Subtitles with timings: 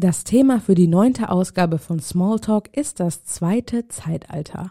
[0.00, 4.70] Das Thema für die neunte Ausgabe von Smalltalk ist das zweite Zeitalter.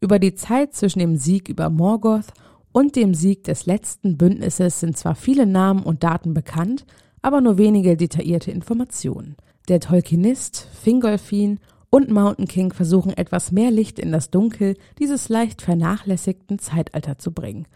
[0.00, 2.32] Über die Zeit zwischen dem Sieg über Morgoth
[2.72, 6.86] und dem Sieg des letzten Bündnisses sind zwar viele Namen und Daten bekannt,
[7.20, 9.36] aber nur wenige detaillierte Informationen.
[9.68, 11.60] Der Tolkienist, Fingolfin
[11.90, 17.32] und Mountain King versuchen etwas mehr Licht in das Dunkel dieses leicht vernachlässigten Zeitalter zu
[17.32, 17.66] bringen.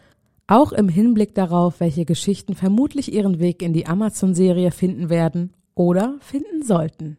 [0.47, 6.17] Auch im Hinblick darauf, welche Geschichten vermutlich ihren Weg in die Amazon-Serie finden werden oder
[6.21, 7.19] finden sollten.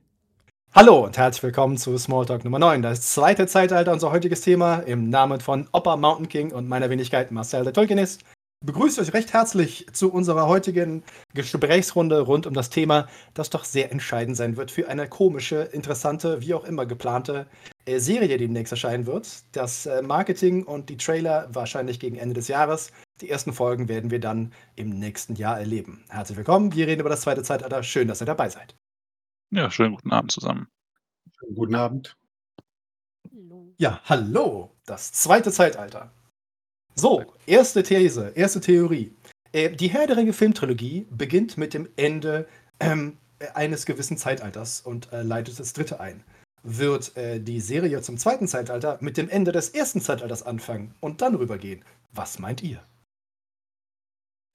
[0.73, 5.09] Hallo und herzlich willkommen zu Smalltalk Nummer 9, das zweite Zeitalter, unser heutiges Thema, im
[5.09, 8.23] Namen von Opa Mountain King und meiner Wenigkeit Marcel der Tolkienist.
[8.65, 11.03] Begrüßt euch recht herzlich zu unserer heutigen
[11.35, 16.41] Gesprächsrunde rund um das Thema, das doch sehr entscheidend sein wird für eine komische, interessante,
[16.41, 17.45] wie auch immer geplante
[17.85, 19.27] äh, Serie, die demnächst erscheinen wird.
[19.51, 22.91] Das äh, Marketing und die Trailer wahrscheinlich gegen Ende des Jahres.
[23.21, 26.03] Die ersten Folgen werden wir dann im nächsten Jahr erleben.
[26.09, 27.81] Herzlich willkommen, wir reden über das zweite Zeitalter.
[27.81, 28.75] Schön, dass ihr dabei seid.
[29.49, 30.67] Ja, schönen guten Abend zusammen.
[31.39, 32.15] Schönen guten Abend.
[33.77, 36.11] Ja, hallo, das zweite Zeitalter.
[36.95, 39.13] So, erste These, erste Theorie.
[39.51, 42.47] Äh, die Herr der Ringe Filmtrilogie beginnt mit dem Ende
[42.79, 43.17] ähm,
[43.53, 46.23] eines gewissen Zeitalters und äh, leitet das dritte ein.
[46.63, 51.21] Wird äh, die Serie zum zweiten Zeitalter mit dem Ende des ersten Zeitalters anfangen und
[51.21, 51.83] dann rübergehen?
[52.11, 52.81] Was meint ihr?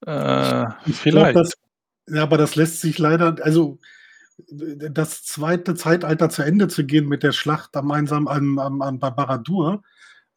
[0.05, 1.33] Äh, Ich vielleicht.
[1.33, 1.53] glaub, das,
[2.07, 3.79] ja, aber das lässt sich leider, also
[4.49, 8.99] das zweite Zeitalter zu Ende zu gehen mit der Schlacht am einsam am, am, am
[8.99, 9.83] Baradur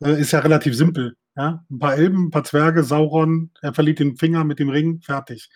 [0.01, 1.17] äh, ist ja relativ simpel.
[1.35, 1.65] Ja?
[1.71, 5.49] Ein paar Elben, ein paar Zwerge, Sauron, er verliert den Finger mit dem Ring, fertig.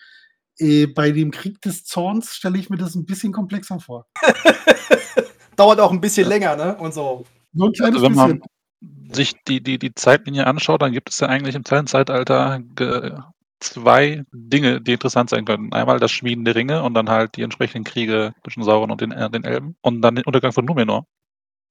[0.57, 4.07] Äh, bei dem Krieg des Zorns stelle ich mir das ein bisschen komplexer vor.
[5.55, 6.75] Dauert auch ein bisschen länger, ne?
[6.77, 7.25] Und so.
[7.53, 8.39] Nur ein kleines Also wenn man
[8.81, 9.13] bisschen.
[9.13, 13.17] sich die, die, die Zeitlinie anschaut, dann gibt es ja eigentlich im zweiten Zeitalter ge-
[13.61, 15.71] zwei Dinge, die interessant sein können.
[15.73, 19.11] Einmal das Schmieden der Ringe und dann halt die entsprechenden Kriege zwischen Sauron und den,
[19.11, 19.75] äh, den Elben.
[19.81, 21.05] Und dann den Untergang von Numenor.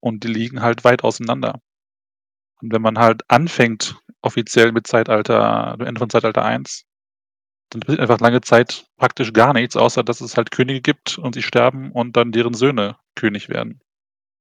[0.00, 1.60] Und die liegen halt weit auseinander.
[2.62, 6.84] Und wenn man halt anfängt, offiziell mit Zeitalter, dem Ende von Zeitalter 1,
[7.70, 11.34] dann passiert einfach lange Zeit praktisch gar nichts, außer dass es halt Könige gibt und
[11.34, 13.80] sie sterben und dann deren Söhne König werden.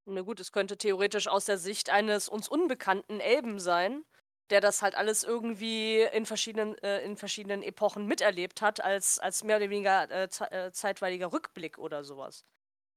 [0.05, 4.03] Na gut, es könnte theoretisch aus der Sicht eines uns unbekannten Elben sein,
[4.49, 9.43] der das halt alles irgendwie in verschiedenen, äh, in verschiedenen Epochen miterlebt hat, als, als
[9.43, 12.45] mehr oder weniger äh, äh, zeitweiliger Rückblick oder sowas.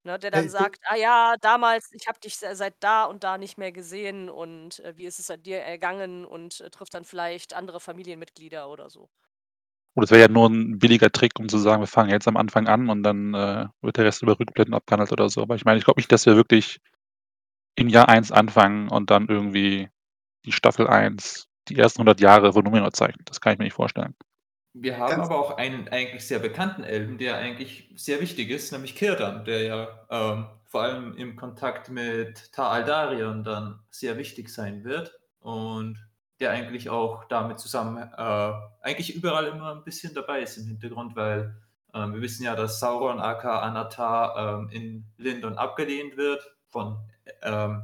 [0.04, 3.04] Ne, der dann Äh, du- sagt, ah ja, damals, ich habe dich se- seit da
[3.04, 6.70] und da nicht mehr gesehen und äh, wie ist es an dir ergangen und äh,
[6.70, 9.10] trifft dann vielleicht andere Familienmitglieder oder so.
[9.94, 12.36] Und es wäre ja nur ein billiger Trick, um zu sagen, wir fangen jetzt am
[12.38, 15.42] Anfang an und dann äh, wird der Rest über Rückblenden abgehandelt oder so.
[15.42, 16.78] Aber ich meine, ich glaube nicht, dass wir wirklich
[17.76, 19.90] in Jahr 1 anfangen und dann irgendwie
[20.44, 23.24] die Staffel 1, die ersten 100 Jahre von Numenor zeichnen.
[23.26, 24.14] Das kann ich mir nicht vorstellen.
[24.74, 28.72] Wir haben Ganz- aber auch einen eigentlich sehr bekannten Elben, der eigentlich sehr wichtig ist,
[28.72, 34.48] nämlich Kirdan, der ja ähm, vor allem im Kontakt mit Tar Aldarion dann sehr wichtig
[34.48, 35.98] sein wird und
[36.40, 41.14] der eigentlich auch damit zusammen äh, eigentlich überall immer ein bisschen dabei ist im Hintergrund,
[41.14, 41.54] weil
[41.94, 46.96] ähm, wir wissen ja, dass Sauron aka Anatar ähm, in Lindon abgelehnt wird von
[47.42, 47.82] ähm,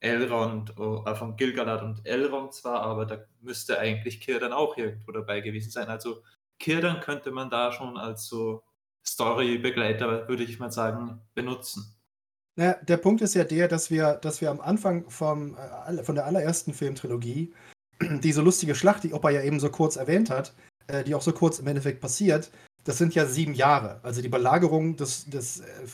[0.00, 5.40] Elrond, äh, von Gilgalad und Elrond zwar, aber da müsste eigentlich Kirdan auch irgendwo dabei
[5.40, 5.88] gewesen sein.
[5.88, 6.22] Also
[6.58, 8.62] Kirdan könnte man da schon als so
[9.06, 11.96] Story-Begleiter, würde ich mal sagen, benutzen.
[12.56, 16.14] Na, der Punkt ist ja der, dass wir, dass wir am Anfang vom, äh, von
[16.14, 17.54] der allerersten Filmtrilogie
[18.22, 20.54] diese lustige Schlacht, die Opa ja eben so kurz erwähnt hat,
[20.86, 22.50] äh, die auch so kurz im Endeffekt passiert,
[22.84, 24.00] das sind ja sieben Jahre.
[24.02, 25.86] Also die Belagerung des, des, äh,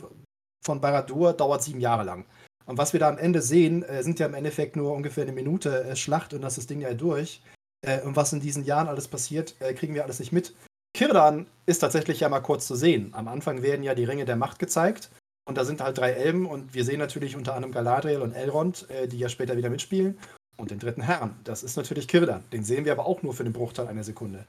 [0.65, 2.27] von Baradur dauert sieben Jahre lang.
[2.67, 5.33] Und was wir da am Ende sehen, äh, sind ja im Endeffekt nur ungefähr eine
[5.33, 7.43] Minute äh, Schlacht und das ist das Ding ja durch.
[7.84, 10.55] Äh, und was in diesen Jahren alles passiert, äh, kriegen wir alles nicht mit.
[10.95, 13.11] Kirdan ist tatsächlich ja mal kurz zu sehen.
[13.15, 15.11] Am Anfang werden ja die Ringe der Macht gezeigt.
[15.45, 18.89] Und da sind halt drei Elben und wir sehen natürlich unter anderem Galadriel und Elrond,
[18.91, 20.19] äh, die ja später wieder mitspielen.
[20.56, 21.34] Und den dritten Herrn.
[21.45, 22.45] Das ist natürlich Kirdan.
[22.53, 24.45] Den sehen wir aber auch nur für den Bruchteil einer Sekunde.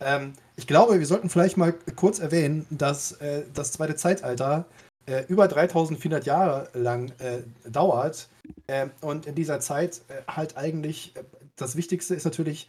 [0.00, 4.64] Ähm, ich glaube, wir sollten vielleicht mal kurz erwähnen, dass äh, das zweite Zeitalter
[5.06, 8.28] äh, über 3400 Jahre lang äh, dauert.
[8.66, 11.24] Äh, und in dieser Zeit äh, halt eigentlich äh,
[11.56, 12.68] das Wichtigste ist natürlich,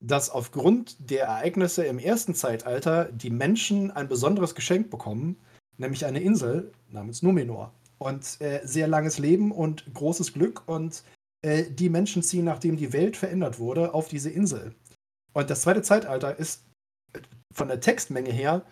[0.00, 5.36] dass aufgrund der Ereignisse im ersten Zeitalter die Menschen ein besonderes Geschenk bekommen,
[5.78, 7.72] nämlich eine Insel namens Numenor.
[7.98, 8.24] Und
[8.64, 10.64] sehr langes Leben und großes Glück.
[10.66, 11.04] Und
[11.44, 14.74] die Menschen ziehen, nachdem die Welt verändert wurde, auf diese Insel.
[15.34, 16.64] Und das zweite Zeitalter ist
[17.54, 18.64] von der Textmenge her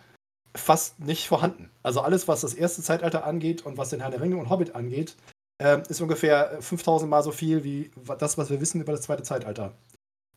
[0.55, 1.69] fast nicht vorhanden.
[1.83, 4.75] Also alles, was das erste Zeitalter angeht und was den Herrn der Ringe und Hobbit
[4.75, 5.15] angeht,
[5.59, 9.23] ähm, ist ungefähr 5000 Mal so viel wie das, was wir wissen über das zweite
[9.23, 9.73] Zeitalter.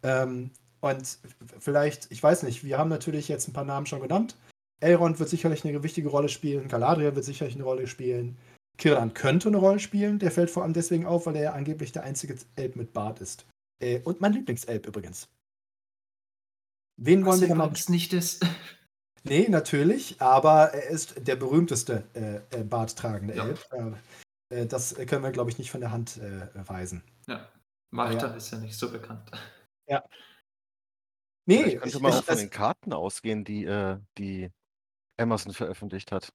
[0.03, 0.51] Ähm,
[0.81, 1.19] und
[1.59, 4.37] vielleicht, ich weiß nicht, wir haben natürlich jetzt ein paar Namen schon genannt.
[4.81, 8.37] Elrond wird sicherlich eine wichtige Rolle spielen, Galadriel wird sicherlich eine Rolle spielen.
[8.77, 11.93] Kiran könnte eine Rolle spielen, der fällt vor allem deswegen auf, weil er ja angeblich
[11.93, 13.47] der einzige Elb mit Bart ist.
[13.81, 15.29] Äh, und mein Lieblingselb übrigens.
[16.97, 17.89] Wen wollen wir denn noch?
[17.89, 18.45] nicht ist.
[19.27, 23.47] Nee, natürlich, aber er ist der berühmteste äh, äh barttragende ja.
[23.47, 23.67] Elb.
[24.51, 27.03] Äh, äh das können wir, glaube ich, nicht von der Hand äh, weisen.
[27.27, 27.49] Ja,
[27.91, 28.35] Malta ja.
[28.35, 29.31] ist ja nicht so bekannt.
[29.87, 30.03] Ja.
[31.47, 34.51] Nee, Vielleicht könnte ich, man ich, auch von den Karten ausgehen, die, äh, die
[35.19, 36.33] Amazon veröffentlicht hat.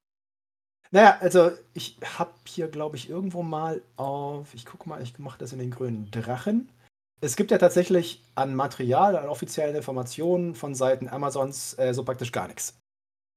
[0.91, 5.37] Naja, also ich habe hier, glaube ich, irgendwo mal auf, ich gucke mal, ich mache
[5.37, 6.71] das in den grünen Drachen
[7.21, 12.31] es gibt ja tatsächlich an Material, an offiziellen Informationen von Seiten Amazons äh, so praktisch
[12.31, 12.79] gar nichts.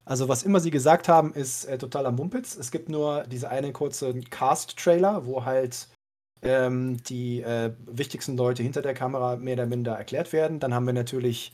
[0.05, 2.57] Also was immer sie gesagt haben, ist äh, totaler Mumpitz.
[2.57, 5.89] Es gibt nur diese eine kurze Cast-Trailer, wo halt
[6.43, 10.59] ähm, die äh, wichtigsten Leute hinter der Kamera mehr oder minder erklärt werden.
[10.59, 11.53] Dann haben wir natürlich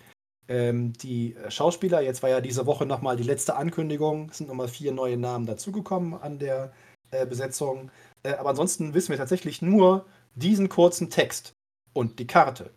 [0.49, 2.01] ähm, die Schauspieler.
[2.01, 4.31] Jetzt war ja diese Woche nochmal die letzte Ankündigung.
[4.31, 6.73] Es sind nochmal vier neue Namen dazugekommen an der
[7.11, 7.91] äh, Besetzung.
[8.23, 11.53] Äh, aber ansonsten wissen wir tatsächlich nur diesen kurzen Text.
[11.99, 12.71] Und die Karte.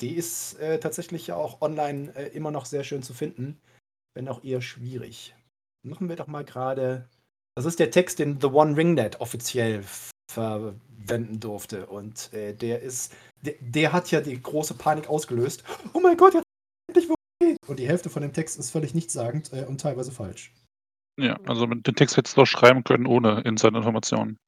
[0.00, 3.60] Die ist äh, tatsächlich auch online äh, immer noch sehr schön zu finden,
[4.14, 5.34] wenn auch eher schwierig.
[5.82, 7.06] Machen wir doch mal gerade.
[7.56, 9.84] Das ist der Text, den The One Ringnet offiziell
[10.32, 11.88] verwenden durfte.
[11.88, 13.14] Und äh, der ist.
[13.42, 15.62] Der, der, hat ja die große Panik ausgelöst.
[15.92, 16.44] Oh mein Gott, jetzt
[16.88, 17.58] endlich wo geht.
[17.66, 20.54] Und die Hälfte von dem Text ist völlig nichtssagend äh, und teilweise falsch.
[21.20, 24.38] Ja, also den Text hättest du auch schreiben können ohne Inside-Informationen.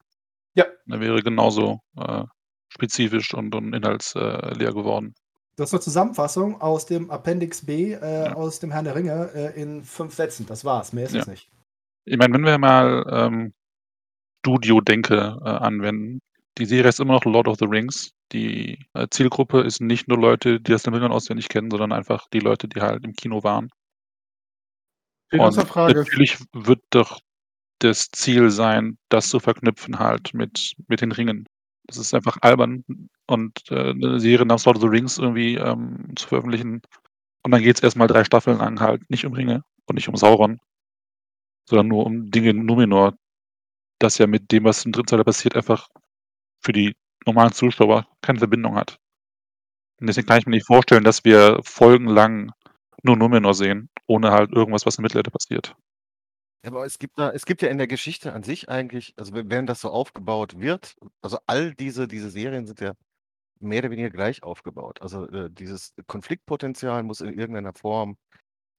[0.55, 0.65] Ja.
[0.87, 2.25] Der wäre genauso äh,
[2.71, 5.15] spezifisch und, und inhaltsleer geworden.
[5.57, 8.35] Das ist eine Zusammenfassung aus dem Appendix B äh, ja.
[8.35, 10.47] aus dem Herrn der Ringe äh, in fünf Sätzen.
[10.47, 11.21] Das war's, mehr ist ja.
[11.21, 11.51] es nicht.
[12.07, 13.53] Ich meine, wenn wir mal ähm,
[14.41, 16.21] Studio-Denke äh, anwenden,
[16.57, 18.13] die Serie ist immer noch Lord of the Rings.
[18.33, 22.27] Die äh, Zielgruppe ist nicht nur Leute, die das in Ringern auswendig kennen, sondern einfach
[22.33, 23.71] die Leute, die halt im Kino waren.
[25.33, 27.21] Und natürlich wird doch
[27.81, 31.47] das Ziel sein, das zu verknüpfen halt mit, mit den Ringen.
[31.89, 32.85] Das ist einfach albern
[33.27, 36.83] und äh, 'ne Serie namens Lord of the Rings irgendwie, ähm, zu veröffentlichen
[37.45, 40.17] und dann geht es erstmal drei Staffeln lang halt nicht um Ringe und nicht um
[40.17, 40.61] Sauron
[41.69, 43.15] sondern nur um Dinge in Numenor,
[44.01, 45.89] das ja mit dem, was im dritten Teil passiert, einfach
[46.63, 46.95] für die
[47.27, 48.99] normalen Zuschauer keine Verbindung hat.
[50.01, 52.53] Und deswegen kann ich mir nicht vorstellen, dass wir folgenlang
[53.03, 55.75] nur Numenor sehen, ohne halt irgendwas, was in Mittelerde passiert.
[56.63, 59.67] Aber es gibt da es gibt ja in der Geschichte an sich eigentlich also, wenn
[59.67, 62.95] das so aufgebaut wird also, all diese diese Serien sind ja
[63.61, 65.03] mehr oder weniger gleich aufgebaut.
[65.03, 68.17] Also, äh, dieses Konfliktpotenzial muss in irgendeiner Form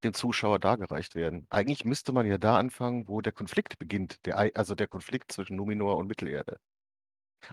[0.04, 1.48] dem Zuschauer dargereicht werden.
[1.50, 5.56] Eigentlich müsste man ja da anfangen, wo der Konflikt beginnt, der also, der Konflikt zwischen
[5.56, 6.58] Numenor und Mittelerde.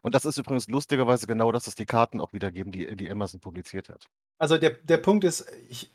[0.02, 3.40] Und das ist übrigens lustigerweise genau das, was die Karten auch wiedergeben, die die Amazon
[3.40, 4.06] publiziert hat.
[4.38, 5.90] Also, der der Punkt ist, ich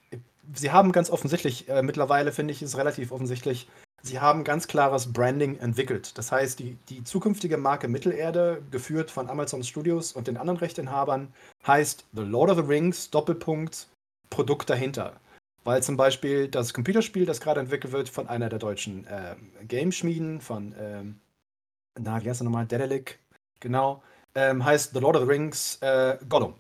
[0.53, 3.68] sie haben ganz offensichtlich äh, mittlerweile finde ich es relativ offensichtlich
[4.05, 6.17] Sie haben ganz klares Branding entwickelt.
[6.17, 11.33] Das heißt, die, die zukünftige Marke Mittelerde, geführt von Amazon Studios und den anderen Rechteinhabern,
[11.65, 13.88] heißt The Lord of the Rings, Doppelpunkt,
[14.29, 15.13] Produkt dahinter.
[15.63, 19.35] Weil zum Beispiel das Computerspiel, das gerade entwickelt wird von einer der deutschen äh,
[19.65, 21.19] Gameschmieden, von, ähm,
[21.97, 22.65] na, wie heißt er nochmal?
[22.65, 23.19] Dedelic,
[23.61, 24.03] genau,
[24.35, 26.55] ähm, heißt The Lord of the Rings äh, Gollum.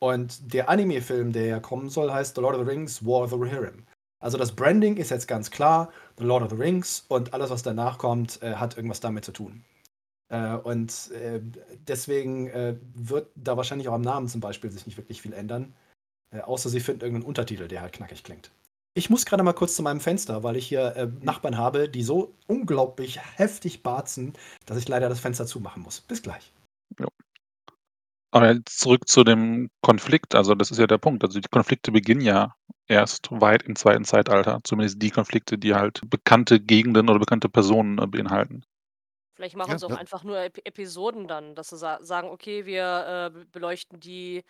[0.00, 3.30] Und der Anime-Film, der ja kommen soll, heißt The Lord of the Rings War of
[3.30, 3.86] the Rohirrim.
[4.20, 7.62] Also das Branding ist jetzt ganz klar, The Lord of the Rings und alles, was
[7.62, 9.64] danach kommt, äh, hat irgendwas damit zu tun.
[10.28, 11.40] Äh, und äh,
[11.88, 15.74] deswegen äh, wird da wahrscheinlich auch am Namen zum Beispiel sich nicht wirklich viel ändern.
[16.30, 18.50] Äh, außer sie finden irgendeinen Untertitel, der halt knackig klingt.
[18.94, 22.02] Ich muss gerade mal kurz zu meinem Fenster, weil ich hier äh, Nachbarn habe, die
[22.02, 24.34] so unglaublich heftig barzen,
[24.66, 26.00] dass ich leider das Fenster zumachen muss.
[26.00, 26.52] Bis gleich.
[26.98, 27.06] Ja.
[28.32, 31.24] Aber zurück zu dem Konflikt, also das ist ja der Punkt.
[31.24, 32.54] Also die Konflikte beginnen ja
[32.90, 37.98] erst weit im zweiten Zeitalter, zumindest die Konflikte, die halt bekannte Gegenden oder bekannte Personen
[37.98, 38.64] äh, beinhalten.
[39.34, 39.96] Vielleicht machen Ja, sie auch ja.
[39.96, 44.44] einfach nur Ep Episoden dann, dass sie sa sagen, okay, wir äh, beleuchten die,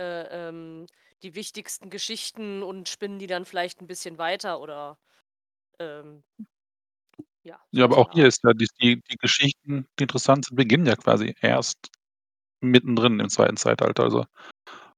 [0.00, 0.86] äh, ähm,
[1.22, 4.98] die wichtigsten Geschichten und spinnen die dann vielleicht ein bisschen weiter oder
[5.80, 6.24] ähm,
[7.44, 10.86] ja, Ja, aber auch hier ist ja die die die Geschichten, die interessant sind, beginnen
[10.86, 11.78] ja quasi erst
[12.60, 14.04] mittendrin im zweiten Zeitalter.
[14.04, 14.26] Also,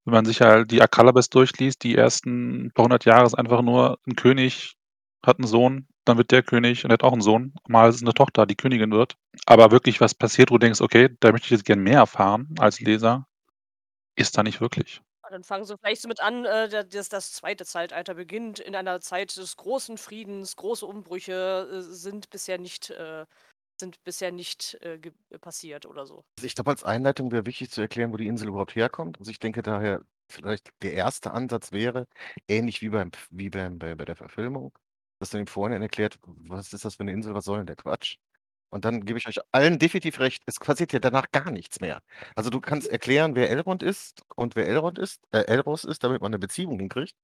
[0.08, 3.98] wenn man sich halt die Akalabes durchliest, die ersten paar hundert Jahre ist einfach nur
[4.06, 4.74] ein König
[5.26, 7.54] hat einen Sohn, dann wird der König und hat auch einen Sohn.
[7.68, 9.16] Mal ist es 'ne Tochter, die Königin wird.
[9.46, 12.48] Aber wirklich was passiert, wo du denkst: „Okay, da möchte ich jetzt gern mehr erfahren
[12.60, 13.26] als Leser“,
[14.16, 15.02] ist da nicht wirklich.
[15.30, 18.74] Dann fangen sie vielleicht so mit an, äh, da dass das zweite Zeitalter beginnt in
[18.74, 20.56] einer Zeit des großen Friedens.
[20.56, 23.26] Große Umbrüche, äh, sind bisher nicht, äh
[23.78, 24.98] sind bisher nicht äh,
[25.40, 26.24] passiert oder so.
[26.38, 29.18] Also ich glaube, als Einleitung wäre wichtig zu erklären, wo die Insel überhaupt herkommt.
[29.18, 32.06] Also ich denke daher, vielleicht der erste Ansatz wäre,
[32.48, 34.72] ähnlich wie beim, wie beim bei, bei der Verfilmung,
[35.20, 37.76] dass du ihm vorhin erklärt, was ist das für eine Insel, was soll denn der
[37.76, 38.16] Quatsch?
[38.70, 42.02] Und dann gebe ich euch allen definitiv recht, es passiert ja danach gar nichts mehr.
[42.34, 46.20] Also du kannst erklären, wer Elrond ist und wer Elrond ist, äh, Elros ist, damit
[46.20, 47.14] man eine Beziehung hinkriegt.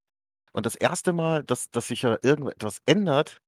[0.52, 3.40] Und das erste Mal, dass, dass sich ja irgendetwas ändert,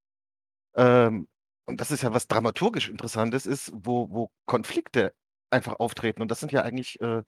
[0.75, 1.29] ähm,
[1.67, 5.15] und das ist ja was dramaturgisch Interessantes, ist, wo, wo Konflikte
[5.51, 6.23] einfach auftreten.
[6.23, 7.23] Und das sind ja eigentlich, äh,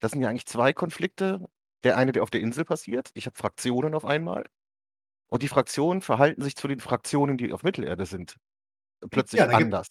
[0.00, 1.46] das sind ja eigentlich zwei Konflikte.
[1.84, 3.10] Der eine, der auf der Insel passiert.
[3.14, 4.46] Ich habe Fraktionen auf einmal.
[5.28, 8.36] Und die Fraktionen verhalten sich zu den Fraktionen, die auf Mittelerde sind.
[9.10, 9.88] Plötzlich Ja, da gibt anders.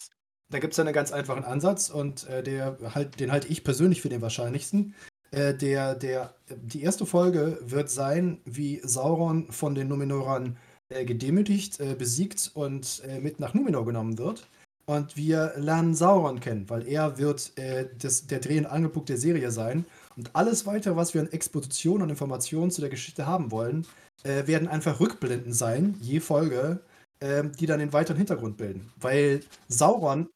[0.49, 4.01] da gibt's ja 'nen ganz einfachen Ansatz und, äh, der halt den halte ich persönlich
[4.01, 4.95] für den wahrscheinlichsten.
[5.31, 10.57] Äh, der der die erste Folge wird sein, wie Sauron von den Numenorern,
[10.89, 14.47] äh, gedemütigt, äh, besiegt und, äh, mit nach Numenor genommen wird.
[14.85, 17.53] Und wir lernen Sauron kennen, weil er wird,
[17.99, 19.85] das der und Angelpunkt der Serie sein.
[20.17, 23.87] Und alles Weitere, was wir an Exposition und Informationen zu der Geschichte haben wollen,
[24.25, 26.81] werden einfach Rückblenden sein, je Folge,
[27.23, 28.91] ähm, die dann den weiteren Hintergrund bilden.
[28.97, 30.27] Weil Sauron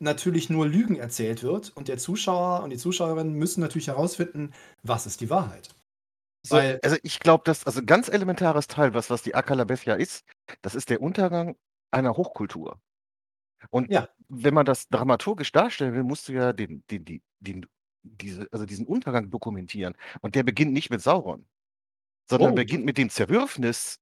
[0.00, 5.06] natürlich nur Lügen erzählt wird und der Zuschauer und die Zuschauerinnen müssen natürlich herausfinden, was
[5.06, 5.68] ist die Wahrheit.
[6.46, 9.94] So, Weil also ich glaube, dass also ganz elementares Teil, was, was die Akalabeth ja
[9.94, 10.24] ist,
[10.62, 11.56] das ist der Untergang
[11.90, 12.80] einer Hochkultur.
[13.70, 14.08] Und Ja.
[14.28, 17.66] wenn man das dramaturgisch darstellen will, musst du ja den, den, die, den,
[18.02, 19.94] diese, also diesen Untergang dokumentieren.
[20.22, 21.46] Und der beginnt nicht mit Sauron,
[22.30, 22.54] sondern Oh.
[22.54, 23.98] beginnt mit dem Zerwürfnis,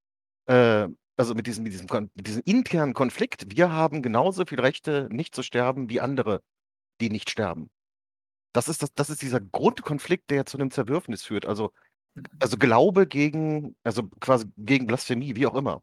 [0.47, 3.47] äh, also mit diesem, mit, diesem, mit diesem internen Konflikt.
[3.55, 6.43] Wir haben genauso viel Rechte, nicht zu sterben, wie andere,
[7.01, 7.71] die nicht sterben.
[8.55, 11.47] Das ist, das, das ist dieser Grundkonflikt, der zu einem Zerwürfnis führt.
[11.47, 11.73] Also,
[12.41, 15.83] also Glaube gegen, also quasi gegen Blasphemie, wie auch immer.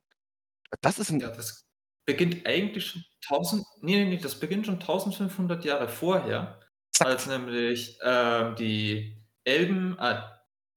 [0.81, 1.65] Das ist ein, Ja, das
[2.05, 6.59] beginnt eigentlich schon 1000, nee, nee, nee, das beginnt schon 1500 Jahre vorher,
[6.91, 7.07] Zack.
[7.07, 10.21] als nämlich ähm, die Elben, äh,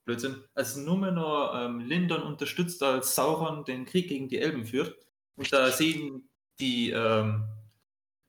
[0.05, 4.97] Blödsinn, als Numenor ähm, Lindon unterstützt, als Sauron den Krieg gegen die Elben führt.
[5.37, 6.29] Und da sehen
[6.59, 7.45] die ähm,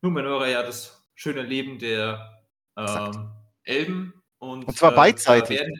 [0.01, 2.43] Numenorer ja das schöne Leben der
[2.77, 3.31] ähm,
[3.63, 4.23] Elben.
[4.37, 5.59] Und, Und zwar äh, beidseitig.
[5.59, 5.79] Werden,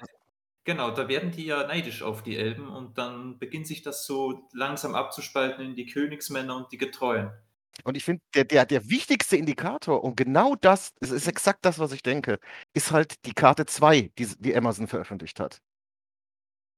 [0.64, 4.48] genau, da werden die ja neidisch auf die Elben und dann beginnt sich das so
[4.54, 7.32] langsam abzuspalten in die Königsmänner und die Getreuen.
[7.84, 11.80] Und ich finde, der, der, der wichtigste Indikator, und genau das, es ist exakt das,
[11.80, 12.40] was ich denke,
[12.74, 15.60] ist halt die Karte 2, die, die Amazon veröffentlicht hat.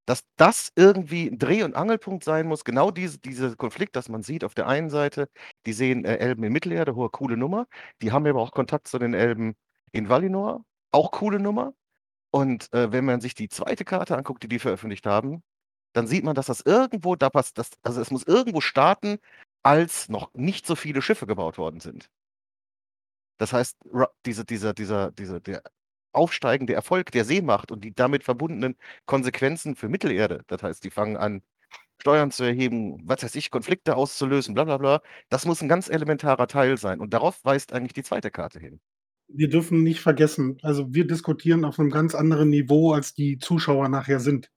[0.07, 4.21] Dass das irgendwie ein Dreh- und Angelpunkt sein muss, genau diese, dieser Konflikt, dass man
[4.21, 5.29] sieht, auf der einen Seite,
[5.65, 7.67] die sehen äh, Elben in Mittelerde, hohe, coole Nummer.
[8.01, 9.55] Die haben aber auch Kontakt zu den Elben
[9.91, 11.73] in Valinor, auch coole Nummer.
[12.35, 15.41] Und äh, wenn man sich die zweite Karte anguckt, die die veröffentlicht haben,
[15.93, 17.57] dann sieht man, dass das irgendwo da passt.
[17.57, 19.19] Das, also es muss irgendwo starten,
[19.63, 22.09] als noch nicht so viele Schiffe gebaut worden sind.
[23.37, 23.77] Das heißt,
[24.25, 25.63] diese, dieser, dieser, dieser, der
[26.13, 31.17] aufsteigende Erfolg der Seemacht und die damit verbundenen Konsequenzen für Mittelerde, das heißt, die fangen
[31.17, 31.41] an,
[32.01, 35.89] Steuern zu erheben, was weiß ich, Konflikte auszulösen, bla bla bla, das muss ein ganz
[35.89, 36.99] elementarer Teil sein.
[37.01, 38.81] Und darauf weist eigentlich die zweite Karte hin.
[39.27, 43.89] Wir dürfen nicht vergessen, also wir diskutieren auf einem ganz anderen Niveau, als die Zuschauer
[43.89, 44.51] nachher sind.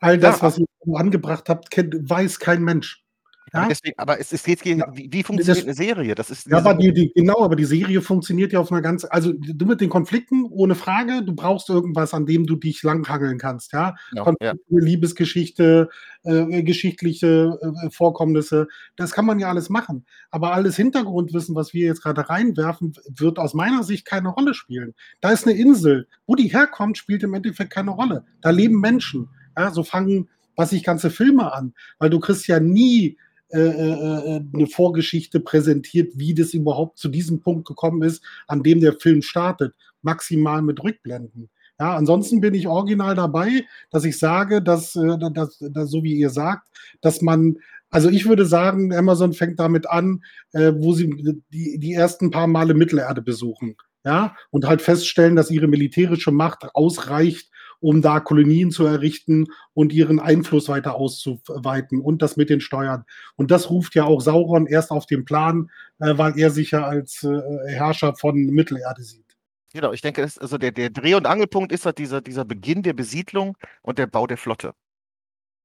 [0.00, 3.03] All das, Ja, was ihr angebracht habt, kennt, weiß kein Mensch.
[3.52, 3.68] Aber, Ja?
[3.68, 4.86] deswegen, aber es, es geht, Ja.
[4.94, 6.14] wie, wie funktioniert Das- eine Serie?
[6.14, 9.04] Das ist Ja, aber die, die, genau, aber die Serie funktioniert ja auf einer ganz,
[9.04, 13.38] also du mit den Konflikten, ohne Frage, du brauchst irgendwas, an dem du dich langhangeln
[13.38, 13.94] kannst, ja.
[14.14, 14.22] Ja.
[14.24, 15.88] Konflikte, Liebesgeschichte,
[16.24, 20.04] äh, geschichtliche äh, Vorkommnisse, das kann man ja alles machen.
[20.30, 24.94] Aber alles Hintergrundwissen, was wir jetzt gerade reinwerfen, wird aus meiner Sicht keine Rolle spielen.
[25.20, 26.08] Da ist eine Insel.
[26.26, 28.24] Wo die herkommt, spielt im Endeffekt keine Rolle.
[28.40, 29.28] Da leben Menschen.
[29.56, 33.16] Ja, so fangen, was ich ganze Filme an, weil du kriegst ja nie äh, äh,
[33.60, 39.22] eine Vorgeschichte präsentiert, wie das überhaupt zu diesem Punkt gekommen ist, an dem der Film
[39.22, 39.74] startet.
[40.02, 41.48] Maximal mit Rückblenden.
[41.78, 46.14] Ja, ansonsten bin ich original dabei, dass ich sage, dass, äh, dass, dass so wie
[46.14, 46.68] ihr sagt,
[47.00, 47.56] dass man,
[47.90, 52.46] also ich würde sagen, Amazon fängt damit an, äh, wo sie die, die ersten paar
[52.46, 53.76] Male Mittelerde besuchen.
[54.04, 57.50] Ja, und halt feststellen, dass ihre militärische Macht ausreicht,
[57.84, 63.04] um da Kolonien zu errichten und ihren Einfluss weiter auszuweiten und das mit den Steuern.
[63.36, 66.84] Und das ruft ja auch Sauron erst auf den Plan, äh, weil er sich ja
[66.84, 69.36] als äh, Herrscher von Mittelerde sieht.
[69.74, 72.82] Genau, ich denke, das, also der, der Dreh- und Angelpunkt ist halt dieser, dieser Beginn
[72.82, 74.72] der Besiedlung und der Bau der Flotte.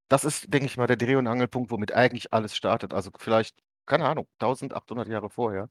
[0.09, 2.93] Das ist, denke ich mal, der Dreh- und Angelpunkt, womit eigentlich alles startet.
[2.93, 5.69] Also vielleicht, keine Ahnung, 1800 Jahre vorher.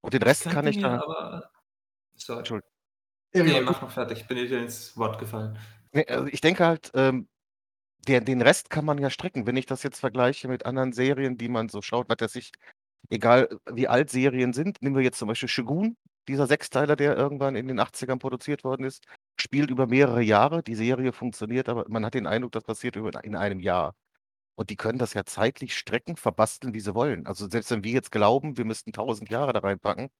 [0.00, 1.02] Und den Rest kann ich mir da.
[1.02, 1.50] aber.
[2.16, 2.38] Sorry.
[2.38, 2.72] Entschuldigung.
[3.34, 3.70] Nee, genau.
[3.72, 4.26] mach noch fertig.
[4.26, 5.58] Bin dir ins Wort gefallen.
[5.94, 7.28] Also ich denke halt, ähm,
[8.08, 9.46] der, den Rest kann man ja strecken.
[9.46, 12.52] Wenn ich das jetzt vergleiche mit anderen Serien, die man so schaut, was weiß ich,
[13.10, 15.96] egal wie alt Serien sind, nehmen wir jetzt zum Beispiel Shogun,
[16.28, 19.04] dieser Sechsteiler, der irgendwann in den 80ern produziert worden ist,
[19.38, 20.62] spielt über mehrere Jahre.
[20.62, 23.94] Die Serie funktioniert, aber man hat den Eindruck, das passiert in einem Jahr.
[24.56, 27.26] Und die können das ja zeitlich strecken, verbasteln, wie sie wollen.
[27.26, 30.10] Also selbst wenn wir jetzt glauben, wir müssten 1000 Jahre da reinpacken,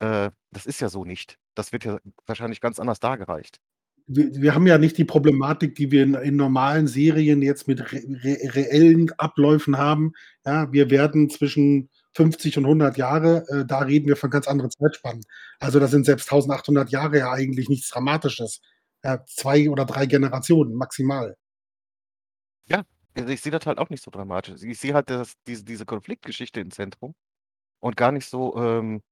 [0.00, 1.38] äh, das ist ja so nicht.
[1.54, 3.60] Das wird ja wahrscheinlich ganz anders dargereicht.
[4.06, 7.80] Wir, wir haben ja nicht die Problematik, die wir in, in normalen Serien jetzt mit
[7.92, 10.12] re, re, reellen Abläufen haben.
[10.44, 14.70] Ja, wir werden zwischen 50 und 100 Jahre, äh, da reden wir von ganz anderen
[14.70, 15.22] Zeitspannen.
[15.58, 18.60] Also das sind selbst 1800 Jahre ja eigentlich nichts Dramatisches.
[19.02, 21.36] Ja, zwei oder drei Generationen maximal.
[22.66, 22.84] Ja,
[23.14, 24.62] also ich sehe das halt auch nicht so dramatisch.
[24.62, 27.14] Ich sehe halt das, diese, diese Konfliktgeschichte im Zentrum
[27.80, 29.02] und gar nicht so, ähm,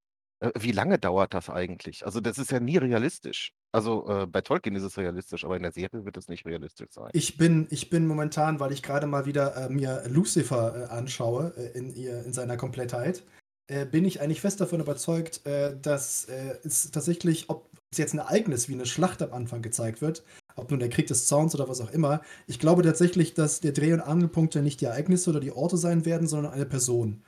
[0.41, 2.07] äh, wie lange dauert das eigentlich?
[2.07, 3.53] Also das ist ja nie realistisch.
[3.73, 6.91] Also äh, bei Tolkien ist es realistisch, aber in der Serie wird es nicht realistisch
[6.91, 7.09] sein.
[7.15, 11.55] Ich bin, ich bin momentan, weil ich gerade mal wieder äh, mir Lucifer äh, anschaue
[11.57, 13.25] äh, in, ihr, in seiner Komplettheit,
[13.69, 16.29] äh, bin ich eigentlich fest davon überzeugt, äh, dass
[16.63, 20.23] es tatsächlich, ob es jetzt ein Ereignis wie eine Schlacht am Anfang gezeigt wird,
[20.55, 23.73] ob nun der Krieg des Zorns oder was auch immer, ich glaube tatsächlich, dass der
[23.73, 27.23] Dreh- und Angelpunkte nicht die Ereignisse oder die Orte sein werden, sondern eine Person.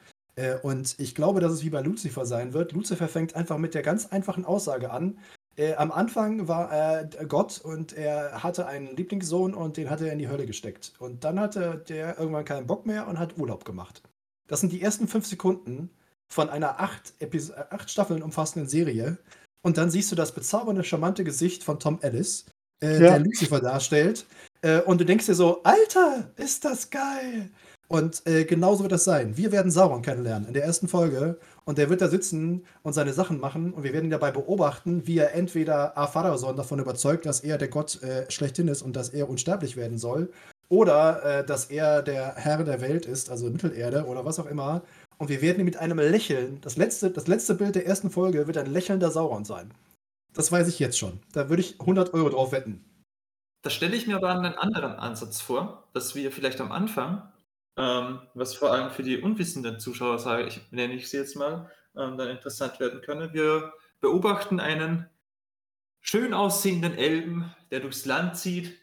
[0.63, 2.73] Und ich glaube, dass es wie bei Lucifer sein wird.
[2.73, 5.19] Lucifer fängt einfach mit der ganz einfachen Aussage an.
[5.57, 10.13] Äh, am Anfang war er Gott und er hatte einen Lieblingssohn und den hat er
[10.13, 10.93] in die Hölle gesteckt.
[10.99, 14.03] Und dann hatte der irgendwann keinen Bock mehr und hat Urlaub gemacht.
[14.49, 15.91] Das sind die ersten fünf Sekunden
[16.29, 19.19] von einer acht, Epis äh, acht Staffeln umfassenden Serie.
[19.63, 22.47] Und dann siehst du das bezaubernde, charmante Gesicht von Tom Ellis,
[22.83, 23.11] äh, Ja.
[23.11, 24.27] der Lucifer darstellt.
[24.63, 27.51] Äh, und du denkst dir so, Alter, ist das geil!
[27.89, 29.37] Und äh, genauso wird das sein.
[29.37, 31.39] Wir werden Sauron kennenlernen in der ersten Folge.
[31.64, 33.73] Und der wird da sitzen und seine Sachen machen.
[33.73, 37.68] Und wir werden ihn dabei beobachten, wie er entweder Ar-Pharaoson davon überzeugt, dass er der
[37.68, 40.30] Gott äh, schlechthin ist und dass er unsterblich werden soll.
[40.68, 44.83] Oder äh, dass er der Herr der Welt ist, also Mittelerde oder was auch immer.
[45.18, 48.47] Und wir werden ihn mit einem Lächeln, das letzte, das letzte Bild der ersten Folge
[48.47, 49.73] wird ein lächelnder Sauron sein.
[50.35, 51.21] Das weiß ich jetzt schon.
[51.33, 52.85] Da würde ich 100 Euro drauf wetten.
[53.62, 57.23] Da stelle ich mir aber einen anderen Ansatz vor, dass wir vielleicht am Anfang,
[57.76, 61.71] ähm, was vor allem für die unwissenden Zuschauer, sage ich, nenne ich sie jetzt mal,
[61.97, 63.33] ähm, dann interessant werden können.
[63.33, 65.09] Wir beobachten einen
[66.00, 68.79] schön aussehenden Elben, der durchs Land zieht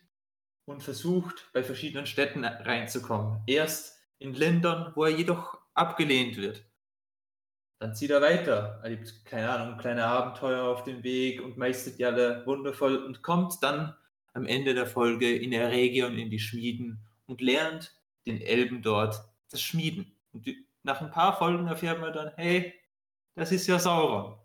[0.66, 3.42] und versucht, bei verschiedenen Städten reinzukommen.
[3.48, 6.63] Erst in Ländern, wo er jedoch abgelehnt wird.
[7.80, 12.06] Dann zieht er weiter, erlebt, keine Ahnung, kleine Abenteuer auf dem Weg und meistert die
[12.06, 13.96] alle wundervoll und kommt dann
[14.34, 19.22] am Ende der Folge in der Region in die Schmieden und lernt den Elben dort
[19.50, 20.16] das Schmieden.
[20.32, 22.74] Und die, nach ein paar Folgen erfährt man dann, hey,
[23.36, 24.38] das ist ja Sauron.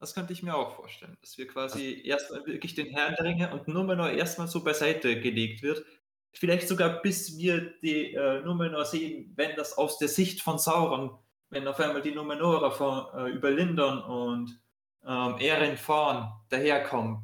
[0.00, 3.52] Das könnte ich mir auch vorstellen, dass wir quasi erstmal wirklich den Herrn der Ringe
[3.52, 5.84] und Numenor erstmal so beiseite gelegt wird.
[6.32, 11.16] Vielleicht sogar bis wir die äh, Numenor sehen, wenn das aus der Sicht von Sauron,
[11.50, 14.60] wenn auf einmal die Numenorer von, äh, über Lindon und
[15.06, 17.22] ähm, Erin vorn daherkommen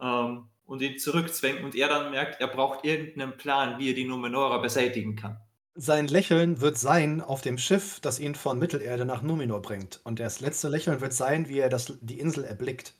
[0.00, 4.04] ähm, und ihn zurückzwängen und er dann merkt, er braucht irgendeinen Plan, wie er die
[4.04, 5.40] Numenorer beseitigen kann.
[5.74, 10.00] Sein Lächeln wird sein auf dem Schiff, das ihn von Mittelerde nach Numenor bringt.
[10.04, 12.94] Und das letzte Lächeln wird sein, wie er das, die Insel erblickt.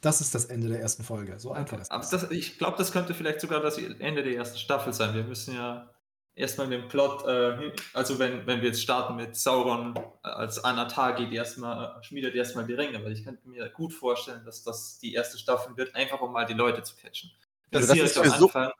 [0.00, 1.38] Das ist das Ende der ersten Folge.
[1.38, 2.10] So einfach ist das.
[2.10, 5.14] das, ich glaube, das könnte vielleicht sogar das Ende der ersten Staffel sein.
[5.14, 5.90] Wir müssen ja
[6.36, 11.32] erstmal den Plot, äh, also wenn, wenn wir jetzt starten mit Sauron als Anatar geht
[11.32, 15.14] erstmal, äh, schmiedet erstmal die Ringe, weil ich könnte mir gut vorstellen, dass das die
[15.14, 17.32] erste Staffel wird, einfach um mal die Leute zu catchen.
[17.74, 18.70] Also das ist für so- Anfang,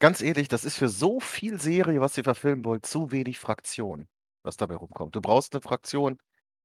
[0.00, 4.06] Ganz ehrlich, das ist für so viel Serie, was ihr verfilmen wollt, zu wenig Fraktion,
[4.44, 5.16] was dabei rumkommt.
[5.16, 6.18] Du brauchst eine Fraktion,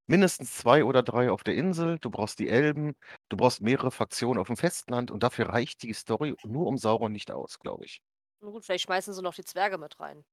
[0.06, 2.94] mindestens zwei oder drei auf der Insel, du brauchst die Elben,
[3.30, 7.12] du brauchst mehrere Fraktionen auf dem Festland und dafür reicht die Story nur um Sauron
[7.12, 8.04] nicht aus, glaube ich.
[8.42, 10.24] Na gut, vielleicht schmeißen sie noch die Zwerge mit rein.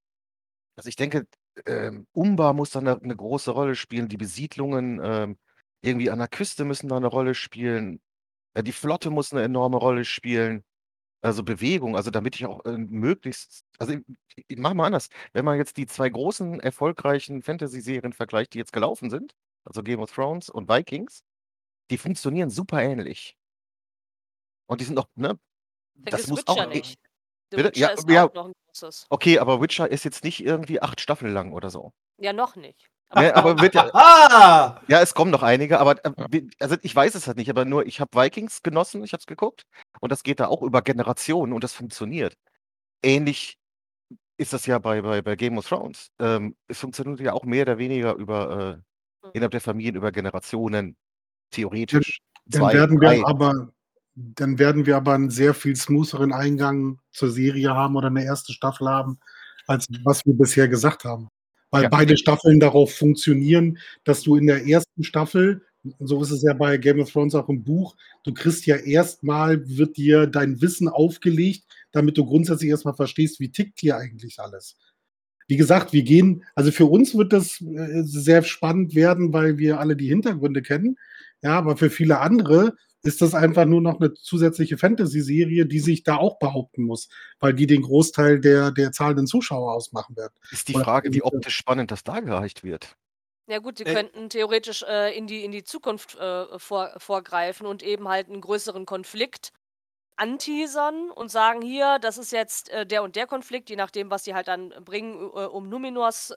[0.75, 1.27] Also ich denke,
[1.65, 5.37] ähm, Umbar muss da eine, eine große Rolle spielen, die Besiedlungen ähm,
[5.81, 8.01] irgendwie an der Küste müssen da eine Rolle spielen,
[8.53, 10.63] äh, die Flotte muss eine enorme Rolle spielen,
[11.21, 15.45] also Bewegung, also damit ich auch äh, möglichst, also ich, ich mach mal anders, wenn
[15.45, 20.11] man jetzt die zwei großen erfolgreichen Fantasy-Serien vergleicht, die jetzt gelaufen sind, also Game of
[20.11, 21.23] Thrones und Vikings,
[21.91, 23.37] die funktionieren super ähnlich.
[24.67, 25.37] Und die sind auch, ne,
[25.95, 26.99] das muss Witcher auch, nicht.
[27.51, 27.69] The Bitte?
[27.69, 28.25] Witcher Ja, ist ja.
[28.25, 29.05] auch noch ein großes.
[29.09, 31.91] okay, aber Witcher ist jetzt nicht irgendwie acht Staffeln lang oder so.
[32.17, 32.87] Ja, noch nicht.
[33.13, 34.81] Ne, aber wird ja, Ah!
[34.87, 37.85] Ja, es kommen noch einige, aber äh, also ich weiß es halt nicht, aber nur
[37.85, 39.63] ich habe Vikings genossen, ich habe es geguckt
[39.99, 42.35] und das geht da auch über Generationen und das funktioniert.
[43.03, 43.57] Ähnlich
[44.37, 46.07] ist das ja bei, bei, bei Game of Thrones.
[46.19, 48.81] Ähm, es funktioniert ja auch mehr oder weniger über
[49.23, 50.95] äh, innerhalb der Familien über Generationen,
[51.51, 52.19] theoretisch.
[52.45, 53.25] Dann Zwei, werden wir drei.
[53.25, 53.71] aber,
[54.35, 58.53] dann werden wir aber einen sehr viel smootheren Eingang zur Serie haben oder eine erste
[58.53, 59.19] Staffel haben,
[59.67, 61.27] als was wir bisher gesagt haben.
[61.71, 61.89] Weil Ja.
[61.89, 65.63] beide Staffeln darauf funktionieren, dass du in der ersten Staffel,
[65.99, 69.67] so ist es ja bei Game of Thrones auch im Buch, du kriegst ja erstmal,
[69.69, 74.75] wird dir dein Wissen aufgelegt, damit du grundsätzlich erstmal verstehst, wie tickt hier eigentlich alles.
[75.47, 79.79] Wie gesagt, wir gehen, also für uns wird das äh, sehr spannend werden, weil wir
[79.79, 80.97] alle die Hintergründe kennen.
[81.41, 86.03] Ja, aber für viele andere ist das einfach nur noch eine zusätzliche Fantasy-Serie, die sich
[86.03, 87.09] da auch behaupten muss,
[87.39, 90.33] weil die den Großteil der, der zahlenden Zuschauer ausmachen wird.
[90.51, 92.95] Ist die Frage, wie optisch spannend das dargereicht wird.
[93.47, 97.65] Ja gut, sie Äh, könnten theoretisch äh, in, die, in die Zukunft äh, vor, vorgreifen
[97.67, 99.51] und eben halt einen größeren Konflikt
[100.17, 104.23] anteasern und sagen, hier, das ist jetzt äh, der und der Konflikt, je nachdem, was
[104.25, 106.31] sie halt dann bringen, äh, um Numenors,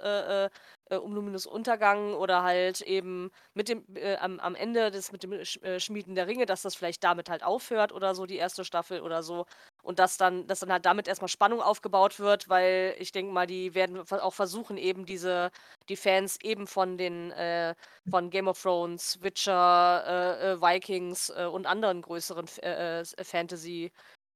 [0.91, 5.13] äh, äh, um Numenors Untergang oder halt eben mit dem, äh, am, am Ende des
[5.13, 8.27] mit dem Sch äh, Schmieden der Ringe, dass das vielleicht damit halt aufhört oder so,
[8.27, 9.47] die erste Staffel oder so.
[9.83, 13.47] Und dass dann, dass dann halt damit erstmal Spannung aufgebaut wird, weil ich denke mal,
[13.47, 15.51] die werden auch versuchen, eben diese,
[15.89, 17.75] die Fans eben von den, äh,
[18.09, 20.05] von Game of Thrones, Witcher,
[20.41, 23.93] äh, äh, Vikings äh, und anderen größeren äh, äh, Fantasy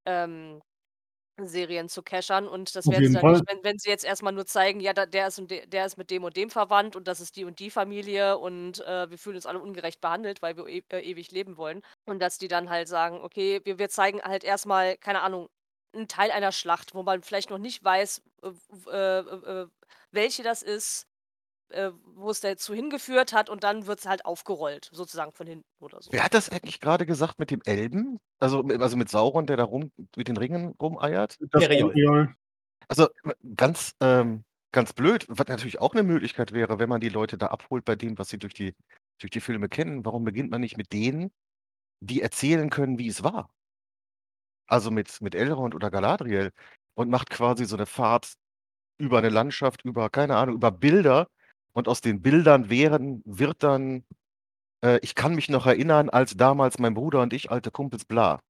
[0.07, 0.61] ähm,
[1.47, 4.47] Serien zu cashern und das werden sie dann nicht, wenn, wenn sie jetzt erstmal nur
[4.47, 7.07] zeigen, ja, da, der, ist und de, der ist mit dem und dem verwandt und
[7.07, 10.57] das ist die und die Familie und äh, wir fühlen uns alle ungerecht behandelt, weil
[10.57, 11.83] wir e äh, ewig leben wollen.
[12.07, 15.49] Und dass die dann halt sagen, okay, wir, wir zeigen halt erstmal, keine Ahnung,
[15.95, 18.49] einen Teil einer Schlacht, wo man vielleicht noch nicht weiß, äh,
[18.91, 19.19] äh,
[19.63, 19.67] äh,
[20.13, 21.08] welche das ist,
[21.71, 25.65] äh, wo es dazu hingeführt hat und dann wird es halt aufgerollt, sozusagen von hinten
[25.81, 26.13] oder so.
[26.13, 28.19] Wer hat das eigentlich gerade gesagt mit dem Elben?
[28.39, 31.37] Also, mit- also mit Sauron, der da rum mit den Ringen rumeiert?
[31.51, 31.93] Das Periol.
[31.93, 32.35] Periol.
[32.89, 33.09] Also
[33.57, 37.49] ganz, ähm, ganz blöd, was natürlich auch eine Möglichkeit wäre, wenn man die Leute da
[37.49, 38.75] abholt bei dem, was sie durch die,
[39.19, 40.05] durch die Filme kennen.
[40.05, 41.31] Warum beginnt man nicht mit denen,
[42.01, 43.51] die erzählen können, wie es war?
[44.67, 46.53] Also mit, mit Elrond oder Galadriel
[46.95, 48.35] und macht quasi so eine Fahrt
[48.99, 51.29] über eine Landschaft, über, keine Ahnung, über Bilder
[51.73, 54.05] und aus den Bildern wären, wird dann,
[54.85, 58.41] äh, ich kann mich noch erinnern, als damals mein Bruder und ich, alte Kumpels, bla.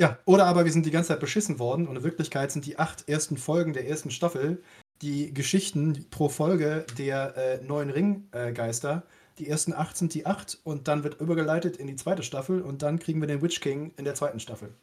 [0.00, 2.78] Ja, oder aber wir sind die ganze Zeit beschissen worden und in Wirklichkeit sind die
[2.78, 4.62] acht ersten Folgen der ersten Staffel
[5.02, 9.06] die Geschichten pro Folge der äh, neuen Ringgeister.
[9.38, 12.82] die ersten acht sind die acht und dann wird übergeleitet in die zweite Staffel und
[12.82, 14.74] dann kriegen wir den Witch King in der zweiten Staffel.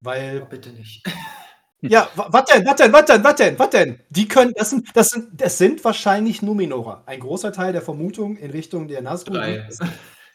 [0.00, 1.04] Weil Oh, bitte nicht.
[1.90, 4.00] Ja, wa- was denn, was denn, was denn, was denn, was denn?
[4.10, 7.02] Die können, das sind, das sind, das sind wahrscheinlich Numenorer.
[7.06, 9.36] Ein großer Teil der Vermutung in Richtung der Nazgul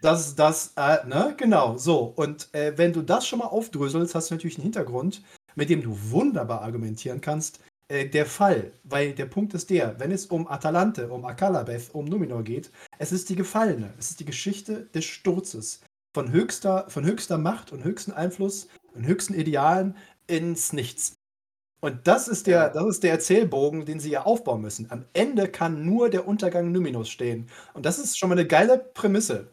[0.01, 1.99] dass das, äh, ne, genau, so.
[2.15, 5.21] Und äh, wenn du das schon mal aufdröselst, hast du natürlich einen Hintergrund,
[5.55, 7.59] mit dem du wunderbar argumentieren kannst.
[7.87, 12.05] Äh, der Fall, weil der Punkt ist der, wenn es um Atalante, um Akalabeth, um
[12.05, 15.81] Numenor geht, es ist die Gefallene, es ist die Geschichte des Sturzes
[16.13, 19.95] von höchster, von höchster Macht und höchsten Einfluss und höchsten Idealen
[20.27, 21.13] ins Nichts.
[21.83, 24.89] Und das ist der, das ist der Erzählbogen, den sie ja aufbauen müssen.
[24.91, 27.49] Am Ende kann nur der Untergang Numinos stehen.
[27.73, 29.51] Und das ist schon mal eine geile Prämisse.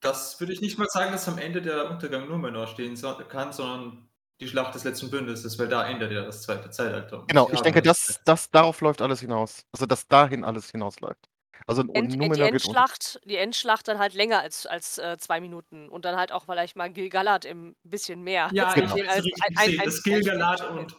[0.00, 4.08] Das würde ich nicht mal sagen, dass am Ende der Untergang Numenor stehen kann, sondern
[4.40, 7.24] die Schlacht des letzten Bündnisses, weil da endet ja das zweite Zeitalter.
[7.28, 9.64] Genau, ich denke, das- das, das, darauf läuft alles hinaus.
[9.72, 11.28] Also, dass dahin alles hinausläuft.
[11.66, 12.80] Also, End, die Numenor geht unter.
[12.80, 16.44] Endschlacht, die Endschlacht dann halt länger als, als äh, zwei Minuten und dann halt auch
[16.44, 18.50] vielleicht mal Gilgalad im bisschen mehr.
[18.52, 18.94] Ja, Genau.
[18.96, 20.94] ich habe richtig gesehen, das Gilgalad und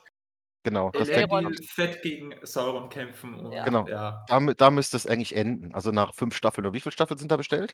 [0.68, 1.32] Genau, das Elrond.
[1.46, 1.60] denke ich.
[1.60, 3.34] Elendil fett gegen Sauron kämpfen.
[3.36, 3.64] Und, Ja.
[3.64, 3.88] Genau.
[3.88, 4.26] Ja.
[4.28, 5.74] Da, da müsste es eigentlich enden.
[5.74, 6.68] Also nach fünf Staffeln.
[6.68, 7.74] Und wie viele Staffeln sind da bestellt?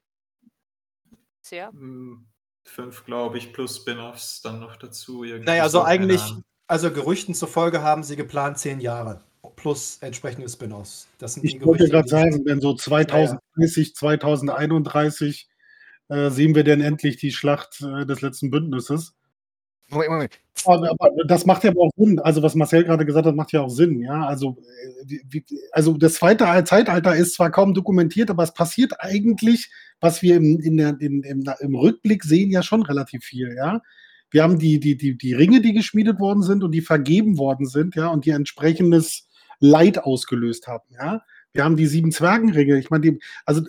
[1.42, 1.70] Sehr.
[1.70, 2.28] Hm,
[2.66, 5.24] Fünf, glaube ich, plus Spin-offs dann noch dazu.
[5.26, 6.22] irgendwie Naja, also eigentlich,
[6.68, 9.22] also Gerüchten zufolge haben sie geplant zehn Jahre.
[9.58, 11.08] Plus entsprechende Spin-offs.
[11.18, 15.50] Das sind Ich die wollte Gerüchte, gerade die- sagen, denn so 2030, 2031
[16.08, 19.14] äh, sehen wir denn endlich die Schlacht äh, des letzten Bündnisses.
[19.89, 20.39] Moment, Moment.
[20.65, 22.19] Aber, das macht ja auch Sinn.
[22.19, 24.02] Also, was Marcel gerade gesagt hat, macht ja auch Sinn.
[24.02, 24.58] Ja, also,
[25.10, 29.69] äh, wie, also das zweite Zeitalter ist zwar kaum dokumentiert, aber es passiert eigentlich,
[30.00, 33.54] was wir im, in der, in, im, im Rückblick sehen, ja schon relativ viel.
[33.58, 33.82] Ja,
[34.32, 37.65] wir haben die, die, die, die Ringe, die geschmiedet worden sind und die vergeben worden
[37.65, 39.28] sind, ja, und die entsprechendes
[39.60, 40.86] Leid ausgelöst haben.
[40.91, 41.22] Ja,
[41.54, 42.80] wir haben die sieben Zwergenringe.
[42.80, 43.62] Ich meine, also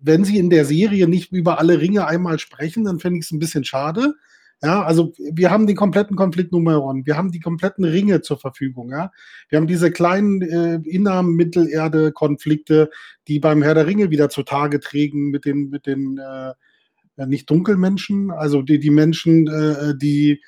[0.00, 3.30] wenn sie in der Serie nicht über alle Ringe einmal sprechen, dann fände ich es
[3.30, 4.14] ein bisschen schade.
[4.62, 8.90] Ja, also wir haben den kompletten Konflikt Numeron, wir haben die kompletten Ringe zur Verfügung,
[8.90, 9.10] ja.
[9.48, 12.90] Wir haben diese kleinen äh, Inner-Mittelerde-Konflikte,
[13.26, 16.52] die beim Herr der Ringe wieder zutage treten mit den, mit den äh,
[17.26, 20.42] nicht Dunkelmenschen, also die, die Menschen, äh, die,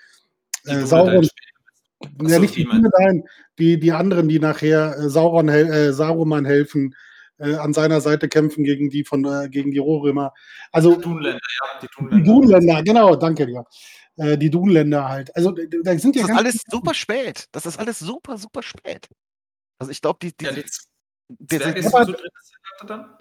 [0.66, 2.24] Die äh, Sauron, spielen.
[2.24, 3.24] Ach ja, nicht die die Dunedain,
[3.58, 6.94] die, die anderen, die nachher äh, Sauron, äh, Saruman helfen,
[7.38, 10.32] äh, an seiner Seite kämpfen gegen die von äh, gegen die Rohrömer.
[10.70, 12.24] Also Dunländer, ja, die die Dunländer.
[12.24, 13.64] Dunländer, genau, danke dir.
[14.16, 15.34] Äh, die Dunländer halt.
[15.34, 17.46] Also da sind ja Das ist alles super spät.
[17.52, 19.08] Das ist alles super, super spät.
[19.78, 22.14] Also ich glaube, die, die, Ja, die der- ist aber- so
[22.86, 23.16] dann?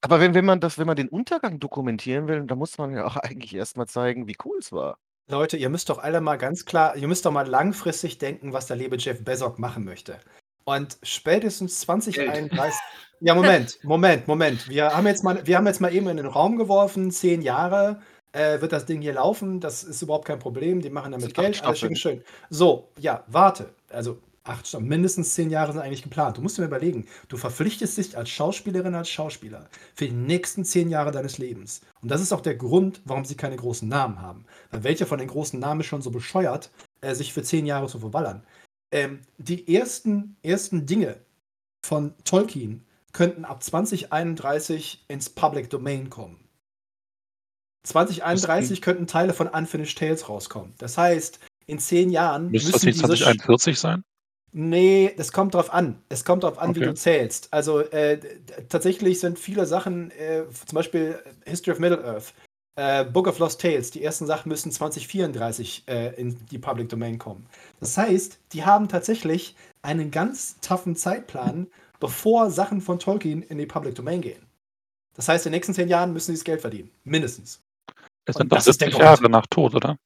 [0.00, 3.04] aber wenn, wenn man das, wenn man den Untergang dokumentieren will, dann muss man ja
[3.06, 4.98] auch eigentlich erstmal zeigen, wie cool es war.
[5.30, 8.66] Leute, ihr müsst doch alle mal ganz klar, ihr müsst doch mal langfristig denken, was
[8.66, 10.18] der liebe Jeff Bezos machen möchte.
[10.64, 12.74] Und spätestens 2031.
[13.20, 14.68] Ja, Moment, Moment, Moment.
[14.68, 18.00] Wir haben jetzt mal, wir haben jetzt mal eben in den Raum geworfen, zehn Jahre
[18.32, 19.60] äh, wird das Ding hier laufen.
[19.60, 20.80] Das ist überhaupt kein Problem.
[20.80, 22.20] Die machen damit Geld, alles schön, Staffeln.
[22.20, 22.24] schön.
[22.50, 23.70] So, ja, warte.
[23.90, 26.36] Also acht Stunden, mindestens zehn Jahre sind eigentlich geplant.
[26.36, 30.64] Du musst dir mal überlegen, du verpflichtest dich als Schauspielerin, als Schauspieler für die nächsten
[30.64, 31.82] zehn Jahre deines Lebens.
[32.00, 34.44] Und das ist auch der Grund, warum sie keine großen Namen haben.
[34.70, 37.86] Weil welcher von den großen Namen ist schon so bescheuert, äh, sich für zehn Jahre
[37.86, 38.42] zu verballern?
[38.92, 41.16] Ähm, die ersten, ersten Dinge
[41.84, 46.41] von Tolkien könnten ab 2031 ins Public Domain kommen.
[47.84, 50.72] 2031 könnten Teile von Unfinished Tales rauskommen.
[50.78, 54.02] Das heißt, in zehn Jahren Müsste das müssen nicht diese Sch- 2041 sein?
[54.54, 55.98] Nee, das kommt drauf an.
[56.10, 56.88] Es kommt drauf an, wie Okay.
[56.90, 57.48] du zählst.
[57.52, 58.18] Also äh,
[58.68, 62.34] tatsächlich sind viele Sachen, äh, zum Beispiel History of Middle-earth,
[62.76, 67.18] äh, Book of Lost Tales, die ersten Sachen müssen 2034 äh, in die Public Domain
[67.18, 67.46] kommen.
[67.80, 71.66] Das heißt, die haben tatsächlich einen ganz toughen Zeitplan,
[71.98, 74.42] bevor Sachen von Tolkien in die Public Domain gehen.
[75.14, 76.90] Das heißt, in den nächsten zehn Jahren müssen sie das Geld verdienen.
[77.04, 77.61] Mindestens.
[78.24, 79.20] Es Und sind doch das ist der 70 Grund.
[79.20, 79.96] Jahre nach Tod, oder?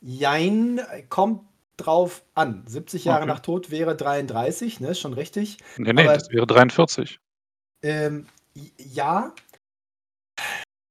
[0.00, 1.42] Jein, kommt
[1.76, 2.66] drauf an.
[2.66, 3.28] 70 Jahre Okay.
[3.32, 5.58] nach Tod wäre 33, ne, ist schon richtig.
[5.78, 7.18] Nee, nee, Aber- das wäre 43.
[7.82, 8.26] Ähm,
[8.78, 9.34] ja,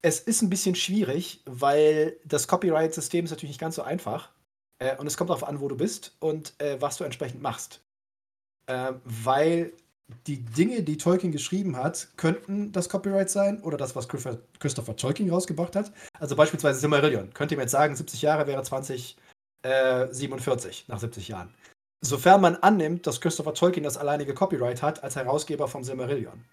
[0.02, 4.32] es ist ein bisschen schwierig, weil das Copyright-System ist natürlich nicht ganz so einfach.
[4.80, 7.82] Äh, und es kommt darauf an, wo du bist und äh, was du entsprechend machst.
[8.68, 9.74] Äh, weil
[10.28, 15.30] die Dinge, die Tolkien geschrieben hat, könnten das Copyright sein oder das, was Christopher, Tolkien
[15.30, 15.92] rausgebracht hat.
[16.20, 17.34] Also beispielsweise Silmarillion.
[17.34, 21.52] Könnt ihr mir jetzt sagen, 70 Jahre wäre 2047 nach 70 Jahren.
[22.02, 26.46] Sofern man annimmt, dass Christopher Tolkien das alleinige Copyright hat als Herausgeber vom Silmarillion.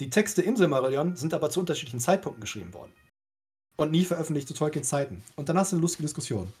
[0.00, 2.92] Die Texte im Silmarillion sind aber zu unterschiedlichen Zeitpunkten geschrieben worden.
[3.76, 5.24] Und nie veröffentlicht zu Tolkiens Zeiten.
[5.34, 6.52] Und dann hast du eine lustige Diskussion.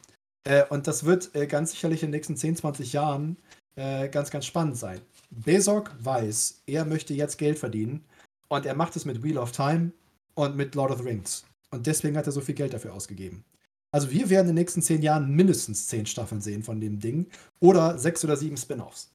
[0.44, 3.36] Äh, und das wird äh, ganz sicherlich in den nächsten 10, 20 Jahren
[3.76, 5.00] äh, ganz, ganz spannend sein.
[5.30, 8.04] Besok weiß, er möchte jetzt Geld verdienen.
[8.48, 9.90] Und er macht es mit Wheel of Time
[10.34, 11.44] und mit Lord of the Rings.
[11.70, 13.44] Und deswegen hat er so viel Geld dafür ausgegeben.
[13.90, 17.30] Also wir werden in den nächsten 10 Jahren mindestens 10 Staffeln sehen von dem Ding.
[17.60, 19.12] Oder 6 oder 7 Spin-offs.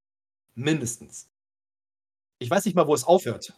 [0.55, 1.29] Mindestens.
[2.39, 3.53] Ich weiß nicht mal, wo es aufhört.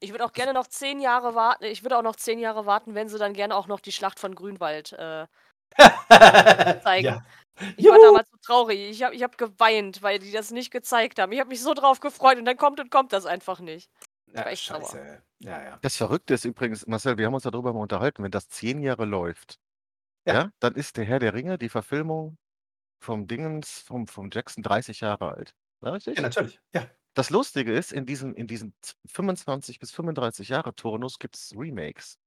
[0.00, 1.64] Ich würde auch gerne noch zehn Jahre warten.
[1.64, 4.20] Ich würde auch noch zehn Jahre warten, wenn sie dann gerne auch noch die Schlacht
[4.20, 5.26] von Grünwald äh,
[6.82, 7.06] zeigen.
[7.06, 7.24] Ja.
[7.76, 8.06] Ich war Juhu!
[8.06, 8.78] damals so traurig.
[8.90, 11.32] Ich habe ich hab geweint, weil die das nicht gezeigt haben.
[11.32, 13.90] Ich habe mich so drauf gefreut und dann kommt und kommt das einfach nicht.
[14.28, 14.80] Ja, war echt sauer.
[14.82, 15.22] scheiße.
[15.40, 15.78] Ja, ja.
[15.82, 19.04] Das Verrückte ist übrigens, Marcel, wir haben uns darüber mal unterhalten, wenn das zehn Jahre
[19.04, 19.58] läuft,
[20.26, 20.34] Ja.
[20.34, 22.36] ja, dann ist der Herr der Ringe, die Verfilmung
[22.98, 25.54] vom Dingens, vom, vom Jackson 30 Jahre alt.
[25.82, 26.16] Ja, richtig?
[26.16, 26.60] Ja, natürlich.
[26.74, 26.90] Ja.
[27.14, 28.74] Das Lustige ist, in diesem, in diesem
[29.06, 32.18] 25 bis 35 Jahre Turnus gibt es Remakes.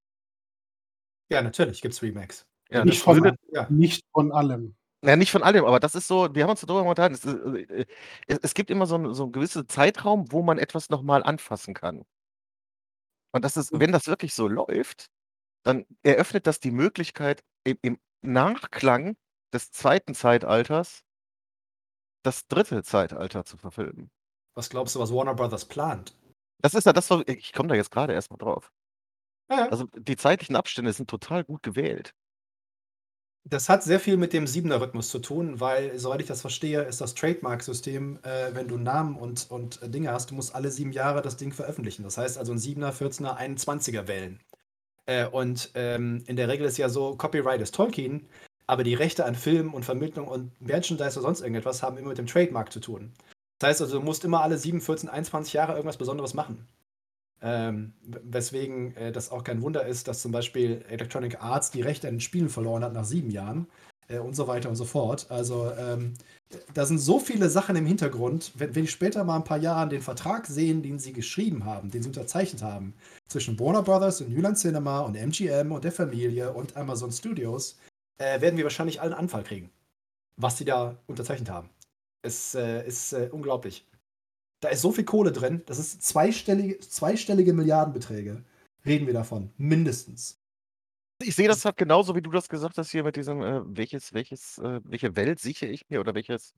[1.32, 2.46] Ja, natürlich gibt es Remakes.
[2.72, 3.68] Ja, Nicht von, Ja.
[3.70, 4.76] nicht von allem.
[5.04, 7.16] Ja, nicht von allem, aber das ist so, wir haben uns darüber unterhalten.
[7.16, 7.86] Es, ist, äh,
[8.28, 11.74] es, es gibt immer so, einen- so einen gewissen Zeitraum, wo man etwas nochmal anfassen
[11.74, 12.06] kann.
[13.32, 15.08] Und das ist, wenn das wirklich so läuft,
[15.64, 19.16] dann eröffnet das die Möglichkeit, im, im Nachklang
[19.54, 21.04] des zweiten Zeitalters
[22.24, 24.12] das dritte Zeitalter zu verfilmen.
[24.56, 26.18] Was glaubst du, was Warner Brothers plant?
[26.62, 28.72] Das ist ja das, ich komme da jetzt gerade erstmal drauf.
[29.50, 29.70] Ja, ja.
[29.70, 32.14] Also die zeitlichen Abstände sind total gut gewählt.
[33.50, 37.02] Das hat sehr viel mit dem Siebener-Rhythmus zu tun, weil, soweit ich das verstehe, ist
[37.02, 40.92] das Trademark-System, äh, wenn du Namen und, und äh, Dinge hast, du musst alle sieben
[40.92, 42.04] Jahre das Ding veröffentlichen.
[42.04, 44.40] Das heißt also ein Siebener, 14er, 21er wählen.
[45.08, 48.28] Äh, und ähm, in der Regel ist ja so, Copyright ist Tolkien,
[48.68, 52.20] aber die Rechte an Filmen und Vermittlung und Merchandise oder sonst irgendetwas haben immer mit
[52.20, 53.14] dem Trademark zu tun.
[53.58, 56.68] Das heißt also, du musst immer alle 7, 14, 21 Jahre irgendwas Besonderes machen.
[57.42, 62.08] Ähm, weswegen äh, das auch kein Wunder ist, dass zum Beispiel Electronic Arts die Rechte
[62.08, 63.68] an den Spielen verloren hat nach sieben Jahren
[64.10, 65.28] äh, und so weiter und so fort.
[65.30, 66.16] Also ähm,
[66.74, 68.52] da sind so viele Sachen im Hintergrund.
[68.56, 71.92] Wenn, wenn ich später mal ein paar Jahren den Vertrag sehen, den sie geschrieben haben,
[71.92, 72.94] den sie unterzeichnet haben,
[73.28, 77.78] zwischen Warner Brothers und Newland Cinema und MGM und der Familie und Amazon Studios,
[78.18, 79.70] äh, werden wir wahrscheinlich allen Anfall kriegen,
[80.36, 81.70] was sie da unterzeichnet haben.
[82.22, 83.86] Es äh, ist äh, unglaublich.
[84.62, 88.44] Da ist so viel Kohle drin, das ist zweistellige, zweistellige Milliardenbeträge.
[88.86, 90.38] Reden wir davon, mindestens.
[91.22, 94.14] Ich sehe das halt genauso, wie du das gesagt hast hier mit diesem, äh, welches,
[94.14, 96.54] welches, äh, welche Welt sichere ich mir oder welches.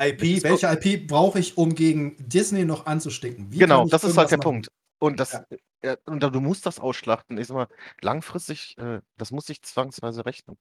[0.00, 3.50] IP, Welches welche IP brauche ich, um gegen Disney noch anzustinken?
[3.52, 4.44] Wie Genau, ich das ist halt der machen?
[4.52, 4.68] Punkt.
[5.00, 5.44] Und das, Ja.
[5.82, 7.38] äh, und du musst das ausschlachten.
[7.38, 7.68] Ich sag mal,
[8.00, 10.56] langfristig, äh, das muss sich zwangsweise rechnen.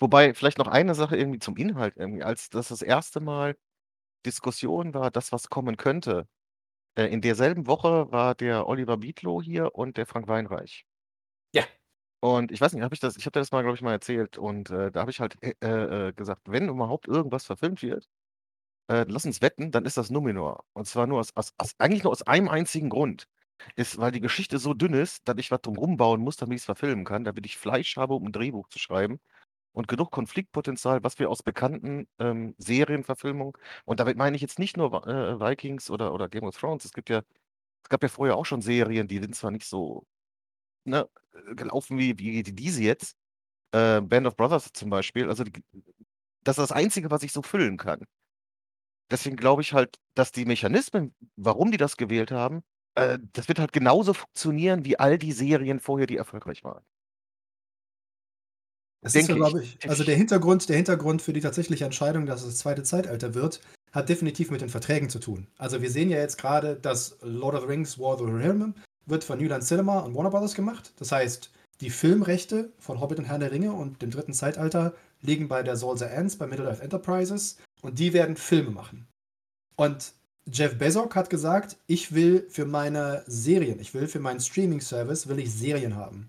[0.00, 3.56] Wobei vielleicht noch eine Sache irgendwie zum Inhalt irgendwie, als das das erste Mal
[4.26, 6.26] Diskussion war, das, was kommen könnte.
[6.96, 10.84] Äh, in derselben Woche war der Oliver Bietlow hier und der Frank Weinreich.
[11.54, 11.68] Ja.
[12.22, 13.92] Und ich weiß nicht, habe ich das ich habe dir das mal, glaube ich, mal
[13.92, 18.06] erzählt und, äh, da habe ich halt, äh, äh, gesagt: „Wenn überhaupt irgendwas verfilmt wird,
[18.90, 22.04] äh, lass uns wetten, dann ist das Numenor.“ Und zwar nur aus aus aus eigentlich
[22.04, 23.26] nur aus einem einzigen Grund.
[23.76, 26.66] Ist, weil die Geschichte so dünn ist, dass ich was drum rumbauen muss, damit ich's
[26.66, 29.20] verfilmen kann, damit ich Fleisch habe, um 'n Drehbuch zu schreiben
[29.72, 33.54] und genug Konfliktpotenzial, was wir aus bekannten, ähm, Serienverfilmungen
[33.84, 36.84] und damit meine ich jetzt nicht nur äh, Vikings oder oder Game of Thrones.
[36.84, 37.22] Es gibt ja
[37.84, 40.06] es gab ja vorher auch schon Serien, die sind zwar nicht so,
[40.84, 41.08] ne,
[41.56, 43.16] gelaufen wie wie diese jetzt,
[43.72, 45.28] äh, Band of Brothers zum Beispiel.
[45.30, 45.52] Also, die
[46.44, 48.04] das ist das Einzige, was ich so füllen kann.
[49.10, 52.62] Deswegen glaube ich halt, dass die Mechanismen, warum die das gewählt haben,
[52.94, 56.84] äh, das wird halt genauso funktionieren wie all die Serien vorher, die erfolgreich waren.
[59.00, 62.26] Das ist ja, Denke glaube ich also der Hintergrund der Hintergrund für die tatsächliche Entscheidung,
[62.26, 63.60] dass es das zweite Zeitalter wird,
[63.92, 65.46] hat definitiv mit den Verträgen zu tun.
[65.56, 68.74] Also, wir sehen ja jetzt gerade, dass Lord of the Rings: War of the Realm
[69.06, 70.54] wird von New Line Cinema und Warner Bros.
[70.54, 70.92] gemacht.
[70.98, 75.48] Das heißt, die Filmrechte von Hobbit und Herr der Ringe und dem dritten Zeitalter liegen
[75.48, 79.06] bei der Salsa Ends, bei Middle-earth Enterprises und die werden Filme machen.
[79.76, 80.12] Und
[80.50, 85.38] Jeff Bezos hat gesagt: „Ich will für meine Serien ich will für meinen Streaming-Service will
[85.38, 86.28] ich Serien haben.“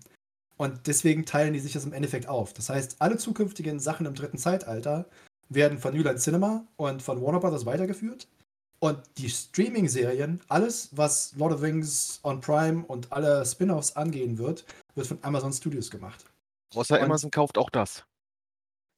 [0.60, 2.52] Und deswegen teilen die sich das im Endeffekt auf.
[2.52, 5.06] Das heißt, alle zukünftigen Sachen im dritten Zeitalter
[5.48, 7.64] werden von New Line Cinema und von Warner Bros.
[7.64, 8.28] weitergeführt.
[8.78, 14.36] Und die Streaming-Serien, alles, was Lord of the Rings on Prime und alle Spin-offs angehen
[14.36, 16.26] wird, wird von Amazon Studios gemacht.
[16.74, 18.04] Außer Und Amazon kauft auch das.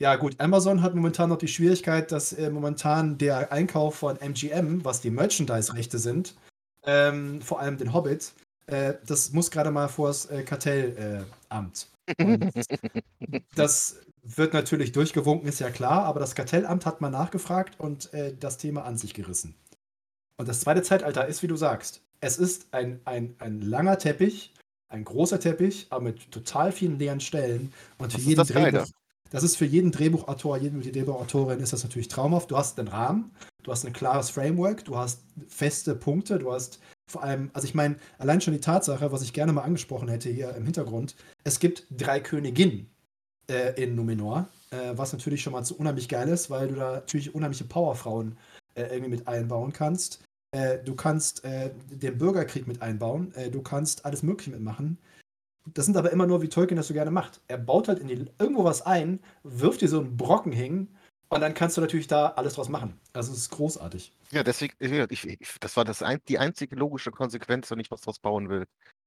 [0.00, 4.84] Ja, gut, Amazon hat momentan noch die Schwierigkeit, dass, äh, momentan der Einkauf von MGM,
[4.84, 6.34] was die Merchandise-Rechte sind,
[6.82, 8.32] ähm, vor allem den Hobbit,
[8.66, 10.42] äh, das muss gerade mal vors, äh,
[11.52, 11.88] Kartellamt.
[11.88, 11.88] Amt.
[12.20, 12.46] Und
[13.54, 18.34] das wird natürlich durchgewunken, ist ja klar, aber das Kartellamt hat mal nachgefragt und, äh,
[18.38, 19.54] das Thema an sich gerissen.
[20.36, 24.54] Und das zweite Zeitalter ist, wie du sagst, es ist ein ein ein langer Teppich,
[24.88, 28.52] ein großer Teppich, aber mit total vielen leeren Stellen und für Das ist jeden das
[28.52, 28.84] Geile.
[28.84, 28.90] Drehbuch
[29.30, 32.50] das ist für jeden Drehbuchautor, jede Drehbuchautorin ist das natürlich traumhaft.
[32.50, 36.80] Du hast 'nen Rahmen, du hast 'n klares Framework, du hast feste Punkte, du hast
[37.12, 40.30] vor allem also, ich meine, allein schon die Tatsache, was ich gerne mal angesprochen hätte
[40.30, 42.88] hier im Hintergrund, es gibt 3 Königinnen,
[43.50, 46.92] äh, in Numenor, äh, was natürlich schon mal so unheimlich geil ist, weil du da
[46.94, 48.36] natürlich unheimliche Powerfrauen,
[48.74, 50.22] äh, irgendwie mit einbauen kannst.
[50.52, 54.98] Äh, du kannst, äh, den Bürgerkrieg mit einbauen, äh, du kannst alles Mögliche mitmachen.
[55.74, 57.40] Das sind aber immer nur, wie Tolkien das so gerne macht.
[57.48, 60.88] Er baut halt in die irgendwo was ein, wirft dir so 'n Brocken hin
[61.32, 63.00] und dann kannst du natürlich da alles draus machen.
[63.12, 64.12] Also, es ist großartig.
[64.30, 68.02] Ja, deswegen ich ich das war das ein die einzige logische Konsequenz, wenn ich was
[68.02, 68.66] draus bauen will,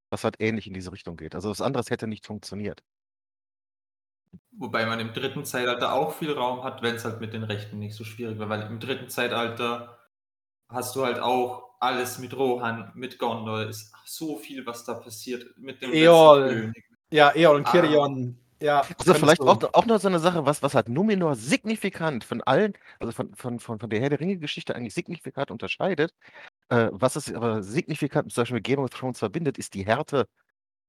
[0.09, 1.35] was halt ähnlich in diese Richtung geht.
[1.35, 2.83] Also, was anderes hätte nicht funktioniert.
[4.57, 7.95] Wobei man im dritten Zeitalter auch viel Raum hat, wenn's halt mit den Rechten nicht
[7.95, 9.97] so schwierig war, weil im dritten Zeitalter
[10.69, 15.57] hast du halt auch alles mit Rohan, mit Gondor, ist so viel, was da passiert
[15.57, 16.49] mit dem Eol.
[16.49, 16.85] König.
[17.11, 17.71] Ja, Eol und Ah.
[18.61, 22.23] Ja, Also, vielleicht auch noch auch noch so 'ne Sache, was was halt Numenor signifikant
[22.23, 26.13] von allen also, von von von von der Herr der Ringe-Geschichte eigentlich signifikant unterscheidet,
[26.69, 30.27] äh, was es aber signifikant zum Beispiel mit Game of Thrones verbindet, ist die Härte,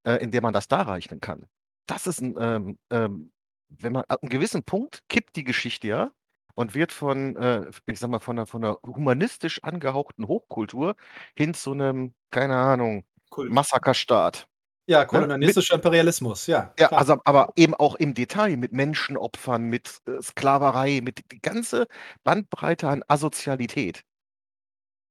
[0.05, 1.46] äh, in der man das darreichen kann.
[1.87, 3.33] Das ist 'n, ähm ähm
[3.68, 6.12] wenn man ab 'n gewissen Punkt kippt die Geschichte ja
[6.57, 10.96] und wird von, äh, ich sage mal, von 'ner von 'ner humanistisch angehauchten Hochkultur
[11.37, 13.57] hin zu 'nem, keine Ahnung, Kult.
[13.57, 14.46] Massakerstaat.
[14.88, 15.07] Ja, Ne?
[15.07, 17.01] Kolonialistischer Imperialismus, ja, Ja, klar.
[17.01, 21.87] also, aber eben auch im Detail mit Menschenopfern, mit, äh, Sklaverei, mit die ganze
[22.22, 24.03] Bandbreite an Asozialität.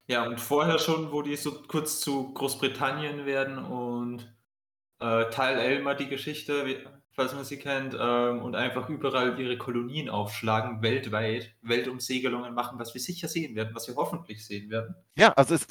[0.08, 4.36] Ja, und vorher schon, wo die so kurz zu Großbritannien werden und,
[5.00, 6.66] äh, Tal Elmar die Geschichte,
[7.16, 12.80] wie falls man sie kennt, ähm, und einfach überall ihre Kolonien aufschlagen, weltweit, Weltumsegelungen machen,
[12.80, 14.96] was wir sicher sehen werden, was wir hoffentlich sehen werden.
[15.18, 15.66] Ja, also, es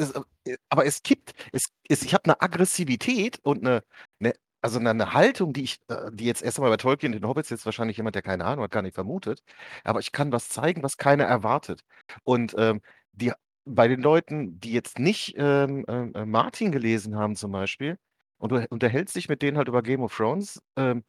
[0.46, 3.82] äh, aber es kippt es es ich habe 'ne Aggressivität und 'ne
[4.18, 7.26] 'ne also, 'ne 'ne Haltung, die ich äh, die jetzt erst einmal bei Tolkien, den
[7.26, 9.40] Hobbits jetzt wahrscheinlich jemand, der keine Ahnung hat, gar nicht vermutet.
[9.84, 11.82] Aber ich kann was zeigen, was keiner erwartet.
[12.24, 12.80] Und, ähm,
[13.12, 13.32] die
[13.66, 17.98] bei den Leuten, die jetzt nicht, ähm, ähm, äh, Martin gelesen haben zum Beispiel
[18.38, 21.04] und du unterhältst dich mit denen halt über Game of Thrones, ähm,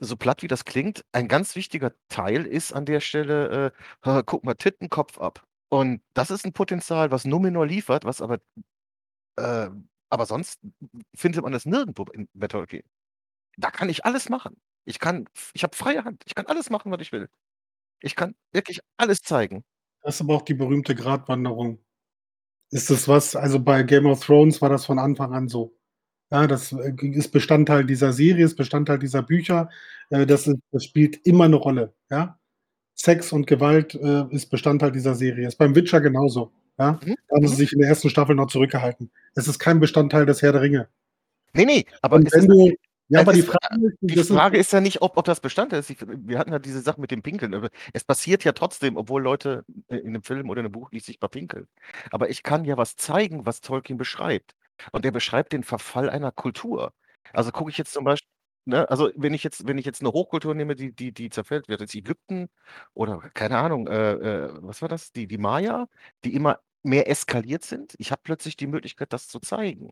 [0.00, 4.22] so platt wie das klingt, ein ganz wichtiger Teil ist an der Stelle, äh: „Ha,
[4.26, 8.38] guck mal, Titten, Kopf ab.“ Und das ist 'n Potenzial, was Numenor liefert, was aber
[9.38, 9.70] äh,
[10.10, 10.60] aber sonst
[11.14, 12.84] findet man das nirgendwo in Tolkien.
[13.58, 14.56] Da kann ich alles machen.
[14.86, 16.22] Ich kann ich habe freie Hand.
[16.26, 17.28] Ich kann alles machen, was ich will.
[18.02, 19.64] Ich kann wirklich alles zeigen.
[20.02, 21.78] Das ist aber auch die berühmte Gratwanderung.
[22.70, 25.76] Ist das was also, bei Game of Thrones war das von Anfang an so.
[26.32, 29.68] Ja, das, äh, ist Bestandteil dieser Serie, ist Bestandteil dieser Bücher.
[30.10, 32.38] Äh, das ist das spielt immer 'ne Rolle, ja?
[32.94, 35.48] Sex und Gewalt, äh, ist Bestandteil dieser Serie.
[35.48, 37.00] Ist beim Witcher genauso, ja?
[37.04, 37.58] Mhm, Da haben sie mhm.
[37.58, 39.10] sich in der ersten Staffel noch zurückgehalten.
[39.34, 40.88] Es ist kein Bestandteil des Herr der Ringe.
[41.54, 42.72] Ne, ne, aber Und wenn du
[43.08, 45.90] Ja, aber die Frage ist, Die Frage ist ja nicht, ob, ob das Bestandteil ist.
[45.90, 47.68] Ich, wir hatten ja diese Sache mit dem Pinkeln.
[47.92, 51.06] Es passiert ja trotzdem, obwohl Leute äh, in einem Film oder in einem Buch nicht
[51.06, 51.66] sichtbar pinkeln.
[52.12, 54.54] Aber ich kann ja was zeigen, was Tolkien beschreibt.
[54.92, 56.92] Und er beschreibt den Verfall einer Kultur.
[57.32, 58.28] Also gucke ich jetzt zum Beispiel,
[58.64, 61.68] ne, also wenn ich jetzt, wenn ich jetzt eine Hochkultur nehme, die, die, die zerfällt,
[61.68, 62.48] wird jetzt Ägypten
[62.94, 65.12] oder keine Ahnung, äh, äh, was war das?
[65.12, 65.88] Die, die Maya,
[66.24, 67.94] die immer mehr eskaliert sind.
[67.98, 69.90] Ich habe plötzlich die Möglichkeit, das zu zeigen.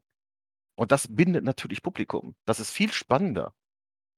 [0.76, 2.34] Und das bindet natürlich Publikum.
[2.46, 3.52] Das ist viel spannender,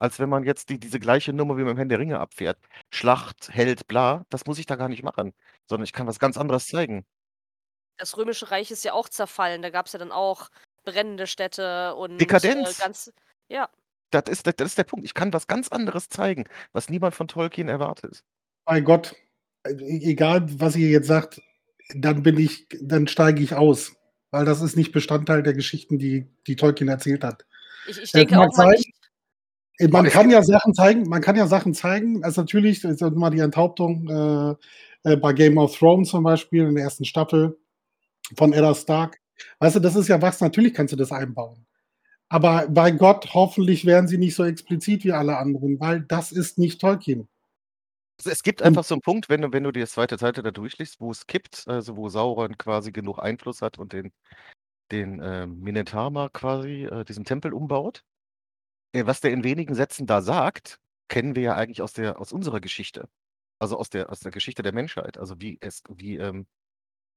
[0.00, 2.58] als wenn man jetzt die, diese gleiche Nummer wie beim Herrn der Ringe abfährt.
[2.90, 5.34] Schlacht, Held, bla, das muss ich da gar nicht machen,
[5.68, 7.06] sondern ich kann was ganz anderes zeigen.
[8.00, 9.62] Das Römische Reich ist ja auch zerfallen.
[9.62, 10.48] Da gab es ja dann auch
[10.84, 12.78] brennende Städte und Dekadenz.
[12.78, 13.12] Äh, ganz,
[13.48, 13.68] ja,
[14.10, 15.04] Das ist, das ist der Punkt.
[15.04, 18.24] Ich kann was ganz anderes zeigen, was niemand von Tolkien erwartet.
[18.64, 19.14] bei Gott,
[19.64, 21.40] äh, egal was ihr jetzt sagt,
[21.94, 23.96] dann bin ich, dann steige ich aus.
[24.30, 27.44] Weil das ist nicht Bestandteil der Geschichten, die, die Tolkien erzählt hat.
[27.86, 28.90] ich, ich Es denke auch sein, nicht.
[29.78, 32.24] Äh, Man kann ja Sachen zeigen, man kann ja Sachen zeigen.
[32.24, 34.08] Also natürlich ist ja mal die Enthauptung
[35.04, 37.58] äh, äh, bei Game of Thrones zum Beispiel in der ersten Staffel
[38.36, 39.18] von Eddard Stark.
[39.58, 41.66] Weißt du, das ist ja was, natürlich kannst du das einbauen.
[42.28, 46.58] Aber bei Gott, hoffentlich werden sie nicht so explizit wie alle anderen, weil das ist
[46.58, 47.28] nicht Tolkien.
[48.20, 50.50] Also es gibt einfach so einen Punkt, wenn du, wenn du die zweite Seite da
[50.50, 54.12] durchliest, wo es kippt, also wo Sauron quasi genug Einfluss hat und den,
[54.92, 58.04] den ähm, Minetama quasi, äh, diesen Tempel umbaut.
[58.92, 60.78] Äh, was der in wenigen Sätzen da sagt,
[61.08, 63.08] kennen wir ja eigentlich aus der, aus unserer Geschichte.
[63.58, 65.18] Also aus der, aus der Geschichte der Menschheit.
[65.18, 66.46] Also wie es, wie, ähm,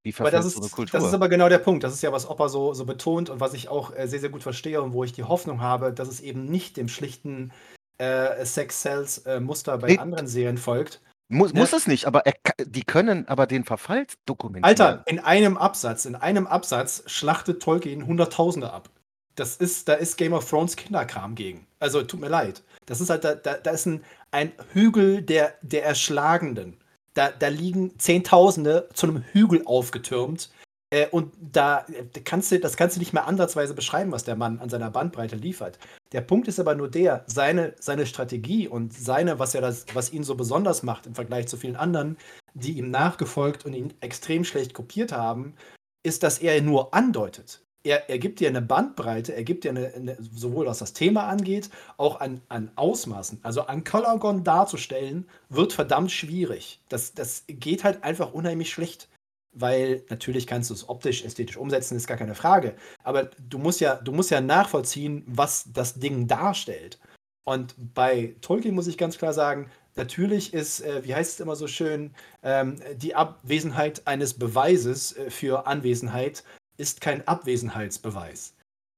[0.03, 0.99] wie Aber das ist, so eine Kultur.
[0.99, 1.83] das ist aber genau der Punkt.
[1.83, 4.29] Das ist ja, was Opa so, so betont und was ich auch äh, sehr, sehr
[4.29, 7.51] gut verstehe und wo ich die Hoffnung habe, dass es eben nicht dem schlichten
[7.99, 9.97] äh, Sex-Cells-Muster bei Nee.
[9.99, 11.01] anderen Serien folgt.
[11.29, 11.59] muss, ne?
[11.61, 12.33] muss es nicht, aber er,
[12.65, 14.63] die können aber den Verfall dokumentieren.
[14.65, 18.89] Alter, in einem Absatz, in einem Absatz schlachtet Tolkien Hunderttausende ab.
[19.35, 21.65] Das ist, da ist Game of Thrones Kinderkram gegen.
[21.79, 22.61] Also tut mir leid.
[22.85, 26.77] Das ist halt, da, da, da ist ein, ein Hügel der, der Erschlagenden.
[27.13, 30.49] Da, da liegen Zehntausende zu einem Hügel aufgetürmt.
[30.93, 34.35] Äh, und da, da kannst du, das kannst du nicht mehr ansatzweise beschreiben, was der
[34.35, 35.79] Mann an seiner Bandbreite liefert.
[36.11, 40.13] Der Punkt ist aber nur der, seine, seine Strategie und seine, was, er das, was
[40.13, 42.17] ihn so besonders macht im Vergleich zu vielen anderen,
[42.53, 45.55] die ihm nachgefolgt und ihn extrem schlecht kopiert haben,
[46.03, 47.63] ist, dass er nur andeutet.
[47.83, 51.27] Er, er gibt dir eine Bandbreite, er gibt dir eine, eine, sowohl was das Thema
[51.27, 53.39] angeht, auch an, an Ausmaßen.
[53.43, 56.79] Also an Kolagon darzustellen, wird verdammt schwierig.
[56.87, 59.09] Das, das geht halt einfach unheimlich schlecht.
[59.55, 62.75] Weil natürlich kannst du es optisch, ästhetisch umsetzen, ist gar keine Frage.
[63.03, 66.99] Aber du musst ja, du musst ja nachvollziehen, was das Ding darstellt.
[67.43, 71.55] Und bei Tolkien muss ich ganz klar sagen, natürlich ist, äh, wie heißt es immer
[71.55, 76.43] so schön, ähm, die Abwesenheit eines Beweises äh, für Anwesenheit
[76.83, 78.55] ist kein Abwesenheitsbeweis.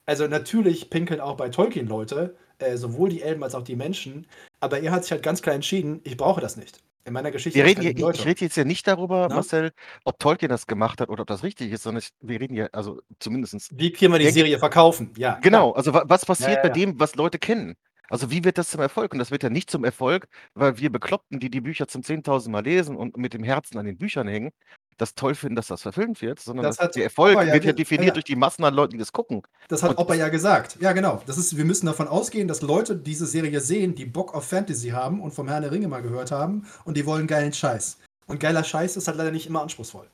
[0.07, 4.25] Also natürlich pinkeln auch bei Tolkien Leute, äh, sowohl die Elben als auch die Menschen,
[4.59, 6.81] aber er hat sich halt ganz klar entschieden, ich brauche das nicht.
[7.07, 9.36] In meiner Geschichte Wir ist reden hier, ich rede jetzt ja nicht darüber, Na?
[9.36, 9.71] Marcel,
[10.03, 12.65] ob Tolkien das gemacht hat oder ob das richtig ist, sondern ich, wir reden ja,
[12.71, 15.13] also zumindestens Wie können wir die Serie verkaufen?
[15.15, 16.73] Ja, Genau, also wa was passiert ja, bei ja.
[16.73, 17.75] dem, was Leute kennen?
[18.10, 19.14] Also wie wird das zum Erfolg?
[19.14, 22.49] Und das wird ja nicht zum Erfolg, weil wir Bekloppten, die die Bücher zum 10.000
[22.49, 24.51] Mal lesen und mit dem Herzen an den Büchern hängen,
[24.97, 27.53] das toll finden, dass das verfilmt wird, sondern Das das hat der Erfolg Opa ja
[27.53, 28.14] wird ja definiert ja.
[28.14, 29.41] durch die Massen an Leuten, die das gucken.
[29.68, 30.78] Das hat Und Opa ja gesagt.
[30.80, 31.22] Ja, genau.
[31.26, 34.89] Das ist, wir müssen davon ausgehen, dass Leute diese Serie sehen, die Bock auf Fantasy
[34.89, 37.99] haben und vom Herrn der Ringe mal gehört haben und die wollen geilen Scheiß.
[38.28, 40.10] Und geiler Scheiß ist halt leider nicht immer anspruchsvoll.